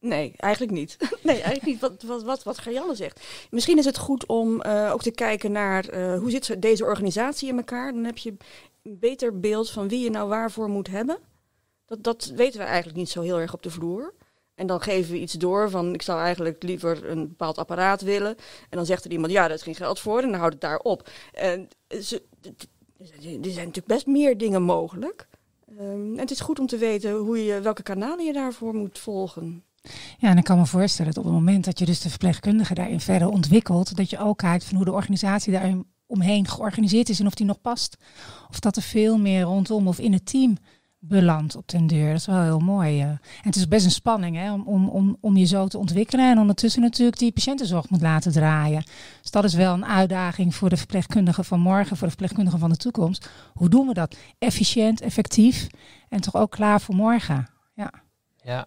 Nee, 0.01 0.35
eigenlijk 0.37 0.73
niet. 0.73 0.97
nee, 1.23 1.35
eigenlijk 1.35 1.65
niet. 1.65 1.81
Wat, 1.81 2.03
wat, 2.03 2.23
wat, 2.23 2.43
wat 2.43 2.61
zegt. 2.93 3.27
Misschien 3.51 3.79
is 3.79 3.85
het 3.85 3.99
goed 3.99 4.27
om 4.27 4.63
uh, 4.67 4.91
ook 4.93 5.03
te 5.03 5.11
kijken 5.11 5.53
naar 5.53 6.15
hoe 6.19 6.31
zit 6.31 6.63
deze 6.63 6.85
organisatie 6.85 7.49
in 7.49 7.57
elkaar. 7.57 7.93
Dan 7.93 8.05
heb 8.05 8.19
je 8.19 8.37
een 8.83 8.99
beter 8.99 9.41
beeld 9.41 9.71
van 9.71 9.89
wie 9.89 10.01
je 10.05 10.11
nou 10.11 10.29
waarvoor 10.29 10.69
moet 10.69 10.89
hebben. 10.89 11.19
Dat, 11.87 12.03
dat 12.03 12.33
weten 12.35 12.61
we 12.61 12.67
eigenlijk 12.67 12.97
niet 12.97 13.11
zo 13.11 13.21
heel 13.21 13.41
erg 13.41 13.55
op 13.55 13.63
de 13.63 13.71
vloer. 13.71 14.15
En 14.57 14.67
dan 14.67 14.81
geven 14.81 15.13
we 15.13 15.21
iets 15.21 15.33
door 15.33 15.71
van 15.71 15.95
ik 15.95 16.03
zou 16.03 16.21
eigenlijk 16.21 16.63
liever 16.63 17.11
een 17.11 17.29
bepaald 17.29 17.59
apparaat 17.59 18.01
willen. 18.03 18.37
En 18.71 18.77
dan 18.77 18.87
zegt 18.87 19.05
er 19.05 19.11
iemand, 19.11 19.33
ja, 19.33 19.43
daar 19.47 19.57
is 19.57 19.63
geen 19.63 19.75
geld 19.75 20.01
voor. 20.01 20.23
En 20.23 20.31
dan 20.31 20.39
houdt 20.39 20.53
het 20.53 20.63
daar 20.63 20.79
op. 20.79 21.11
En 21.33 21.69
er 21.89 22.03
zijn 22.03 23.41
natuurlijk 23.41 23.87
best 23.87 24.07
meer 24.07 24.39
dingen 24.39 24.63
mogelijk. 24.63 25.29
Um, 25.81 26.13
en 26.13 26.19
het 26.19 26.31
is 26.31 26.41
goed 26.41 26.59
om 26.59 26.67
te 26.67 26.77
weten 26.77 27.13
hoe 27.13 27.45
je, 27.45 27.61
welke 27.61 27.83
kanalen 27.83 28.25
je 28.25 28.33
daarvoor 28.33 28.75
moet 28.75 28.99
volgen. 28.99 29.65
Ja, 30.19 30.31
en 30.31 30.39
ik 30.39 30.45
kan 30.45 30.59
me 30.59 30.67
voorstellen 30.67 31.13
dat 31.13 31.25
op 31.25 31.31
het 31.31 31.39
moment 31.39 31.65
dat 31.65 31.79
je 31.79 31.85
dus 31.85 32.01
de 32.01 32.11
verpleegkundige 32.11 32.75
daarin 32.75 33.01
verder 33.01 33.29
ontwikkelt, 33.29 33.97
dat 33.97 34.11
je 34.11 34.19
ook 34.19 34.39
kijkt 34.39 34.65
van 34.65 34.77
hoe 34.77 34.85
de 34.85 34.93
organisatie 34.93 35.53
daar 35.53 35.75
omheen 36.07 36.49
georganiseerd 36.49 37.09
is 37.09 37.21
en 37.21 37.27
of 37.27 37.35
die 37.35 37.47
nog 37.47 37.61
past. 37.61 37.97
Of 38.51 38.61
dat 38.61 38.77
er 38.77 38.83
veel 38.83 39.19
meer 39.19 39.43
rondom 39.43 39.89
of 39.89 39.99
in 39.99 40.13
het 40.13 40.27
team 40.27 40.57
belandt 41.09 41.57
op 41.57 41.69
den 41.69 41.87
deur. 41.87 42.09
Dat 42.09 42.17
is 42.17 42.27
wel 42.27 42.43
heel 42.43 42.59
mooi. 42.59 43.01
En 43.01 43.21
het 43.41 43.57
is 43.57 43.69
best 43.69 43.85
een 43.85 43.91
spanning 43.91 44.37
hè, 44.37 44.53
om, 44.53 44.89
om, 44.89 45.17
om, 45.21 45.37
je 45.37 45.45
zo 45.45 45.67
te 45.67 45.79
ontwikkelen 45.79 46.31
en 46.31 46.39
ondertussen 46.39 46.83
natuurlijk 46.83 47.19
die 47.19 47.33
patiëntenzorg 47.33 47.89
moet 47.89 48.01
laten 48.01 48.33
draaien. 48.33 48.85
Dus 49.21 49.31
dat 49.31 49.45
is 49.45 49.55
wel 49.55 49.75
een 49.75 49.87
uitdaging 49.87 50.55
voor 50.55 50.69
de 50.69 50.77
verpleegkundigen 50.77 51.45
van 51.45 51.61
morgen, 51.61 51.97
voor 51.97 52.07
de 52.07 52.15
verpleegkundigen 52.15 52.59
van 52.59 52.71
de 52.71 52.77
toekomst. 52.77 53.31
Hoe 53.53 53.69
doen 53.69 53.87
we 53.87 53.95
dat? 53.95 54.17
Efficiënt, 54.39 55.01
effectief 55.01 55.67
en 56.09 56.21
toch 56.21 56.35
ook 56.35 56.51
klaar 56.51 56.81
voor 56.81 56.95
morgen. 56.95 57.49
Ja. 57.75 57.91
Ja. 58.43 58.67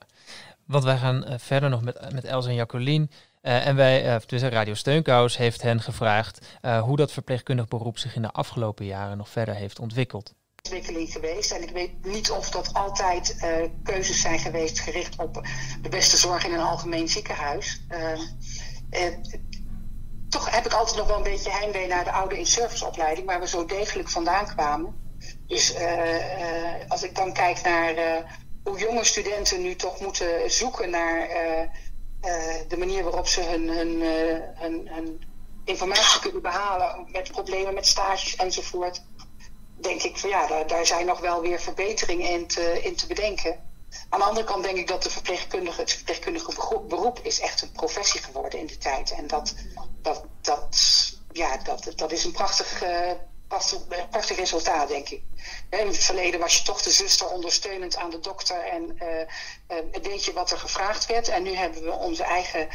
Want 0.65 0.83
wij 0.83 0.97
gaan 0.97 1.23
eh, 1.25 1.37
verder 1.37 1.69
nog 1.69 1.81
met, 1.81 2.13
met 2.13 2.23
Els 2.23 2.45
en 2.45 2.53
Jacqueline. 2.53 3.07
Uh, 3.41 3.67
en 3.67 3.75
wij, 3.75 4.21
uh, 4.29 4.39
Radio 4.39 4.73
Steunkous 4.73 5.37
heeft 5.37 5.61
hen 5.61 5.81
gevraagd 5.81 6.59
hoe 6.81 6.97
dat 6.97 7.11
verpleegkundig 7.11 7.67
beroep 7.67 7.97
zich 7.97 8.15
in 8.15 8.21
de 8.21 8.31
afgelopen 8.31 8.85
jaren 8.85 9.17
nog 9.17 9.29
verder 9.29 9.55
heeft 9.55 9.79
ontwikkeld. 9.79 10.33
Geweest 10.71 11.51
en 11.51 11.63
ik 11.63 11.69
weet 11.69 12.05
niet 12.05 12.31
of 12.31 12.49
dat 12.49 12.73
altijd 12.73 13.35
keuzes 13.83 14.21
zijn 14.21 14.39
geweest 14.39 14.79
gericht 14.79 15.19
op 15.19 15.47
de 15.81 15.89
beste 15.89 16.17
zorg 16.17 16.45
in 16.45 16.53
een 16.53 16.59
algemeen 16.59 17.07
ziekenhuis. 17.07 17.81
toch 20.29 20.49
heb 20.49 20.65
ik 20.65 20.73
altijd 20.73 20.97
nog 20.97 21.07
wel 21.07 21.17
een 21.17 21.23
beetje 21.23 21.51
heimwee 21.51 21.87
naar 21.87 22.03
de 22.03 22.11
oude 22.11 22.37
in-service-opleiding, 22.37 23.27
waar 23.27 23.39
we 23.39 23.47
zo 23.47 23.65
degelijk 23.65 24.09
vandaan 24.09 24.47
kwamen. 24.47 25.17
Dus 25.47 25.75
als 26.87 27.03
ik 27.03 27.15
dan 27.15 27.33
kijk 27.33 27.61
naar 27.61 27.93
hoe 28.63 28.79
jonge 28.79 29.03
studenten 29.03 29.61
nu 29.61 29.75
toch 29.75 29.99
moeten 29.99 30.51
zoeken 30.51 30.89
naar 30.89 31.27
de 32.67 32.77
manier 32.77 33.03
waarop 33.03 33.27
ze 33.27 33.41
hun, 33.41 33.67
hun, 33.69 34.01
hun, 34.55 34.87
hun, 34.87 35.21
informatie 35.65 36.21
kunnen 36.21 36.41
behalen 36.41 37.07
met 37.11 37.31
problemen 37.31 37.73
met 37.73 37.87
stages 37.87 38.35
enzovoort, 38.35 39.03
denk 39.81 40.03
ik 40.03 40.17
ja, 40.17 40.63
daar, 40.63 40.85
zijn 40.85 41.05
nog 41.05 41.19
wel 41.19 41.41
weer 41.41 41.59
verbeteringen 41.59 42.29
in 42.29 42.47
te, 42.47 42.81
in 42.81 42.95
te 42.95 43.07
bedenken. 43.07 43.67
Aan 44.09 44.19
de 44.19 44.25
andere 44.25 44.45
kant 44.45 44.63
denk 44.63 44.77
ik 44.77 44.87
dat 44.87 45.03
de 45.03 45.09
verpleegkundige, 45.09 45.81
het 45.81 45.93
verpleegkundige 45.93 46.81
beroep 46.87 47.19
is 47.23 47.39
echt 47.39 47.61
een 47.61 47.71
professie 47.71 48.21
geworden 48.21 48.59
in 48.59 48.67
de 48.67 48.77
tijd. 48.77 49.11
En 49.11 49.27
dat, 49.27 49.55
dat, 50.01 50.23
dat, 50.41 50.77
ja, 51.31 51.57
dat, 51.57 51.91
dat 51.95 52.11
is 52.11 52.23
een 52.23 52.31
prachtig, 52.31 52.83
uh, 52.83 53.11
prachtig, 54.09 54.37
resultaat, 54.37 54.87
denk 54.87 55.09
ik. 55.09 55.21
In 55.69 55.87
het 55.87 55.97
verleden 55.97 56.39
was 56.39 56.57
je 56.57 56.63
toch 56.63 56.81
de 56.81 56.91
zuster 56.91 57.27
ondersteunend 57.27 57.95
aan 57.95 58.09
de 58.09 58.19
dokter 58.19 58.63
en 58.63 58.97
uh, 59.01 59.77
uh, 59.77 60.01
deed 60.01 60.25
je 60.25 60.33
wat 60.33 60.51
er 60.51 60.57
gevraagd 60.57 61.05
werd. 61.05 61.27
En 61.27 61.43
nu 61.43 61.55
hebben 61.55 61.83
we 61.83 61.91
onze 61.91 62.23
eigen 62.23 62.67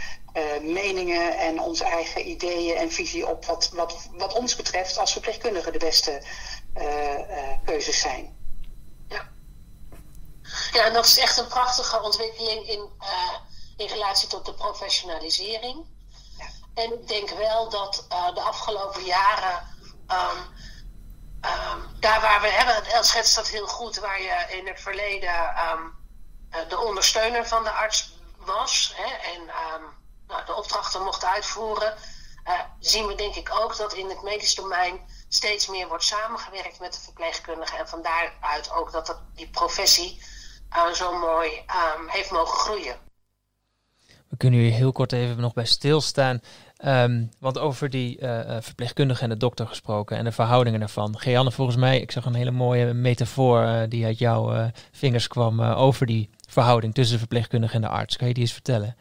meningen 0.63 1.39
en 1.39 1.61
onze 1.61 1.85
eigen 1.85 2.29
ideeën 2.29 2.77
en 2.77 2.93
visie 2.93 3.27
op 3.27 3.45
wat, 3.45 3.71
wat, 3.73 4.09
wat 4.13 4.35
ons 4.35 4.57
betreft 4.57 4.99
als 4.99 5.13
verpleegkundigen 5.13 5.73
de 5.73 5.79
beste 5.79 6.23
keuzes 7.65 8.01
zijn. 8.01 8.37
Ja. 9.09 9.29
ja, 10.73 10.85
en 10.85 10.93
dat 10.93 11.05
is 11.05 11.19
echt 11.19 11.37
een 11.39 11.47
prachtige 11.47 12.03
ontwikkeling 12.03 12.69
in, 12.69 12.91
in 13.77 13.87
relatie 13.87 14.29
tot 14.29 14.47
de 14.47 14.55
professionalisering. 14.55 15.87
Ja. 16.39 16.47
En 16.75 16.93
ik 16.93 17.09
denk 17.09 17.31
wel 17.31 17.71
dat 17.71 18.07
de 18.09 18.41
afgelopen 18.41 19.05
jaren. 19.05 19.73
Um, 20.09 20.53
Um, 21.45 22.01
daar 22.01 22.21
waar 22.21 22.41
we 22.41 22.49
hebben, 22.49 22.93
El 22.93 23.05
schetst 23.05 23.35
dat 23.35 23.49
heel 23.49 23.67
goed, 23.67 23.97
waar 23.97 24.23
je 24.23 24.47
in 24.49 24.67
het 24.67 24.81
verleden 24.81 25.55
um, 25.71 25.95
de 26.69 26.79
ondersteuner 26.79 27.47
van 27.47 27.65
de 27.65 27.71
arts 27.71 28.13
was 28.37 28.93
hè, 28.97 29.15
en 29.33 29.41
um, 29.41 29.85
nou, 30.27 30.45
de 30.45 30.55
opdrachten 30.55 31.03
mocht 31.03 31.25
uitvoeren, 31.25 31.95
uh, 32.49 32.61
zien 32.79 33.07
we 33.07 33.15
denk 33.15 33.35
ik 33.35 33.51
ook 33.55 33.77
dat 33.77 33.93
in 33.93 34.09
het 34.09 34.23
medisch 34.23 34.55
domein 34.55 35.01
steeds 35.35 35.69
meer 35.69 35.89
wordt 35.89 36.05
samengewerkt 36.05 36.81
met 36.81 36.93
de 36.93 37.01
verpleegkundigen. 37.01 37.79
En 37.79 37.89
van 37.89 38.03
daaruit 38.03 38.73
ook 38.73 38.93
dat 38.93 39.21
die 39.35 39.49
professie 39.49 40.21
uh, 40.77 40.93
zo 40.93 41.19
mooi 41.19 41.51
heeft 42.07 42.31
mogen 42.31 42.59
groeien. 42.59 42.97
We 44.29 44.37
kunnen 44.37 44.61
hier 44.61 44.73
heel 44.73 44.93
kort 44.93 45.13
even 45.13 45.41
nog 45.41 45.53
bij 45.53 45.65
stilstaan. 45.65 46.41
Um, 46.85 47.31
want 47.39 47.59
over 47.59 47.91
die 47.91 48.21
uh, 48.21 48.57
verpleegkundige 48.61 49.23
en 49.23 49.29
de 49.29 49.37
dokter 49.37 49.67
gesproken 49.67 50.17
en 50.17 50.25
de 50.25 50.33
verhoudingen 50.33 50.81
daarvan. 50.81 51.19
Geanne, 51.19 51.53
volgens 51.53 51.77
mij, 51.77 52.01
ik 52.01 52.11
zag 52.11 52.25
een 52.25 52.35
hele 52.35 52.51
mooie 52.51 52.93
metafoor 52.93 53.87
die 53.89 54.05
uit 54.05 54.19
jouw 54.19 54.71
vingers 54.93 55.29
kwam 55.29 55.61
over 55.61 56.07
die 56.07 56.31
verhouding 56.49 56.95
tussen 56.95 57.13
de 57.13 57.19
verpleegkundige 57.19 57.75
en 57.75 57.81
de 57.81 57.89
arts. 57.89 58.17
Kan 58.17 58.29
je 58.29 58.35
die 58.35 58.43
eens 58.43 58.53
vertellen? 58.53 58.97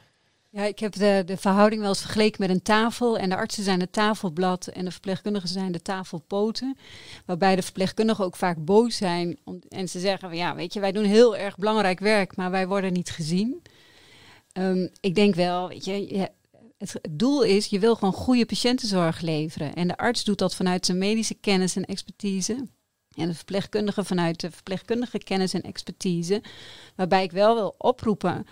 Ja, 0.55 0.63
ik 0.63 0.79
heb 0.79 0.93
de, 0.93 1.23
de 1.25 1.37
verhouding 1.37 1.81
wel 1.81 1.89
eens 1.89 2.01
vergeleken 2.01 2.41
met 2.41 2.49
een 2.49 2.61
tafel. 2.61 3.17
En 3.17 3.29
de 3.29 3.35
artsen 3.35 3.63
zijn 3.63 3.79
het 3.79 3.91
tafelblad 3.91 4.67
en 4.67 4.85
de 4.85 4.91
verpleegkundigen 4.91 5.49
zijn 5.49 5.71
de 5.71 5.81
tafelpoten. 5.81 6.77
Waarbij 7.25 7.55
de 7.55 7.61
verpleegkundigen 7.61 8.25
ook 8.25 8.35
vaak 8.35 8.65
boos 8.65 8.97
zijn. 8.97 9.37
En 9.69 9.89
ze 9.89 9.99
zeggen, 9.99 10.35
ja, 10.35 10.55
weet 10.55 10.73
je, 10.73 10.79
wij 10.79 10.91
doen 10.91 11.03
heel 11.03 11.37
erg 11.37 11.57
belangrijk 11.57 11.99
werk, 11.99 12.35
maar 12.35 12.51
wij 12.51 12.67
worden 12.67 12.93
niet 12.93 13.09
gezien. 13.09 13.61
Um, 14.53 14.89
ik 14.99 15.15
denk 15.15 15.35
wel, 15.35 15.67
weet 15.67 15.85
je 15.85 16.29
het 16.77 16.99
doel 17.09 17.43
is, 17.43 17.65
je 17.65 17.79
wil 17.79 17.95
gewoon 17.95 18.13
goede 18.13 18.45
patiëntenzorg 18.45 19.21
leveren. 19.21 19.73
En 19.73 19.87
de 19.87 19.97
arts 19.97 20.23
doet 20.23 20.37
dat 20.37 20.55
vanuit 20.55 20.85
zijn 20.85 20.97
medische 20.97 21.33
kennis 21.35 21.75
en 21.75 21.85
expertise. 21.85 22.67
En 23.15 23.27
de 23.27 23.35
verpleegkundige 23.35 24.03
vanuit 24.03 24.39
de 24.39 24.51
verpleegkundige 24.51 25.17
kennis 25.17 25.53
en 25.53 25.61
expertise. 25.61 26.41
Waarbij 26.95 27.23
ik 27.23 27.31
wel 27.31 27.55
wil 27.55 27.75
oproepen 27.77 28.45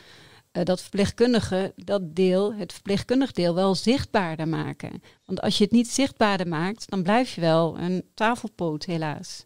uh, 0.53 0.63
dat 0.63 0.81
verpleegkundigen 0.81 1.73
dat 1.75 2.15
deel, 2.15 2.53
het 2.53 2.73
verpleegkundig 2.73 3.31
deel, 3.31 3.55
wel 3.55 3.75
zichtbaarder 3.75 4.47
maken. 4.47 5.01
Want 5.25 5.41
als 5.41 5.57
je 5.57 5.63
het 5.63 5.73
niet 5.73 5.89
zichtbaarder 5.89 6.47
maakt, 6.47 6.89
dan 6.89 7.03
blijf 7.03 7.35
je 7.35 7.41
wel 7.41 7.79
een 7.79 8.03
tafelpoot, 8.13 8.85
helaas. 8.85 9.45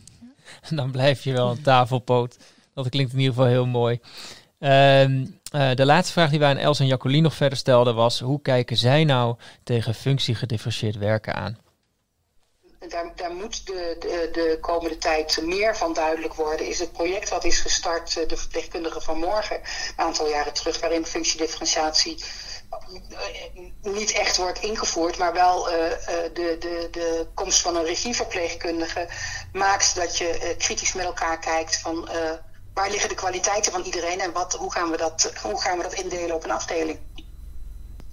Dan 0.70 0.90
blijf 0.90 1.24
je 1.24 1.32
wel 1.32 1.50
een 1.50 1.62
tafelpoot. 1.62 2.36
Dat 2.74 2.88
klinkt 2.88 3.12
in 3.12 3.18
ieder 3.18 3.34
geval 3.34 3.48
heel 3.48 3.66
mooi. 3.66 4.00
Uh, 4.58 5.08
uh, 5.08 5.26
de 5.74 5.84
laatste 5.84 6.12
vraag 6.12 6.30
die 6.30 6.38
wij 6.38 6.50
aan 6.50 6.56
Els 6.56 6.80
en 6.80 6.86
Jacqueline 6.86 7.22
nog 7.22 7.34
verder 7.34 7.58
stelden 7.58 7.94
was: 7.94 8.20
hoe 8.20 8.42
kijken 8.42 8.76
zij 8.76 9.04
nou 9.04 9.36
tegen 9.62 9.94
functiegedifferentieerd 9.94 10.96
werken 10.96 11.34
aan? 11.34 11.58
Daar, 12.88 13.32
moet 13.32 13.66
de, 13.66 13.96
de, 13.98 14.28
de, 14.32 14.58
komende 14.60 14.98
tijd 14.98 15.42
meer 15.42 15.76
van 15.76 15.92
duidelijk 15.92 16.34
worden. 16.34 16.66
Is 16.66 16.78
het 16.78 16.92
project 16.92 17.28
wat 17.28 17.44
is 17.44 17.58
gestart, 17.58 18.16
eh, 18.16 18.28
de 18.28 18.36
verpleegkundige 18.36 19.00
van 19.00 19.18
morgen, 19.18 19.56
een 19.56 20.04
aantal 20.04 20.28
jaren 20.28 20.52
terug, 20.52 20.80
waarin 20.80 21.06
functiedifferentiatie 21.06 22.24
eh, 22.70 23.92
niet 23.92 24.12
echt 24.12 24.36
wordt 24.36 24.62
ingevoerd, 24.62 25.18
maar 25.18 25.32
wel 25.32 25.64
de, 25.64 26.56
de, 26.58 26.88
de 26.90 27.26
komst 27.34 27.60
van 27.60 27.76
een 27.76 27.84
regieverpleegkundige 27.84 29.08
maakt 29.52 29.94
dat 29.94 30.18
je 30.18 30.54
kritisch 30.58 30.92
met 30.92 31.04
elkaar 31.04 31.38
kijkt 31.38 31.80
van 31.80 32.08
waar 32.74 32.90
liggen 32.90 33.08
de 33.08 33.14
kwaliteiten 33.14 33.72
van 33.72 33.82
iedereen 33.82 34.20
en 34.20 34.32
wat, 34.32 34.52
hoe, 34.52 34.72
gaan 34.72 34.90
we 34.90 34.96
dat, 34.96 35.32
hoe 35.42 35.60
gaan 35.60 35.76
we 35.76 35.82
dat 35.82 35.92
indelen 35.92 36.34
op 36.34 36.44
een 36.44 36.50
afdeling? 36.50 36.98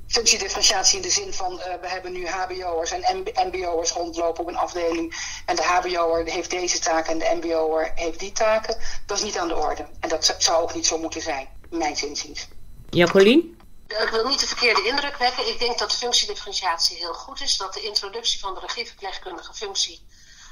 Functiedifferentiatie 0.09 0.95
in 0.95 1.01
de 1.01 1.09
zin 1.09 1.33
van 1.33 1.53
uh, 1.53 1.63
we 1.81 1.87
hebben 1.87 2.11
nu 2.11 2.27
HBO'ers 2.27 2.91
en 2.91 3.25
MBO'ers 3.47 3.91
rondlopen 3.91 4.41
op 4.41 4.47
een 4.47 4.57
afdeling. 4.57 5.15
En 5.45 5.55
de 5.55 5.63
HBO'er 5.63 6.25
heeft 6.25 6.49
deze 6.49 6.79
taken 6.79 7.11
en 7.11 7.19
de 7.19 7.47
MBO'er 7.47 7.91
heeft 7.95 8.19
die 8.19 8.31
taken. 8.31 8.77
Dat 9.05 9.17
is 9.17 9.23
niet 9.23 9.37
aan 9.37 9.47
de 9.47 9.55
orde. 9.55 9.87
En 9.99 10.09
dat 10.09 10.35
zou 10.37 10.61
ook 10.61 10.73
niet 10.73 10.87
zo 10.87 10.97
moeten 10.97 11.21
zijn, 11.21 11.47
mijn 11.69 11.97
zinziens. 11.97 12.47
Jacqueline? 12.89 13.43
Ik 13.87 14.09
wil 14.11 14.27
niet 14.27 14.39
de 14.39 14.47
verkeerde 14.47 14.87
indruk 14.87 15.17
wekken. 15.17 15.47
Ik 15.47 15.59
denk 15.59 15.79
dat 15.79 15.95
functiedifferentiatie 15.95 16.97
heel 16.97 17.13
goed 17.13 17.41
is. 17.41 17.57
Dat 17.57 17.73
de 17.73 17.81
introductie 17.81 18.39
van 18.39 18.53
de 18.53 18.59
regieverpleegkundige 18.59 19.53
functie 19.53 20.07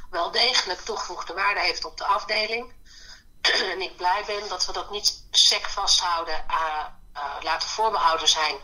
wel 0.10 0.32
degelijk 0.32 0.80
toegevoegde 0.80 1.34
waarde 1.34 1.60
heeft 1.60 1.86
op 1.86 1.98
de 1.98 2.06
afdeling. 2.06 2.74
en 3.74 3.82
ik 3.82 3.96
blij 3.96 4.24
ben 4.28 4.50
dat 4.50 4.66
we 4.66 4.74
dat 4.74 4.92
niet 4.92 5.24
sec 5.32 5.68
vasthouden, 5.70 6.46
uh, 6.50 6.86
uh, 7.16 7.22
laten 7.42 7.70
voorbehouden 7.70 8.28
zijn 8.28 8.56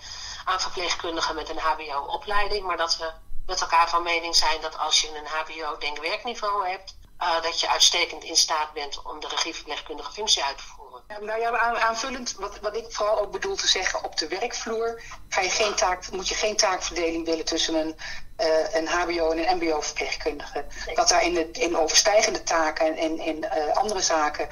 aan 0.43 0.61
verpleegkundigen 0.61 1.35
met 1.35 1.49
een 1.49 1.59
HBO-opleiding, 1.59 2.65
maar 2.65 2.77
dat 2.77 2.97
we 2.97 3.11
met 3.45 3.61
elkaar 3.61 3.89
van 3.89 4.03
mening 4.03 4.35
zijn 4.35 4.61
dat 4.61 4.77
als 4.77 5.01
je 5.01 5.17
een 5.17 5.25
HBO-denkwerkniveau 5.25 6.67
hebt, 6.67 6.95
uh, 7.21 7.41
dat 7.41 7.59
je 7.59 7.69
uitstekend 7.69 8.23
in 8.23 8.35
staat 8.35 8.73
bent 8.73 9.01
om 9.01 9.19
de 9.19 9.27
regieverpleegkundige 9.27 10.11
functie 10.11 10.43
uit 10.43 10.57
te 10.57 10.63
voeren. 10.63 10.83
Nou 11.21 11.39
ja, 11.39 11.79
aanvullend, 11.79 12.35
wat, 12.37 12.59
wat 12.59 12.75
ik 12.75 12.85
vooral 12.89 13.19
ook 13.19 13.31
bedoel 13.31 13.55
te 13.55 13.67
zeggen, 13.67 14.03
op 14.03 14.17
de 14.17 14.27
werkvloer 14.27 15.01
ga 15.29 15.41
je 15.41 15.49
geen 15.49 15.75
taak, 15.75 16.11
moet 16.11 16.27
je 16.27 16.35
geen 16.35 16.55
taakverdeling 16.55 17.25
willen 17.25 17.45
tussen 17.45 17.75
een, 17.75 17.95
uh, 18.37 18.73
een 18.73 18.87
HBO 18.87 19.31
en 19.31 19.49
een 19.49 19.57
MBO-verpleegkundige. 19.57 20.65
Dat 20.93 21.09
daar 21.09 21.23
in, 21.23 21.33
de, 21.33 21.51
in 21.51 21.77
overstijgende 21.77 22.43
taken 22.43 22.85
en 22.85 22.97
in, 22.97 23.19
in 23.19 23.37
uh, 23.37 23.75
andere 23.75 24.01
zaken 24.01 24.47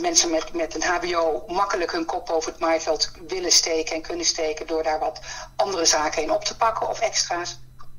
mensen 0.00 0.30
met, 0.30 0.52
met 0.52 0.74
een 0.74 0.82
HBO 0.82 1.44
makkelijk 1.46 1.92
hun 1.92 2.04
kop 2.04 2.30
over 2.30 2.50
het 2.50 2.60
maaiveld 2.60 3.10
willen 3.26 3.52
steken 3.52 3.94
en 3.94 4.02
kunnen 4.02 4.26
steken 4.26 4.66
door 4.66 4.82
daar 4.82 4.98
wat 4.98 5.20
andere 5.56 5.84
zaken 5.84 6.22
in 6.22 6.30
op 6.30 6.44
te 6.44 6.56
pakken 6.56 6.88
of 6.88 7.00
extra's. 7.00 7.58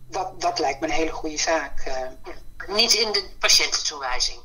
Dat, 0.09 0.41
dat 0.41 0.59
lijkt 0.59 0.79
me 0.79 0.85
een 0.85 0.93
hele 0.93 1.11
goede 1.11 1.37
zaak. 1.37 1.83
Niet 2.67 2.93
in 2.93 3.11
de 3.11 3.29
patiëntentoewijzing. 3.39 4.39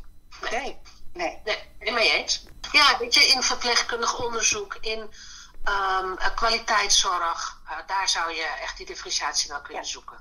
Nee, 0.51 0.79
nee. 1.13 1.39
Nee, 1.45 1.59
nee 1.81 1.93
mee 1.93 2.13
eens. 2.13 2.45
Ja, 2.73 2.99
weet 2.99 3.15
je, 3.15 3.21
in 3.21 3.43
verpleegkundig 3.43 4.25
onderzoek, 4.25 4.79
in 4.81 4.99
um, 4.99 6.17
kwaliteitszorg, 6.35 7.61
uh, 7.65 7.87
daar 7.87 8.09
zou 8.09 8.33
je 8.35 8.59
echt 8.63 8.77
die 8.77 8.87
differentiatie 8.87 9.51
wel 9.51 9.61
kunnen 9.61 9.83
ja. 9.83 9.89
zoeken. 9.89 10.17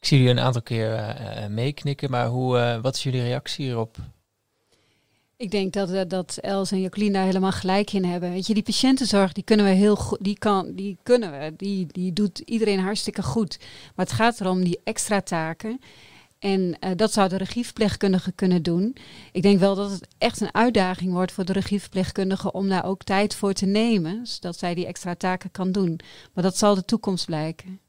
Ik 0.00 0.10
zie 0.10 0.18
jullie 0.18 0.32
een 0.32 0.44
aantal 0.44 0.62
keer 0.62 0.92
uh, 0.92 1.46
meeknikken, 1.46 2.10
maar 2.10 2.26
hoe, 2.26 2.58
uh, 2.58 2.80
wat 2.82 2.94
is 2.94 3.02
jullie 3.02 3.22
reactie 3.22 3.64
hierop? 3.64 3.96
Ik 5.36 5.50
denk 5.50 5.72
dat, 5.72 6.10
dat 6.10 6.36
Els 6.40 6.70
en 6.70 6.80
Jacqueline 6.80 7.12
daar 7.12 7.24
helemaal 7.24 7.52
gelijk 7.52 7.92
in 7.92 8.04
hebben. 8.04 8.30
Weet 8.30 8.46
je, 8.46 8.54
die 8.54 8.62
patiëntenzorg, 8.62 9.32
die 9.32 9.44
kunnen 9.44 9.66
we 9.66 9.72
heel 9.72 9.96
goed, 9.96 10.18
die 10.20 10.38
kan, 10.38 10.74
die 10.74 10.98
kunnen 11.02 11.30
we, 11.30 11.52
die, 11.56 11.86
die 11.86 12.12
doet 12.12 12.38
iedereen 12.38 12.80
hartstikke 12.80 13.22
goed. 13.22 13.58
Maar 13.94 14.06
het 14.06 14.14
gaat 14.14 14.40
erom 14.40 14.64
die 14.64 14.80
extra 14.84 15.20
taken. 15.20 15.80
En 16.38 16.60
uh, 16.60 16.90
dat 16.96 17.12
zou 17.12 17.28
de 17.28 17.36
regieverpleegkundige 17.36 18.32
kunnen 18.32 18.62
doen. 18.62 18.96
Ik 19.32 19.42
denk 19.42 19.58
wel 19.58 19.74
dat 19.74 19.90
het 19.90 20.08
echt 20.18 20.40
een 20.40 20.54
uitdaging 20.54 21.12
wordt 21.12 21.32
voor 21.32 21.44
de 21.44 21.52
regieverpleegkundige 21.52 22.52
om 22.52 22.68
daar 22.68 22.84
ook 22.84 23.02
tijd 23.02 23.34
voor 23.34 23.52
te 23.52 23.66
nemen, 23.66 24.26
zodat 24.26 24.58
zij 24.58 24.74
die 24.74 24.86
extra 24.86 25.14
taken 25.14 25.50
kan 25.50 25.72
doen. 25.72 26.00
Maar 26.34 26.44
dat 26.44 26.58
zal 26.58 26.74
de 26.74 26.84
toekomst 26.84 27.26
blijken. 27.26 27.80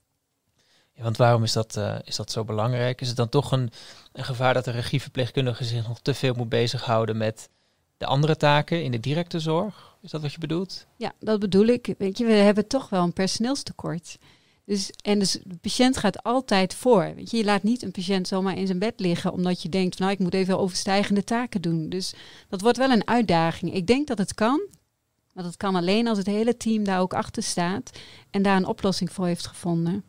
Ja, 0.95 1.03
want 1.03 1.17
waarom 1.17 1.43
is 1.43 1.53
dat, 1.53 1.75
uh, 1.77 1.95
is 2.03 2.15
dat 2.15 2.31
zo 2.31 2.43
belangrijk? 2.43 3.01
Is 3.01 3.07
het 3.07 3.17
dan 3.17 3.29
toch 3.29 3.51
een, 3.51 3.71
een 4.13 4.23
gevaar 4.23 4.53
dat 4.53 4.65
de 4.65 4.71
regieverpleegkundige 4.71 5.63
zich 5.63 5.87
nog 5.87 5.99
te 5.99 6.13
veel 6.13 6.33
moet 6.33 6.49
bezighouden 6.49 7.17
met 7.17 7.49
de 7.97 8.05
andere 8.05 8.37
taken 8.37 8.83
in 8.83 8.91
de 8.91 8.99
directe 8.99 9.39
zorg? 9.39 9.97
Is 10.01 10.11
dat 10.11 10.21
wat 10.21 10.31
je 10.31 10.39
bedoelt? 10.39 10.85
Ja, 10.95 11.13
dat 11.19 11.39
bedoel 11.39 11.65
ik. 11.65 11.93
Weet 11.97 12.17
je, 12.17 12.25
we 12.25 12.31
hebben 12.31 12.67
toch 12.67 12.89
wel 12.89 13.03
een 13.03 13.13
personeelstekort. 13.13 14.17
Dus, 14.65 14.91
en 15.01 15.19
dus 15.19 15.39
de 15.43 15.57
patiënt 15.61 15.97
gaat 15.97 16.23
altijd 16.23 16.73
voor. 16.73 17.13
Weet 17.15 17.31
je, 17.31 17.37
je 17.37 17.43
laat 17.43 17.63
niet 17.63 17.83
een 17.83 17.91
patiënt 17.91 18.27
zomaar 18.27 18.57
in 18.57 18.65
zijn 18.65 18.79
bed 18.79 18.99
liggen 18.99 19.31
omdat 19.31 19.61
je 19.61 19.69
denkt, 19.69 19.99
nou 19.99 20.11
ik 20.11 20.19
moet 20.19 20.33
even 20.33 20.59
overstijgende 20.59 21.23
taken 21.23 21.61
doen. 21.61 21.89
Dus 21.89 22.13
dat 22.49 22.61
wordt 22.61 22.77
wel 22.77 22.91
een 22.91 23.07
uitdaging. 23.07 23.73
Ik 23.73 23.87
denk 23.87 24.07
dat 24.07 24.17
het 24.17 24.33
kan, 24.33 24.67
maar 25.33 25.43
dat 25.43 25.57
kan 25.57 25.75
alleen 25.75 26.07
als 26.07 26.17
het 26.17 26.27
hele 26.27 26.57
team 26.57 26.83
daar 26.83 26.99
ook 26.99 27.13
achter 27.13 27.43
staat 27.43 27.91
en 28.29 28.41
daar 28.41 28.55
een 28.55 28.65
oplossing 28.65 29.11
voor 29.11 29.25
heeft 29.25 29.47
gevonden. 29.47 30.03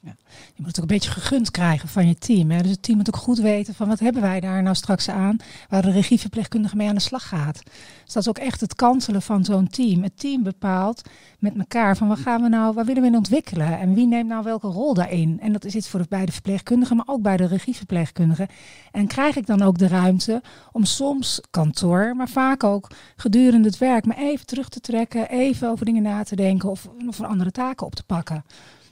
Je 0.00 0.64
moet 0.64 0.66
het 0.66 0.76
ook 0.76 0.90
een 0.90 0.96
beetje 0.96 1.10
gegund 1.10 1.50
krijgen 1.50 1.88
van 1.88 2.06
je 2.06 2.14
team. 2.14 2.50
Hè? 2.50 2.62
Dus 2.62 2.70
het 2.70 2.82
team 2.82 2.96
moet 2.96 3.14
ook 3.14 3.22
goed 3.22 3.38
weten 3.38 3.74
van 3.74 3.88
wat 3.88 3.98
hebben 3.98 4.22
wij 4.22 4.40
daar 4.40 4.62
nou 4.62 4.74
straks 4.74 5.08
aan, 5.08 5.36
waar 5.68 5.82
de 5.82 5.90
regieverpleegkundige 5.90 6.76
mee 6.76 6.88
aan 6.88 6.94
de 6.94 7.00
slag 7.00 7.28
gaat. 7.28 7.62
Dus 8.04 8.12
dat 8.12 8.22
is 8.22 8.28
ook 8.28 8.38
echt 8.38 8.60
het 8.60 8.74
kanselen 8.74 9.22
van 9.22 9.44
zo'n 9.44 9.68
team. 9.68 10.02
Het 10.02 10.18
team 10.18 10.42
bepaalt 10.42 11.02
met 11.38 11.58
elkaar 11.58 11.96
van 11.96 12.08
wat 12.08 12.18
gaan 12.18 12.42
we 12.42 12.48
nou, 12.48 12.74
waar 12.74 12.84
willen 12.84 13.02
we 13.02 13.08
in 13.08 13.16
ontwikkelen 13.16 13.78
en 13.78 13.94
wie 13.94 14.06
neemt 14.06 14.28
nou 14.28 14.44
welke 14.44 14.66
rol 14.66 14.94
daarin. 14.94 15.40
En 15.40 15.52
dat 15.52 15.64
is 15.64 15.74
iets 15.74 15.88
voor 15.88 16.00
de, 16.00 16.06
bij 16.08 16.26
de 16.26 16.32
verpleegkundigen, 16.32 16.96
maar 16.96 17.06
ook 17.08 17.22
bij 17.22 17.36
de 17.36 17.46
regieverpleegkundigen. 17.46 18.48
En 18.92 19.06
krijg 19.06 19.36
ik 19.36 19.46
dan 19.46 19.62
ook 19.62 19.78
de 19.78 19.88
ruimte 19.88 20.42
om 20.72 20.84
soms 20.84 21.40
kantoor, 21.50 22.16
maar 22.16 22.28
vaak 22.28 22.64
ook 22.64 22.90
gedurende 23.16 23.68
het 23.68 23.78
werk, 23.78 24.06
maar 24.06 24.18
even 24.18 24.46
terug 24.46 24.68
te 24.68 24.80
trekken, 24.80 25.28
even 25.28 25.68
over 25.68 25.84
dingen 25.84 26.02
na 26.02 26.22
te 26.22 26.36
denken 26.36 26.70
of, 26.70 26.88
of 27.06 27.20
andere 27.20 27.50
taken 27.50 27.86
op 27.86 27.94
te 27.94 28.04
pakken. 28.04 28.44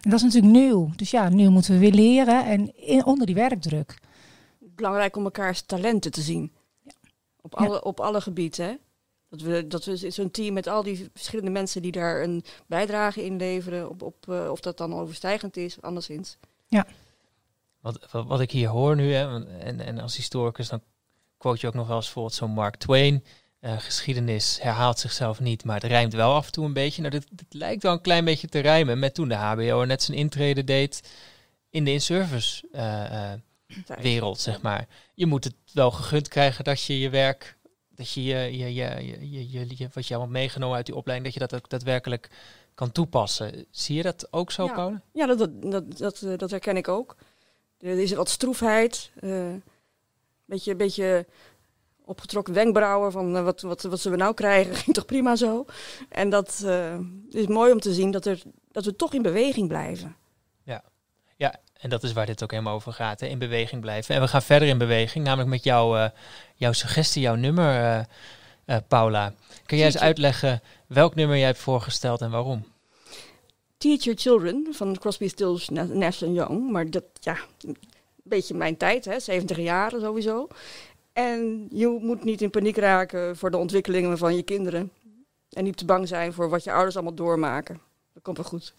En 0.07 0.13
dat 0.13 0.21
is 0.21 0.35
natuurlijk 0.35 0.65
nieuw. 0.65 0.91
Dus 0.97 1.11
ja, 1.11 1.29
nu 1.29 1.49
moeten 1.49 1.73
we 1.73 1.79
weer 1.79 1.93
leren 1.93 2.47
en 2.47 2.77
in, 2.77 3.05
onder 3.05 3.27
die 3.27 3.35
werkdruk. 3.35 3.99
Belangrijk 4.59 5.17
om 5.17 5.25
elkaars 5.25 5.63
talenten 5.63 6.11
te 6.11 6.21
zien. 6.21 6.53
Ja. 6.83 6.93
Op, 7.41 7.55
alle, 7.55 7.85
op 7.85 8.01
alle 8.01 8.21
gebieden. 8.21 8.67
Hè? 8.67 8.75
Dat 9.29 9.41
we, 9.41 9.67
dat 9.67 9.85
we 9.85 10.11
zo'n 10.11 10.31
team 10.31 10.55
met 10.55 10.67
al 10.67 10.83
die 10.83 11.09
verschillende 11.13 11.51
mensen 11.51 11.83
die 11.83 11.93
daar 11.93 12.23
een 12.23 12.45
bijdrage 12.67 13.25
in 13.25 13.37
leveren, 13.37 13.89
op, 13.89 14.03
op, 14.03 14.27
uh, 14.29 14.51
of 14.51 14.61
dat 14.61 14.79
dan 14.79 14.95
overstijgend 14.95 15.57
is, 15.57 15.83
anderszins. 15.83 16.37
Ja. 16.67 16.87
Wat, 17.81 18.11
wat, 18.11 18.27
wat 18.27 18.41
ik 18.41 18.51
hier 18.51 18.69
hoor 18.69 18.97
nu, 18.97 19.13
hè, 19.13 19.45
en, 19.61 19.81
en 19.81 19.99
als 19.99 20.17
historicus, 20.17 20.69
dan 20.69 20.83
quote 21.37 21.59
je 21.61 21.67
ook 21.67 21.75
nog 21.75 21.87
wel 21.87 21.97
eens 21.97 22.05
bijvoorbeeld 22.05 22.35
zo'n 22.35 22.51
Mark 22.51 22.77
Twain. 22.77 23.25
Uh, 23.61 23.79
geschiedenis 23.79 24.59
herhaalt 24.63 24.99
zichzelf 24.99 25.41
niet, 25.41 25.65
maar 25.65 25.81
het 25.81 25.91
rijmt 25.91 26.13
wel 26.13 26.35
af 26.35 26.47
en 26.47 26.53
toe 26.53 26.65
een 26.65 26.73
beetje. 26.73 27.03
Nou, 27.03 27.13
dit, 27.13 27.27
dit, 27.31 27.47
lijkt 27.55 27.83
wel 27.83 27.93
een 27.93 28.01
klein 28.01 28.25
beetje 28.25 28.49
te 28.49 28.59
rijmen 28.59 28.99
met 28.99 29.15
toen 29.15 29.29
de 29.29 29.35
HBO 29.35 29.85
net 29.85 30.03
zijn 30.03 30.19
intrede 30.19 30.65
deed 30.65 31.03
in 31.71 31.85
de 31.85 31.93
in-service 31.93 32.69
uh, 32.73 33.33
wereld, 34.01 34.41
zeg 34.41 34.63
maar. 34.63 34.87
Je 35.15 35.27
moet 35.27 35.45
het 35.45 35.55
wel 35.73 35.91
gegund 35.91 36.29
krijgen 36.29 36.65
dat 36.65 36.83
je 36.83 36.99
je 36.99 37.11
werk, 37.11 37.57
dat 37.95 38.11
je, 38.11 38.23
je, 38.23 38.59
je, 38.59 38.75
je, 38.75 39.31
je, 39.31 39.51
je, 39.51 39.67
je 39.77 39.89
wat 39.93 40.07
je 40.07 40.15
allemaal 40.15 40.33
meegenomen 40.33 40.77
uit 40.77 40.87
die 40.87 40.95
opleiding, 40.95 41.33
dat 41.33 41.43
je 41.43 41.49
dat 41.49 41.61
ook 41.61 41.71
daadwerkelijk 41.71 42.31
kan 42.75 42.93
toepassen. 42.93 43.67
Zie 43.71 43.97
je 43.97 44.03
dat 44.03 44.33
ook 44.33 44.53
zo, 44.53 44.65
ja. 44.65 44.73
Paul? 44.73 45.01
Ja, 45.13 45.27
dat, 45.27 45.39
dat, 45.39 45.63
dat, 45.63 46.19
dat, 46.19 46.39
dat 46.39 46.51
herken 46.51 46.77
ik 46.77 46.89
ook. 46.89 47.17
Er 47.79 47.99
is 47.99 48.13
wat 48.13 48.29
stroefheid, 48.29 49.11
een 49.15 49.63
beetje, 50.45 50.75
beetje 50.75 51.27
opgetrokken 52.07 52.55
wenkbrauwen 52.55 53.13
van 53.13 53.37
uh, 53.37 53.43
wat, 53.43 53.61
wat, 53.61 53.83
wat 53.83 54.01
zullen 54.01 54.19
we 54.19 54.25
nou 54.25 54.35
krijgen, 54.35 54.75
ging 54.85 54.97
toch 54.97 55.07
prima 55.07 55.37
zo. 55.37 55.65
En 56.09 56.31
dat 56.31 56.63
uh, 56.65 56.99
is 57.31 57.47
mooi 57.47 57.73
om 57.73 57.81
te 57.81 57.95
zien 57.95 58.11
dat, 58.11 58.27
er, 58.27 58.43
dat 58.73 58.85
we 58.85 58.97
toch 58.97 59.15
in 59.15 59.23
beweging 59.23 59.69
blijven. 59.69 60.17
Ja. 60.63 60.83
ja, 61.37 61.55
en 61.81 61.91
dat 61.91 62.03
is 62.03 62.13
waar 62.13 62.27
dit 62.27 62.43
ook 62.43 62.51
helemaal 62.51 62.75
over 62.75 62.93
gaat, 62.93 63.21
hè? 63.21 63.27
in 63.27 63.39
beweging 63.39 63.81
blijven. 63.81 64.15
En 64.15 64.21
we 64.21 64.29
gaan 64.29 64.43
verder 64.43 64.69
in 64.69 64.79
beweging, 64.79 65.25
namelijk 65.25 65.51
met 65.51 65.65
jouw, 65.65 65.97
uh, 65.97 66.09
jouw 66.55 66.73
suggestie, 66.73 67.23
jouw 67.23 67.35
nummer, 67.35 68.07
Paula. 68.89 69.33
Kun 69.67 69.77
jij 69.77 69.87
eens 69.87 69.99
uitleggen 69.99 70.63
welk 70.87 71.15
nummer 71.15 71.37
jij 71.37 71.47
hebt 71.47 71.59
voorgesteld 71.59 72.21
en 72.21 72.31
waarom? 72.31 72.65
Teach 73.79 74.05
Your 74.05 74.19
Children 74.19 74.67
van 74.71 74.99
Crosby, 74.99 75.29
Stills, 75.29 75.69
Nash 75.69 76.21
Young. 76.21 76.71
Maar 76.71 76.91
dat, 76.91 77.05
ja, 77.21 77.37
een 77.61 77.77
beetje 78.23 78.55
mijn 78.55 78.77
tijd, 78.77 79.05
hè, 79.05 79.21
70 79.21 79.57
jaar 79.57 79.91
sowieso. 79.91 80.49
En 81.17 81.67
je 81.71 81.99
moet 82.01 82.25
niet 82.25 82.43
in 82.43 82.51
paniek 82.51 82.77
raken 82.77 83.37
voor 83.37 83.51
de 83.51 83.57
ontwikkelingen 83.57 84.19
van 84.19 84.37
je 84.37 84.43
kinderen. 84.43 84.93
En 85.51 85.65
niet 85.65 85.77
te 85.77 85.85
bang 85.85 86.09
zijn 86.09 86.33
voor 86.33 86.49
wat 86.49 86.65
je 86.65 86.73
ouders 86.73 86.95
allemaal 86.95 87.15
doormaken. 87.15 87.81
Dat 88.13 88.23
komt 88.23 88.37
wel 88.37 88.47
goed. 88.47 88.75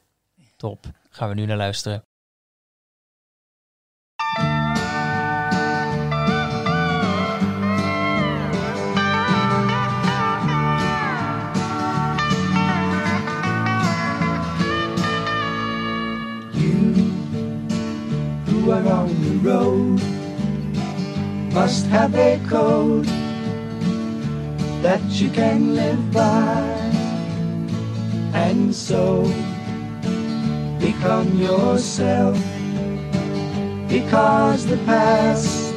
Top. 0.56 0.86
Gaan 1.10 1.30
we 1.30 1.36
nu 1.36 1.46
naar 1.46 1.58
luisteren. 1.58 2.07
Must 21.68 21.88
have 21.88 22.15
a 22.15 22.39
code 22.47 23.03
that 24.82 25.01
you 25.20 25.30
can 25.30 25.76
live 25.76 26.13
by. 26.13 26.61
And 28.34 28.74
so 28.74 29.24
become 30.80 31.28
yourself 31.38 32.38
because 33.89 34.65
the 34.65 34.78
past 34.86 35.74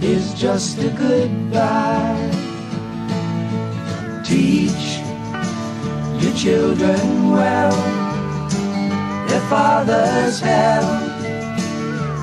is 0.00 0.34
just 0.34 0.78
a 0.78 0.90
goodbye. 0.90 2.30
Teach 4.24 4.86
your 6.22 6.34
children 6.36 7.32
well 7.32 7.74
their 9.26 9.44
father's 9.50 10.38
hell 10.38 11.09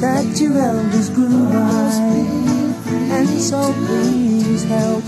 That 0.00 0.40
your 0.40 0.58
elders 0.58 1.10
grew 1.10 1.48
by. 1.48 2.46
And 3.16 3.28
so 3.40 3.72
please 3.86 4.64
help 4.64 5.04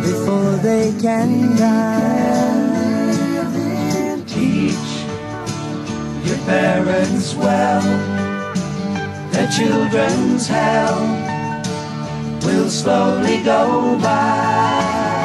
before 0.03 0.58
they 0.58 0.93
can 1.01 1.56
die. 1.56 3.16
Teach 4.28 4.88
your 6.28 6.38
parents 6.45 7.36
well, 7.36 7.82
their 9.32 9.47
children's 9.49 10.47
hell 10.47 10.99
will 12.43 12.70
slowly 12.70 13.41
go 13.43 13.97
by 13.99 15.24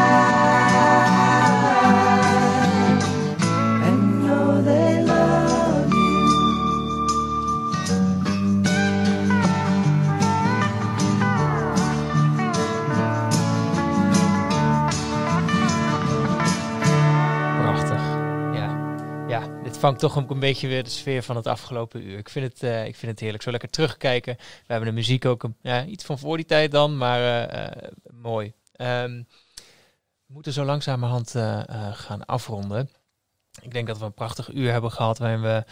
Vangt 19.81 19.99
toch 19.99 20.17
ook 20.17 20.29
een 20.29 20.39
beetje 20.39 20.67
weer 20.67 20.83
de 20.83 20.89
sfeer 20.89 21.23
van 21.23 21.35
het 21.35 21.47
afgelopen 21.47 22.03
uur. 22.03 22.17
Ik 22.17 22.29
vind 22.29 22.53
het, 22.53 22.63
eh, 22.63 22.85
ik 22.85 22.95
vind 22.95 23.11
het 23.11 23.19
heerlijk. 23.19 23.43
Zo 23.43 23.51
lekker 23.51 23.69
terugkijken. 23.69 24.35
We 24.37 24.73
hebben 24.73 24.89
de 24.89 24.95
muziek 24.95 25.25
ook 25.25 25.43
een, 25.43 25.55
ja, 25.61 25.85
iets 25.85 26.03
van 26.03 26.19
voor 26.19 26.37
die 26.37 26.45
tijd 26.45 26.71
dan, 26.71 26.97
maar 26.97 27.19
eh, 27.19 27.65
eh, 27.65 27.91
mooi. 28.11 28.53
Ehm, 28.75 29.23
we 30.25 30.33
moeten 30.33 30.53
zo 30.53 30.65
langzamerhand 30.65 31.31
gaan 31.93 32.25
afronden. 32.25 32.89
Ik 33.61 33.71
denk 33.71 33.87
dat 33.87 33.97
we 33.97 34.05
een 34.05 34.13
prachtig 34.13 34.53
uur 34.53 34.71
hebben 34.71 34.91
gehad 34.91 35.17
waarin 35.17 35.41
we 35.41 35.63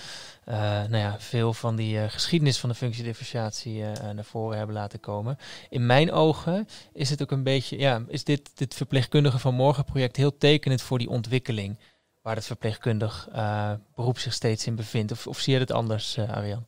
nou 0.89 0.97
ja, 0.97 1.19
veel 1.19 1.53
van 1.53 1.75
die 1.75 2.09
geschiedenis 2.09 2.59
van 2.59 2.69
de 2.69 2.75
functiedifferentiatie 2.75 3.83
naar 4.13 4.25
voren 4.25 4.57
hebben 4.57 4.75
laten 4.75 4.99
komen. 4.99 5.37
In 5.69 5.85
mijn 5.85 6.11
ogen 6.11 6.67
is 6.93 7.09
het 7.09 7.21
ook 7.21 7.31
een 7.31 7.43
beetje, 7.43 7.79
ja, 7.79 8.03
is 8.07 8.23
dit, 8.23 8.51
dit 8.53 8.75
verpleegkundige 8.75 9.39
van 9.39 9.53
morgen 9.53 9.83
project 9.83 10.15
heel 10.15 10.37
tekenend 10.37 10.81
voor 10.81 10.97
die 10.97 11.09
ontwikkeling 11.09 11.77
waar 12.29 12.37
het 12.37 12.47
verpleegkundig 12.47 13.29
eh, 13.31 13.71
beroep 13.95 14.17
zich 14.17 14.33
steeds 14.33 14.67
in 14.67 14.75
bevindt. 14.75 15.11
Of, 15.11 15.27
of 15.27 15.39
zie 15.39 15.53
je 15.53 15.59
het 15.59 15.71
anders, 15.71 16.17
eh 16.17 16.29
Arjan? 16.29 16.65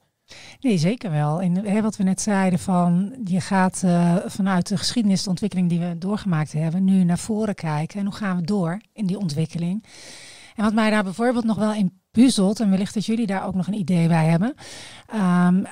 Nee, 0.59 0.77
zeker 0.77 1.11
wel. 1.11 1.39
In 1.39 1.65
hè, 1.65 1.81
wat 1.81 1.97
we 1.97 2.03
net 2.03 2.21
zeiden 2.21 2.59
van 2.59 3.15
je 3.23 3.41
gaat 3.41 3.81
eh, 3.83 4.15
vanuit 4.25 4.67
de 4.67 4.77
geschiedenis, 4.77 5.23
de 5.23 5.29
ontwikkeling 5.29 5.69
die 5.69 5.79
we 5.79 5.97
doorgemaakt 5.97 6.51
hebben, 6.51 6.83
nu 6.83 7.03
naar 7.03 7.17
voren 7.17 7.55
kijken. 7.55 7.99
En 7.99 8.05
hoe 8.05 8.15
gaan 8.15 8.35
we 8.35 8.41
door 8.41 8.81
in 8.93 9.05
die 9.05 9.19
ontwikkeling? 9.19 9.85
En 10.55 10.63
wat 10.63 10.73
mij 10.73 10.89
daar 10.89 11.03
bijvoorbeeld 11.03 11.45
nog 11.45 11.57
wel 11.57 11.73
in 11.73 12.00
puzzelt, 12.11 12.59
en 12.59 12.69
wellicht 12.69 12.93
dat 12.93 13.05
jullie 13.05 13.27
daar 13.27 13.45
ook 13.45 13.55
nog 13.55 13.67
een 13.67 13.79
idee 13.79 14.07
bij 14.07 14.25
hebben. 14.25 14.53
Ehm, 15.07 15.63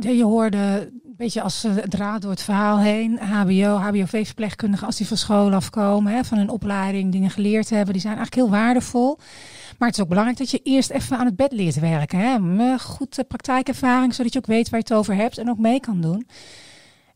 eh, 0.00 0.16
je 0.16 0.24
hoorde 0.24 0.56
een 0.56 1.14
beetje 1.16 1.42
als 1.42 1.64
eh, 1.64 1.72
draad 1.76 2.22
door 2.22 2.30
het 2.30 2.42
verhaal 2.42 2.78
heen, 2.78 3.18
HBO, 3.18 3.76
HBOV-verpleegkundigen, 3.76 4.86
als 4.86 4.96
die 4.96 5.06
van 5.06 5.16
school 5.16 5.52
afkomen, 5.52 6.12
hè, 6.12 6.24
van 6.24 6.38
een 6.38 6.50
opleiding, 6.50 7.12
dingen 7.12 7.30
geleerd 7.30 7.70
hebben, 7.70 7.92
die 7.92 8.02
zijn 8.02 8.16
eigenlijk 8.16 8.46
heel 8.46 8.58
waardevol. 8.58 9.18
Maar 9.78 9.88
het 9.88 9.96
is 9.96 10.02
ook 10.02 10.08
belangrijk 10.08 10.38
dat 10.38 10.50
je 10.50 10.60
eerst 10.62 10.90
even 10.90 11.18
aan 11.18 11.26
het 11.26 11.36
bed 11.36 11.52
leert 11.52 11.80
werken. 11.80 12.18
Hè? 12.18 12.38
Met 12.38 12.80
Goed 12.80 13.18
eh, 13.18 13.24
praktijkervaring, 13.28 14.14
zodat 14.14 14.32
je 14.32 14.38
ook 14.38 14.46
weet 14.46 14.68
waar 14.70 14.80
je 14.80 14.86
het 14.88 14.98
over 14.98 15.14
hebt 15.14 15.38
en 15.38 15.50
ook 15.50 15.58
mee 15.58 15.80
kan 15.80 16.00
doen. 16.00 16.26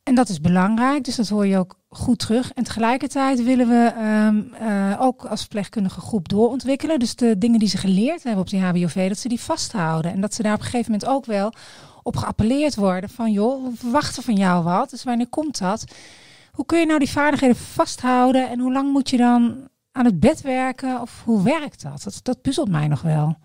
En 0.02 0.14
dat 0.14 0.28
is 0.28 0.40
belangrijk, 0.40 1.04
dus 1.04 1.16
dat 1.16 1.28
hoor 1.28 1.46
je 1.46 1.58
ook 1.58 1.78
goed 1.88 2.18
terug. 2.18 2.52
En 2.52 2.64
tegelijkertijd 2.64 3.44
willen 3.44 3.68
we 3.68 3.92
ehm, 3.96 4.42
eh, 4.52 5.00
ook 5.00 5.24
als 5.24 5.40
verpleegkundige 5.40 6.00
groep 6.00 6.28
doorontwikkelen. 6.28 6.98
Dus 6.98 7.16
de 7.16 7.38
dingen 7.38 7.58
die 7.58 7.68
ze 7.68 7.76
geleerd 7.76 8.22
hebben 8.22 8.42
op 8.42 8.50
die 8.50 8.60
HBOV, 8.60 9.08
dat 9.08 9.18
ze 9.18 9.28
die 9.28 9.40
vasthouden. 9.40 10.12
En 10.12 10.20
dat 10.20 10.34
ze 10.34 10.42
daar 10.42 10.54
op 10.54 10.58
een 10.58 10.64
gegeven 10.64 10.92
moment 10.92 11.10
ook 11.10 11.24
wel 11.24 11.52
op 12.02 12.16
geappelleerd 12.16 12.74
worden. 12.74 13.10
Van 13.10 13.32
joh, 13.32 13.64
we 13.64 13.76
verwachten 13.76 14.22
van 14.22 14.34
jou 14.34 14.64
wat, 14.64 14.90
dus 14.90 15.04
wanneer 15.04 15.28
komt 15.28 15.58
dat? 15.58 15.84
Hoe 16.52 16.66
kun 16.66 16.78
je 16.78 16.86
nou 16.86 16.98
die 16.98 17.10
vaardigheden 17.10 17.56
vasthouden 17.56 18.48
en 18.48 18.60
hoe 18.60 18.72
lang 18.72 18.92
moet 18.92 19.10
je 19.10 19.16
dan 19.16 19.68
aan 19.92 20.04
het 20.04 20.20
bed 20.20 20.40
werken? 20.40 21.00
Of 21.00 21.22
hoe 21.24 21.42
werkt 21.42 21.82
dat? 21.82 22.02
Dat, 22.02 22.20
dat 22.22 22.42
puzzelt 22.42 22.68
mij 22.68 22.88
nog 22.88 23.02
wel. 23.02 23.36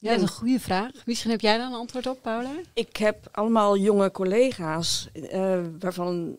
Ja, 0.00 0.10
dat 0.10 0.16
is 0.16 0.22
een 0.22 0.36
goede 0.36 0.60
vraag. 0.60 0.90
Misschien 1.06 1.30
heb 1.30 1.40
jij 1.40 1.56
daar 1.58 1.66
een 1.66 1.74
antwoord 1.74 2.06
op, 2.06 2.22
Paula? 2.22 2.50
Ik 2.74 2.96
heb 2.96 3.28
allemaal 3.32 3.76
jonge 3.76 4.10
collega's, 4.10 5.08
eh, 5.12 5.60
waarvan 5.78 6.36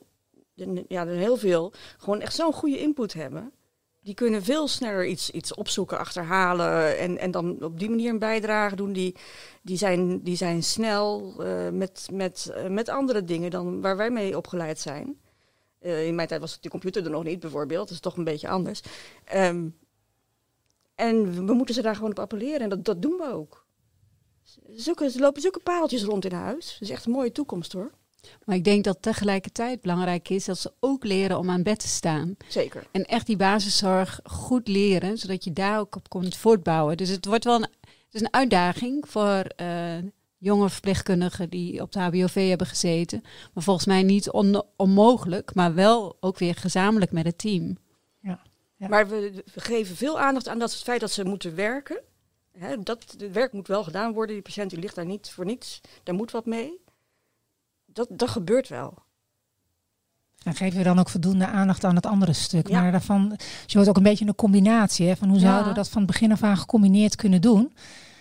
ja, 0.87 1.07
er 1.07 1.15
heel 1.15 1.37
veel 1.37 1.73
gewoon 1.97 2.21
echt 2.21 2.35
zo'n 2.35 2.53
goede 2.53 2.79
input 2.79 3.13
hebben. 3.13 3.51
Die 3.99 4.13
kunnen 4.13 4.43
veel 4.43 4.67
sneller 4.67 5.05
iets, 5.05 5.29
iets 5.29 5.53
opzoeken, 5.53 5.97
achterhalen 5.97 6.97
en, 6.97 7.17
en 7.17 7.31
dan 7.31 7.63
op 7.63 7.79
die 7.79 7.89
manier 7.89 8.09
een 8.09 8.19
bijdrage 8.19 8.75
doen. 8.75 8.93
Die, 8.93 9.15
die, 9.61 9.77
zijn, 9.77 10.21
die 10.21 10.35
zijn 10.35 10.63
snel 10.63 11.33
eh, 11.39 11.69
met, 11.69 12.07
met, 12.11 12.51
eh, 12.55 12.67
met 12.67 12.89
andere 12.89 13.23
dingen 13.23 13.51
dan 13.51 13.81
waar 13.81 13.97
wij 13.97 14.09
mee 14.09 14.37
opgeleid 14.37 14.79
zijn. 14.79 15.19
In 15.79 16.15
mijn 16.15 16.27
tijd 16.27 16.41
was 16.41 16.59
de 16.59 16.69
computer 16.69 17.03
er 17.03 17.09
nog 17.09 17.23
niet, 17.23 17.39
bijvoorbeeld. 17.39 17.87
Dat 17.87 17.95
is 17.95 17.99
toch 17.99 18.17
een 18.17 18.23
beetje 18.23 18.47
anders. 18.47 18.81
Ehm, 19.25 19.67
en 21.01 21.45
we 21.45 21.53
moeten 21.53 21.75
ze 21.75 21.81
daar 21.81 21.95
gewoon 21.95 22.09
op 22.09 22.19
appelleren 22.19 22.59
en 22.59 22.69
dat, 22.69 22.85
dat 22.85 23.01
doen 23.01 23.17
we 23.17 23.31
ook. 23.33 23.65
Zulke, 24.75 25.05
er 25.05 25.19
lopen 25.19 25.41
zulke 25.41 25.59
pareltjes 25.59 26.03
rond 26.03 26.25
in 26.25 26.31
huis. 26.33 26.65
Dat 26.71 26.81
is 26.81 26.89
echt 26.89 27.05
een 27.05 27.11
mooie 27.11 27.31
toekomst 27.31 27.73
hoor. 27.73 27.91
Maar 28.45 28.55
ik 28.55 28.63
denk 28.63 28.83
dat 28.83 28.97
tegelijkertijd 29.01 29.81
belangrijk 29.81 30.29
is 30.29 30.45
dat 30.45 30.57
ze 30.57 30.71
ook 30.79 31.03
leren 31.03 31.37
om 31.37 31.49
aan 31.49 31.63
bed 31.63 31.79
te 31.79 31.87
staan. 31.87 32.35
Zeker. 32.47 32.87
En 32.91 33.05
echt 33.05 33.25
die 33.25 33.35
basiszorg 33.35 34.19
goed 34.23 34.67
leren, 34.67 35.17
zodat 35.17 35.43
je 35.43 35.53
daar 35.53 35.79
ook 35.79 35.95
op 35.95 36.09
kunt 36.09 36.35
voortbouwen. 36.37 36.97
Dus 36.97 37.09
het 37.09 37.25
wordt 37.25 37.43
wel 37.43 37.55
een, 37.55 37.67
het 37.81 38.13
is 38.13 38.21
een 38.21 38.33
uitdaging 38.33 39.03
voor 39.07 39.43
eh, 39.55 39.97
jonge 40.37 40.69
verpleegkundigen 40.69 41.49
die 41.49 41.81
op 41.81 41.91
de 41.91 41.99
HBOV 41.99 42.47
hebben 42.49 42.67
gezeten. 42.67 43.21
Maar 43.53 43.63
volgens 43.63 43.85
mij 43.85 44.03
niet 44.03 44.29
on- 44.29 44.63
onmogelijk, 44.75 45.55
maar 45.55 45.73
wel 45.73 46.17
ook 46.19 46.37
weer 46.37 46.55
gezamenlijk 46.55 47.11
met 47.11 47.25
het 47.25 47.37
team. 47.37 47.77
Ja. 48.81 48.87
Maar 48.87 49.07
we, 49.07 49.43
we 49.53 49.61
geven 49.61 49.95
veel 49.95 50.19
aandacht 50.19 50.47
aan 50.47 50.59
dat 50.59 50.71
het 50.71 50.81
feit 50.81 50.99
dat 50.99 51.11
ze 51.11 51.25
moeten 51.25 51.55
werken. 51.55 52.01
Hè, 52.57 52.83
dat, 52.83 53.15
het 53.17 53.31
werk 53.31 53.53
moet 53.53 53.67
wel 53.67 53.83
gedaan 53.83 54.13
worden. 54.13 54.35
Die 54.35 54.43
patiënt 54.43 54.69
die 54.69 54.79
ligt 54.79 54.95
daar 54.95 55.05
niet 55.05 55.29
voor 55.29 55.45
niets. 55.45 55.81
Daar 56.03 56.15
moet 56.15 56.31
wat 56.31 56.45
mee. 56.45 56.81
Dat, 57.85 58.07
dat 58.09 58.29
gebeurt 58.29 58.67
wel. 58.67 58.93
Dan 60.37 60.55
geven 60.55 60.77
we 60.77 60.83
dan 60.83 60.99
ook 60.99 61.09
voldoende 61.09 61.45
aandacht 61.45 61.83
aan 61.83 61.95
het 61.95 62.05
andere 62.05 62.33
stuk. 62.33 62.67
Ja. 62.67 62.81
Maar 62.81 62.91
daarvan, 62.91 63.37
je 63.65 63.73
wordt 63.73 63.89
ook 63.89 63.97
een 63.97 64.03
beetje 64.03 64.27
een 64.27 64.35
combinatie. 64.35 65.07
Hè, 65.07 65.15
van 65.15 65.29
hoe 65.29 65.39
Ja. 65.39 65.43
zouden 65.45 65.67
we 65.67 65.73
dat 65.73 65.89
van 65.89 66.01
het 66.01 66.11
begin 66.11 66.31
af 66.31 66.43
aan 66.43 66.57
gecombineerd 66.57 67.15
kunnen 67.15 67.41
doen? 67.41 67.73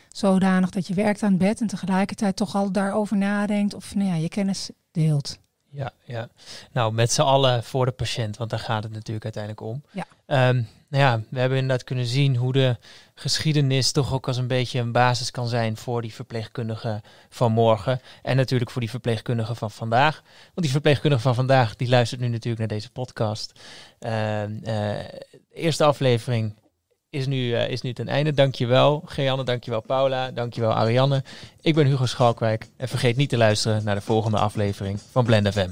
Zodanig 0.08 0.70
dat 0.70 0.86
je 0.86 0.94
werkt 0.94 1.22
aan 1.22 1.30
het 1.30 1.38
bed 1.38 1.61
en 1.61 1.66
tegelijkertijd 1.66 2.36
toch 2.36 2.54
al 2.54 2.72
daarover 2.72 3.16
nadenkt 3.16 3.74
of 3.74 3.94
nou 3.94 4.08
ja, 4.08 4.14
je 4.14 4.28
kennis 4.28 4.70
deelt. 4.90 5.38
Ja, 5.71 5.93
ja. 6.05 6.29
Nou, 6.73 6.93
met 6.93 7.12
z'n 7.12 7.21
allen 7.21 7.64
voor 7.64 7.87
de 7.87 7.93
patiënt, 7.93 8.37
want 8.37 8.51
daar 8.51 8.59
gaat 8.59 8.83
het 8.83 8.93
natuurlijk 8.93 9.25
uiteindelijk 9.25 9.62
om. 9.62 9.83
Ja. 9.91 10.07
Ehm, 10.27 10.62
nou 10.89 11.05
ja, 11.05 11.21
we 11.29 11.39
hebben 11.39 11.59
inderdaad 11.59 11.87
kunnen 11.87 12.07
zien 12.07 12.37
hoe 12.37 12.53
de 12.53 12.77
geschiedenis 13.14 13.93
toch 13.93 14.12
ook 14.12 14.27
als 14.27 14.37
een 14.37 14.47
beetje 14.47 14.81
een 14.81 14.93
basis 14.93 15.31
kan 15.31 15.49
zijn 15.49 15.77
voor 15.77 16.03
die 16.03 16.14
verpleegkundigen 16.14 17.03
van 17.29 17.53
morgen. 17.53 18.01
En 18.23 18.37
natuurlijk 18.37 18.71
voor 18.71 18.81
die 18.81 18.91
verpleegkundigen 18.91 19.57
van 19.57 19.71
vandaag. 19.71 20.23
Want 20.25 20.55
die 20.55 20.71
verpleegkundige 20.71 21.23
van 21.23 21.35
vandaag, 21.35 21.77
die 21.77 21.89
luistert 21.89 22.21
nu 22.21 22.29
natuurlijk 22.29 22.59
naar 22.59 22.79
deze 22.79 22.91
podcast. 22.91 23.61
De 23.99 25.27
eerste 25.53 25.85
aflevering 25.85 26.55
is 27.11 27.26
nu, 27.26 27.54
eh, 27.54 27.70
is 27.70 27.82
nu 27.82 27.92
ten 27.92 28.08
einde. 28.08 28.32
Dankjewel, 28.32 29.02
Geanne. 29.06 29.44
Dankjewel, 29.44 29.80
Paula. 29.80 30.30
Dankjewel, 30.30 30.72
Ariane. 30.72 31.22
Ik 31.61 31.74
ben 31.74 31.86
Hugo 31.86 32.06
Schalkwijk. 32.06 32.66
En 32.76 32.88
vergeet 32.88 33.16
niet 33.16 33.28
te 33.28 33.36
luisteren 33.36 33.84
naar 33.84 33.94
de 33.94 34.00
volgende 34.00 34.38
aflevering 34.38 35.00
van 35.11 35.24
Blend 35.24 35.48
FM. 35.48 35.68